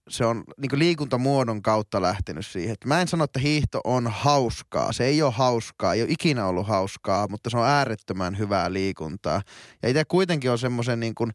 [0.08, 2.72] se on niin liikuntamuodon kautta lähtenyt siihen.
[2.72, 4.92] Että mä en sano, että hiihto on hauskaa.
[4.92, 9.42] Se ei ole hauskaa, ei ole ikinä ollut hauskaa, mutta se on äärettömän hyvää liikuntaa.
[9.82, 11.30] Ja itse kuitenkin on semmoisen niin kuin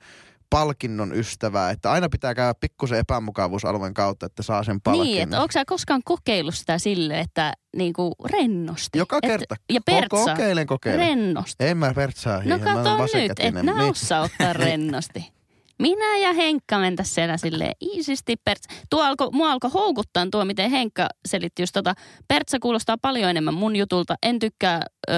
[0.50, 5.08] palkinnon ystävää, että aina pitää käydä pikkusen epämukavuusalueen kautta, että saa sen palkinnon.
[5.08, 8.97] Niin, että onko sä koskaan kokeillut sitä sille, että niinku rennosti?
[8.97, 9.56] Joka Et- kerta.
[9.70, 10.36] Ja pertsaa.
[10.36, 11.00] Kokeilen, kokeilen.
[11.08, 11.56] Rennosti.
[11.66, 13.58] En mä pertsaa No kato nyt, vasenkätinen.
[13.70, 15.39] et nää osaa ottaa rennosti.
[15.80, 18.69] Minä ja Henkka mentäs siellä silleen iisisti pertsa.
[18.89, 21.93] Tuo alko, mua alkoi houkuttaa tuo, miten Henkka selitti just tota.
[22.27, 24.15] Pertsa kuulostaa paljon enemmän mun jutulta.
[24.23, 25.13] En tykkää ö,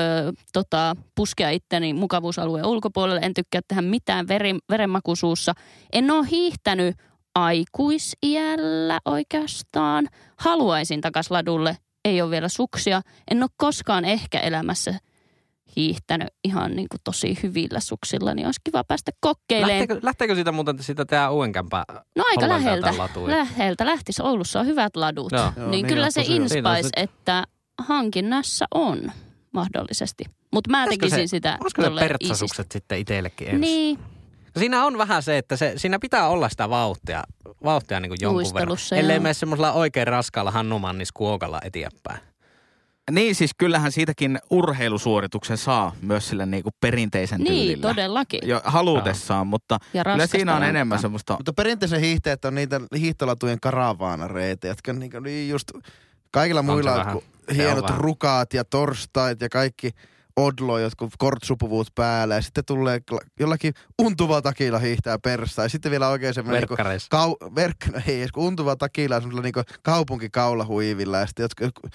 [0.54, 3.22] tota, puskea itteni mukavuusalueen ulkopuolelle.
[3.24, 5.54] En tykkää tehdä mitään veri, verenmakuisuussa.
[5.94, 6.96] En ole hiihtänyt
[7.36, 10.08] aikuisiällä oikeastaan.
[10.40, 11.78] Haluaisin takas ladulle.
[12.06, 13.02] Ei ole vielä suksia.
[13.32, 15.00] En ole koskaan ehkä elämässä
[15.78, 19.80] hiihtänyt ihan niin kuin tosi hyvillä suksilla, niin olisi kiva päästä kokeilemaan.
[19.80, 21.84] Lähteekö, lähteekö siitä muuten sitä tehdään uuden kämpää?
[22.16, 22.94] No aika läheltä.
[23.26, 24.22] Läheltä lähtisi.
[24.22, 25.32] Oulussa on hyvät ladut.
[25.32, 25.42] Joo.
[25.42, 27.44] Joo, niin, niin kyllä se inspais, että
[27.78, 29.12] hankinnassa on
[29.54, 30.24] mahdollisesti.
[30.54, 33.62] Mutta mä Olisiko tekisin se- sitä Olisiko ne tolleen pertsasukset sitten itsellekin ensin?
[33.62, 34.00] Niin,
[34.58, 37.24] Siinä on vähän se, että se, siinä pitää olla sitä vauhtia,
[37.64, 38.78] vauhtia niin kuin jonkun verran.
[38.96, 42.20] Ellei mene semmoisella oikein raskaalla hannumannis kuokalla eteenpäin.
[43.12, 47.90] Niin siis kyllähän siitäkin urheilusuorituksen saa myös sillä niinku perinteisen niin tyylillä.
[47.90, 48.40] todellakin.
[48.44, 51.34] Jo halutessaan, mutta Ja kyllä siinä on enemmän semmoista...
[51.34, 55.72] Mutta perinteisen hiihteet on niitä hiihtolatujen karavaanareita, jotka on niin, niin just
[56.32, 57.24] kaikilla muilla on ku-
[57.54, 58.02] hienot vähän.
[58.02, 59.92] rukaat ja torstait ja kaikki
[60.36, 63.02] odlo, jotkut kortsupuvut päällä ja sitten tulee
[63.40, 68.28] jollakin untuva takilla hiihtää persta ja sitten vielä oikein semmoinen niinku kau, verk, no ei
[68.38, 71.92] untuva takilla on semmoilla niinku kaupunkikaulahuivilla ja sitten jotkut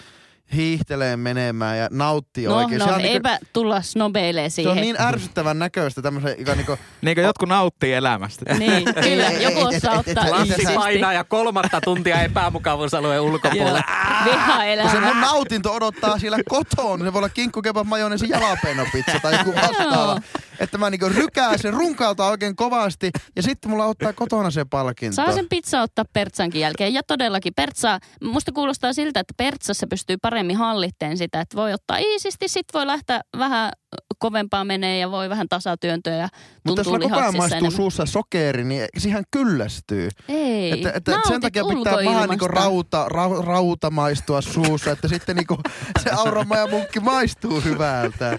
[0.55, 2.79] hiihtelee menemään ja nauttii No, oikein.
[2.79, 4.71] no se, on niinku, eipä tulla snobeilee se siihen.
[4.73, 8.55] on niin ärsyttävän näköistä tämmöisen, joka niinku, Niin kuin jotkut nauttii elämästä.
[8.55, 9.31] Niin, kyllä.
[9.47, 13.83] Joku osaa ottaa Lassi painaa ja kolmatta tuntia epämukavuusalueen ulkopuolelle.
[14.25, 15.07] Viha kun se elämä.
[15.07, 20.21] mun nautinto odottaa siellä kotona, se voi olla kinkkukebab, majoneesi, jalapeno-pizza tai joku vastaava.
[20.61, 25.15] Että mä niinku rykään sen runkauta oikein kovasti ja sitten mulla ottaa kotona se palkinto.
[25.15, 26.95] Saa sen pizza ottaa Pertsankin jälkeen.
[26.95, 31.99] Ja todellakin Pertsa, musta kuulostaa siltä, että Pertsassa pystyy paremmin hallitteen sitä, että voi ottaa
[31.99, 33.71] iisisti, sit voi lähteä vähän
[34.19, 36.29] kovempaa menee ja voi vähän tasatyöntöä ja
[36.65, 37.73] Mutta jos tuntuu koko ajan maistuu enemmän.
[37.73, 40.09] suussa sokeri, niin siihen kyllästyy.
[40.29, 45.37] Ei, Että, että sen takia pitää vähän niinku rauta, ra, rauta maistua suussa, että sitten
[45.37, 45.59] niinku
[46.05, 48.39] se auroma ja munkki maistuu hyvältä.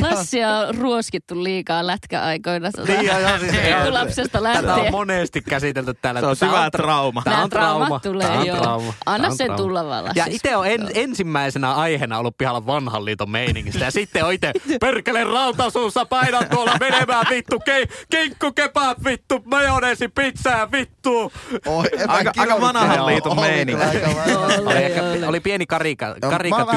[0.00, 2.70] Lassia on ruoskittu liikaa lätkäaikoina.
[2.72, 3.52] Tota, Niin, joo, joo, siis-
[3.90, 4.92] lapsesta Tätä on lähtien.
[4.92, 6.20] monesti käsitelty täällä.
[6.20, 7.22] Se on syvä tra- trauma.
[7.22, 8.00] Tää Nämä on trauma.
[8.00, 8.56] tulee, Tää on joo.
[8.60, 8.94] trauma.
[9.06, 13.84] Anna sen tulla vaan, Ja itse on en, ensimmäisenä aiheena ollut pihalla vanhan liiton meiningistä.
[13.84, 20.08] Ja sitten on itse, perkele rautasuussa, painan tuolla menemään vittu, ke, kinkku kebab vittu, majoneesi,
[20.08, 21.32] pizzaa vittu.
[21.66, 23.84] Oi, Aika- aika vanhan liiton meininki.
[23.84, 24.36] vanhan.
[24.66, 25.24] Oli, Oli, oli.
[25.26, 26.74] oli pieni karika, Mä oon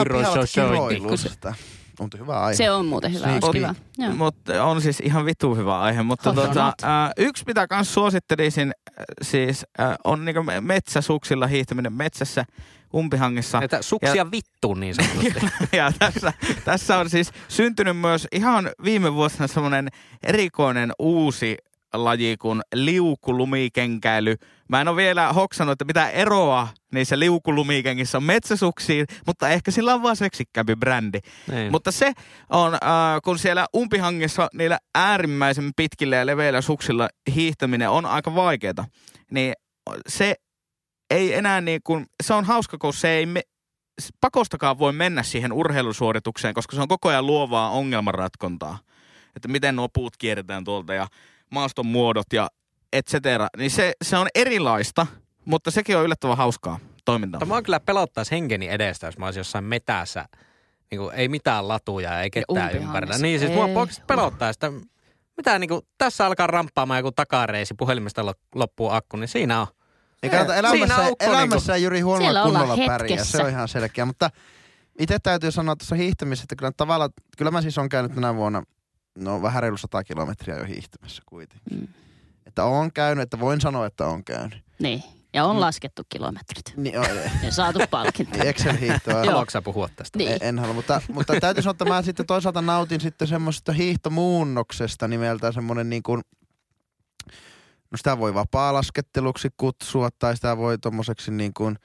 [2.00, 2.56] Mutta hyvä aihe.
[2.56, 3.46] Se on muuten hyvä, Niin.
[3.46, 3.76] olisi kiva.
[3.98, 4.14] Joo.
[4.16, 6.04] Mutta on siis ihan vitu hyvä aihe.
[6.04, 11.94] Mutta Hot tota, ää, yksi, mitä kans suosittelisin, ää, siis ää, on niinku metsäsuksilla hiihtäminen
[11.94, 12.46] metsässä
[12.96, 13.62] umpihangissa.
[13.62, 15.40] Että suksia vittuun niin sanotusti.
[15.78, 16.34] Ja tässä,
[16.66, 19.88] tässä on siis syntynyt myös ihan viime vuosina semmoinen
[20.24, 21.58] erikoinen uusi
[21.94, 24.36] laji kuin liukulumikenkäily.
[24.70, 29.94] Mä en ole vielä hoksannut, että mitä eroa niissä liukulumikenkissä on metsäsuksiin, mutta ehkä sillä
[29.94, 31.20] on vaan seksikkäämpi brändi.
[31.52, 31.72] Niin.
[31.72, 32.14] Mutta se
[32.50, 32.80] on, äh,
[33.24, 38.86] kun siellä umpihangissa niillä äärimmäisen pitkillä ja leveillä suksilla hiihtäminen on aika vaikeaa,
[39.32, 39.54] niin
[40.08, 40.36] se
[41.10, 43.42] ei enää niin kuin, se on hauska, kun se ei me,
[44.22, 48.80] pakostakaan voi mennä siihen urheilusuoritukseen, koska se on koko ajan luovaa ongelmanratkontaa.
[49.36, 51.08] Että miten nuo puut kierretään tuolta ja
[51.52, 52.50] maaston muodot ja
[52.94, 53.48] et cetera.
[53.58, 55.08] Niin se, se on erilaista,
[55.46, 57.40] mutta sekin on yllättävän hauskaa toimintaa.
[57.40, 60.26] Mutta mua kyllä pelottaisi henkeni edestä, jos mä olisin jossain metässä.
[60.92, 63.18] Niin kuin, ei mitään latuja, ei ketään ympärillä.
[63.18, 63.76] Niin siis mua Ei.
[63.76, 64.72] oikeasti pelottaa sitä.
[65.38, 69.68] Mitä niin kuin, tässä alkaa ramppaamaan joku takareisi, puhelimesta lo- loppuu akku, niin siinä on.
[70.24, 73.24] Ei kannata Siinä elämässä, on ukko elämässä ei Jyri huonolla kunnolla pärjää.
[73.24, 74.06] Se on ihan selkeä.
[74.06, 74.30] Mutta
[75.00, 78.64] itse täytyy sanoa tuossa hiihtämisessä, että kyllä tavallaan, kyllä mä siis on käynyt tänä vuonna,
[79.18, 81.80] no vähän reilu 100 kilometriä jo hiihtämässä kuitenkin.
[81.80, 81.88] Mm.
[82.48, 84.64] Että on käynyt, että voin sanoa, että on käynyt.
[84.80, 85.04] Niin.
[85.34, 86.74] Ja on laskettu kilometrit.
[86.78, 87.06] Niin, on,
[87.44, 88.38] Ja saatu palkinto.
[88.50, 89.14] Excel-hiihtoa.
[89.26, 90.18] Haluatko sä puhua tästä?
[90.18, 90.32] Niin.
[90.32, 95.08] En, en halua, mutta, mutta täytyy sanoa, että mä sitten toisaalta nautin sitten semmoisesta hiihtomuunnoksesta
[95.08, 96.22] nimeltään semmoinen niin kuin,
[97.92, 101.76] no sitä voi vapaa-lasketteluksi kutsua tai sitä voi tommoseksi niin kuin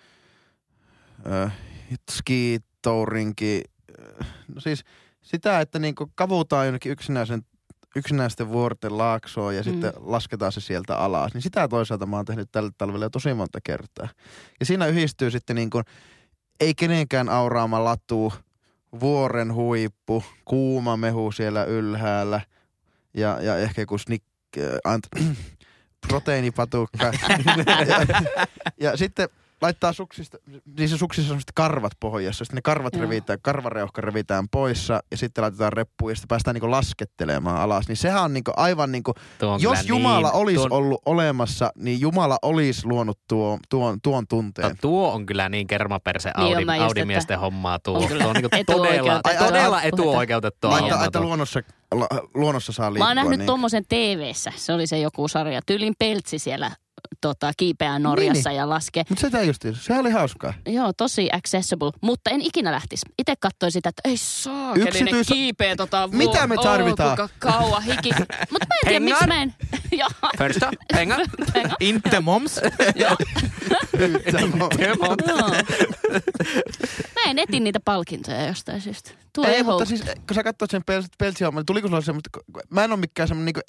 [1.26, 1.50] ö,
[2.10, 3.62] ski-tourinki,
[4.00, 4.84] ö, no siis
[5.22, 7.42] sitä, että niin kuin kavutaan jonnekin yksinäisen
[7.96, 9.64] yksinäisten vuorten laaksoon ja Mm.
[9.64, 11.34] sitten lasketaan se sieltä alas.
[11.34, 14.08] Niin sitä toisaalta mä oon tehnyt tällä talvella jo tosi monta kertaa.
[14.60, 15.84] Ja siinä yhdistyy sitten niin kuin,
[16.60, 18.32] ei kenenkään auraama latu,
[19.00, 22.40] vuoren huippu, kuuma mehu siellä ylhäällä
[23.14, 24.22] ja, ja ehkä joku snik,
[24.58, 25.06] äh, ant,
[26.08, 27.06] proteiinipatukka.
[27.06, 28.06] ja,
[28.90, 29.28] ja sitten
[29.62, 30.38] laittaa suksista,
[30.78, 32.44] niissä suksissa on sitten karvat pohjassa.
[32.44, 33.02] Sitten ne karvat Joo.
[33.02, 37.88] revitään, karvareuhka revitään poissa ja sitten laitetaan reppuun ja sitten päästään niinku laskettelemaan alas.
[37.88, 41.02] Niin sehän on niinku aivan niinku, Tuo on jos Jumala niin, olisi tuo, on- ollut
[41.06, 44.68] olemassa, niin Jumala olisi luonut tuo, tuon, tuon tunteen.
[44.68, 47.98] No, tuo on kyllä niin kermaperse Niin Audi, just, Audimiesten hommaa tuo.
[47.98, 51.26] on kyllä tuo on niin todella, etuoikeutettua todella etuoikeutettua Niin, että, hommaa että tuo.
[51.26, 51.60] luonnossa,
[52.34, 53.04] luonnossa saa liikkua.
[53.06, 53.46] Mä oon nähnyt niin.
[53.46, 54.52] tommosen TV-ssä.
[54.56, 55.60] Se oli se joku sarja.
[55.66, 56.70] Tyylin peltsi siellä
[57.20, 59.04] tota, kiipeää Norjassa Niin, ja laskee.
[59.08, 60.54] Mutta sitä just, se oli hauskaa.
[60.66, 63.06] Joo, tosi accessible, mutta en ikinä lähtisi.
[63.18, 67.20] Itse katsoin sitä, että ei saa, Yksityis- kiipeä tota vuo- Mitä me tarvitaan?
[67.20, 68.10] Oh, kauan hiki.
[68.50, 69.54] Mutta mä en tiedä, miksi mä en.
[69.92, 71.20] Joo, Första, pengar.
[71.80, 72.60] Inte moms.
[74.32, 74.68] Tema.
[74.78, 75.48] Joo.
[77.14, 79.10] Mä en etin niitä palkintoja jostain syystä.
[79.32, 82.30] Tuo ei, Ei, mutta siis kun sä katsoit sen pel- peltsiohjelman, niin tuliko sulla semmoista,
[82.70, 83.60] mä en ole mikään semmoinen niinku,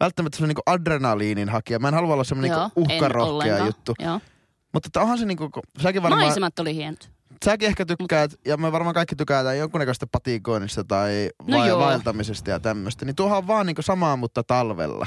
[0.00, 1.78] välttämättä semmoinen niinku adrenaliinin hakija.
[1.78, 3.94] Mä en halua olla semmoinen niinku uhkarohkea juttu.
[3.98, 4.20] Joo.
[4.72, 5.50] Mutta että onhan se niinku,
[5.82, 7.10] säkin varmaan, Maisemat oli hienot.
[7.44, 11.80] säkin ehkä tykkäät, ja me varmaan kaikki tykätään jonkunnäköistä patikoinnista tai No vai- joo.
[11.80, 13.04] vaeltamisesta ja tämmöistä.
[13.04, 15.06] Niin tuohan on vaan niinku samaa, mutta talvella.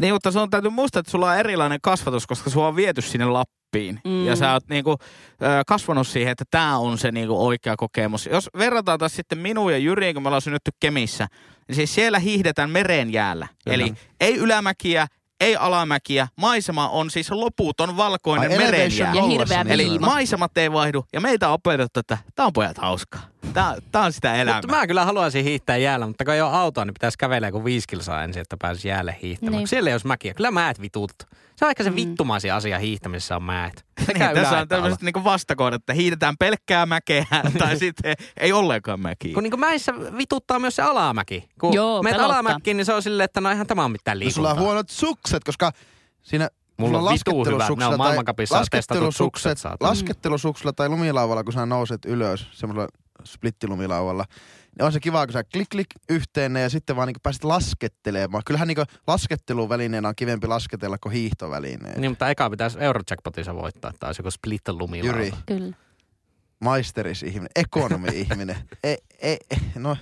[0.00, 3.02] Niin, mutta se on täytyy muistaa, että sulla on erilainen kasvatus, koska sua on viety
[3.02, 4.00] sinne Lappiin.
[4.04, 4.26] Mm.
[4.26, 4.96] Ja sä oot niinku,
[5.66, 8.26] kasvanut siihen, että tämä on se niinku oikea kokemus.
[8.26, 11.26] Jos verrataan taas sitten minun ja Jyriin, kun me ollaan synnytty Kemissä,
[11.72, 13.48] niin siis siellä hiihdetään meren jäällä.
[13.64, 13.74] Kyllä.
[13.74, 15.06] Eli ei ylämäkiä,
[15.40, 16.28] ei alamäkiä.
[16.36, 19.14] Maisema on siis loputon valkoinen Ai, meren elevation jää.
[19.14, 21.04] Ja hirveä Eli maisemat ei vaihdu.
[21.12, 23.31] Ja meitä on opetettu, että tämä on pojat hauskaa.
[23.54, 24.60] Tää, tää on sitä elämää.
[24.62, 27.64] Mutta mä kyllä haluaisin hiihtää jäällä, mutta kun ei ole autoa, niin pitäisi kävellä joku
[27.64, 29.56] viisi kilsaa ensin, että pääsisi jäälle hiihtämään.
[29.58, 29.68] Niin.
[29.68, 30.34] Siellä ei olisi mäkiä.
[30.34, 31.24] Kyllä määt vituttu.
[31.56, 31.96] Se on ehkä se Mm.
[31.96, 33.84] vittumaisin asia hiihtämisessä on määt.
[34.06, 37.26] Se Niin, tässä on tämmöiset niinku vastakohdat, että hiidetään pelkkää mäkeä
[37.58, 39.34] tai sitten ei ollenkaan mäkiä.
[39.34, 41.48] Kun niinku mäissä vituttaa myös se alamäki.
[41.60, 42.38] Kun Joo, meet pelottaa.
[42.40, 44.34] alamäkiin, niin se on silleen, että no eihän tämä ole mitään No liikuntaa.
[44.34, 45.72] sulla on huonot sukset, koska
[46.22, 47.68] siinä Mulla on vitu hyvät.
[47.68, 52.88] Ne on tai- maailmankapissa testatut sukset laskettelusuksilla tai lumilauvalla, kun sä nouset ylös semmoisella
[53.24, 54.24] splittilumilauvalla,
[54.78, 57.44] niin on se kiva, kun sä klik klik yhteen ne ja sitten vaan niinku pääset
[57.44, 58.42] laskettelemaan.
[58.46, 62.00] Kyllähän niinku lasketteluvälineenä on kivempi lasketella kuin hiihtovälineen.
[62.00, 65.06] Niin, mutta eka pitäisi Eurojackpotissa voittaa, että olisi joku split lumilla.
[65.06, 65.76] Jyri, Kyllä.
[66.60, 68.56] maisteris-ihminen, ekonomi-ihminen.
[68.84, 69.96] ei, ei, ei, no,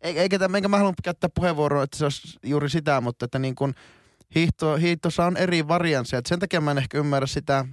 [0.00, 3.38] Ei- Eikä, tämä, enkä mä halunnut käyttää puheenvuoroa, että se olisi juuri sitä, mutta että
[3.38, 3.74] niin kuin
[4.34, 6.18] hiihto, hiihtossa on eri variansseja.
[6.18, 7.64] Et sen takia mä en ehkä ymmärrä sitä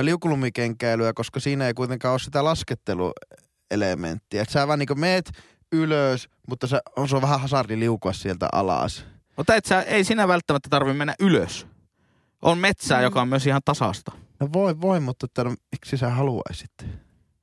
[0.00, 4.42] liukulumikenkäilyä, koska siinä ei kuitenkaan ole sitä lasketteluelementtiä.
[4.42, 5.32] Että sä vaan niin meet
[5.72, 9.04] ylös, mutta se on, se on vähän hasardi liukua sieltä alas.
[9.36, 11.66] Mutta et sä, ei sinä välttämättä tarvitse mennä ylös.
[12.42, 13.02] On metsää, Mm.
[13.02, 14.12] joka on myös ihan tasasta.
[14.40, 16.70] No voi, voi, mutta että, no, miksi sä haluaisit?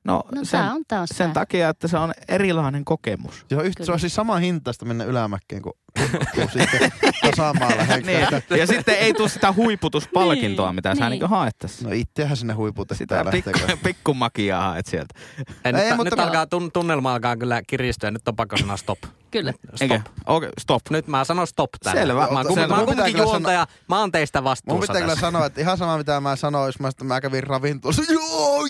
[0.10, 3.46] No, No sen, tää on taas sen takia, että se on erilainen kokemus.
[3.50, 5.74] Se on, yhtä, se on siis sama hintaista mennä ylämäkkeen kuin,
[6.36, 6.92] kuin sitten
[7.22, 8.60] tasamaalla niin.
[8.60, 11.20] Ja sitten ei tule sitä huiputuspalkintoa, Niin, mitä sä niin.
[11.20, 11.86] niin haet tässä.
[11.88, 13.78] No itsehän sinne huiputetaan Sitä pikku, lähteekö.
[13.88, 15.14] pikkumakiaa haet sieltä.
[15.66, 18.12] En, Ei, nyt, mutta nyt mä- alkaa, tun, tunnelma alkaa kyllä kiristyä.
[18.12, 19.00] Nyt on pakko sanoa stop.
[19.32, 19.52] Kyllä.
[19.52, 19.82] Stop.
[19.82, 19.96] Eikö?
[19.96, 20.82] Okei, okay, stop.
[20.90, 22.02] Nyt mä sanon stop tänne.
[22.02, 22.28] Selvä.
[22.32, 22.68] Mä oon, Selvä.
[22.68, 23.68] mä oon Mun pitää kumminkin kyllä juontaja.
[23.90, 25.28] Mä oon teistä Mun vastuussa pitää kyllä tässä.
[25.28, 28.04] sanoa, että ihan sama mitä mä sanoin, jos mä, mä kävin ravintolassa.
[28.14, 28.68] Joo,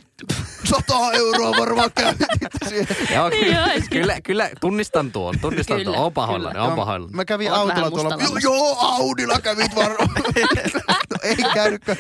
[0.64, 2.28] 100 euroa varmaan käytin.
[3.16, 3.84] Joo, Niin kyllä, ois.
[3.90, 6.04] kyllä, kyllä, tunnistan tuon, tunnistan Kyllä, tuon.
[6.04, 6.66] Oon pahoillani, kyllä.
[6.68, 7.14] oon pahoillani.
[7.16, 8.24] Mä kävin Oot autolla tuolla.
[8.24, 10.10] Joo, joo, Audilla kävit varmaan.
[11.10, 11.96] no, ei käynytkö.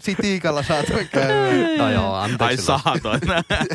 [0.00, 1.76] Sitiikalla saatoin käydä.
[1.78, 2.66] No joo, Ai anteeksi.
[2.66, 3.20] saatoin.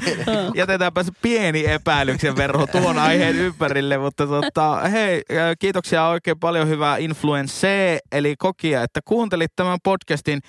[0.56, 5.22] Jätetäänpä se pieni epäilyksen verho tuon aiheen ympärille, mutta tota, hei,
[5.60, 10.39] kiitoksia oikein paljon hyvää Influence eli kokia, että kuuntelit tämän podcastin.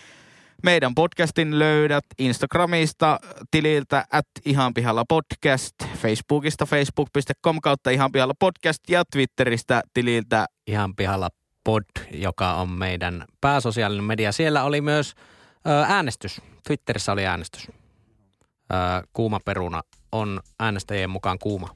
[0.62, 3.19] Meidän podcastin löydät Instagramista
[3.51, 10.97] tililtä at ihan pihalla podcast, Facebookista facebook.com kautta ihan pihalla podcast ja Twitteristä tililtä Ihan
[10.97, 11.28] pihalla
[11.65, 14.32] pod, joka on meidän pääsosiaalinen media.
[14.32, 15.15] Siellä oli myös
[15.89, 16.40] äänestys.
[16.66, 17.68] Twitterissä oli äänestys.
[17.68, 17.74] Ö,
[19.12, 19.82] kuuma peruna
[20.12, 21.68] on äänestäjien mukaan kuuma.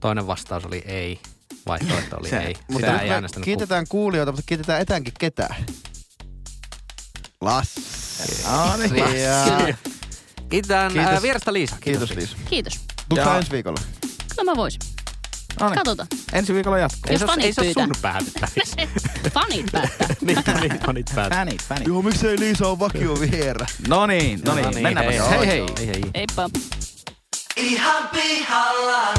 [0.00, 1.20] Toinen vastaus oli ei.
[1.66, 2.54] Vaihtoehto oli Se- ei.
[2.68, 5.64] Mutta Sitä nyt ei äänestänyt kiitetään kuulijoita, mutta kiitetään etäänkin ketään.
[7.40, 7.80] Lassi.
[8.50, 8.90] No niin.
[10.50, 10.92] Kiitos.
[10.92, 11.22] Kiitos.
[11.22, 11.76] vierasta Liisa.
[11.80, 12.36] Kiitos Liisa.
[12.50, 12.80] Kiitos.
[13.08, 13.80] Tuutko Ja- ensi viikolla?
[14.36, 14.80] Kyllä mä voisin.
[15.60, 15.74] No niin.
[15.76, 16.08] Katsotaan.
[16.32, 17.00] Ensi viikolla jatkuu.
[17.08, 18.76] Ei Jos se, ole- fanit ei se ole sun päätettävissä.
[19.34, 20.08] Fanit päättää.
[20.20, 21.34] niin, niin, on niitä päätä.
[21.36, 21.88] Fänit, fänit.
[21.88, 23.66] Joo, miksei Liisa on vakio viera?
[23.88, 25.02] No niin, no niin, mennäänpä.
[25.12, 25.64] hei, Hei hei.
[25.78, 26.02] hei, hei.
[26.14, 26.50] Heippa.
[27.56, 29.14] Ihan pihalla.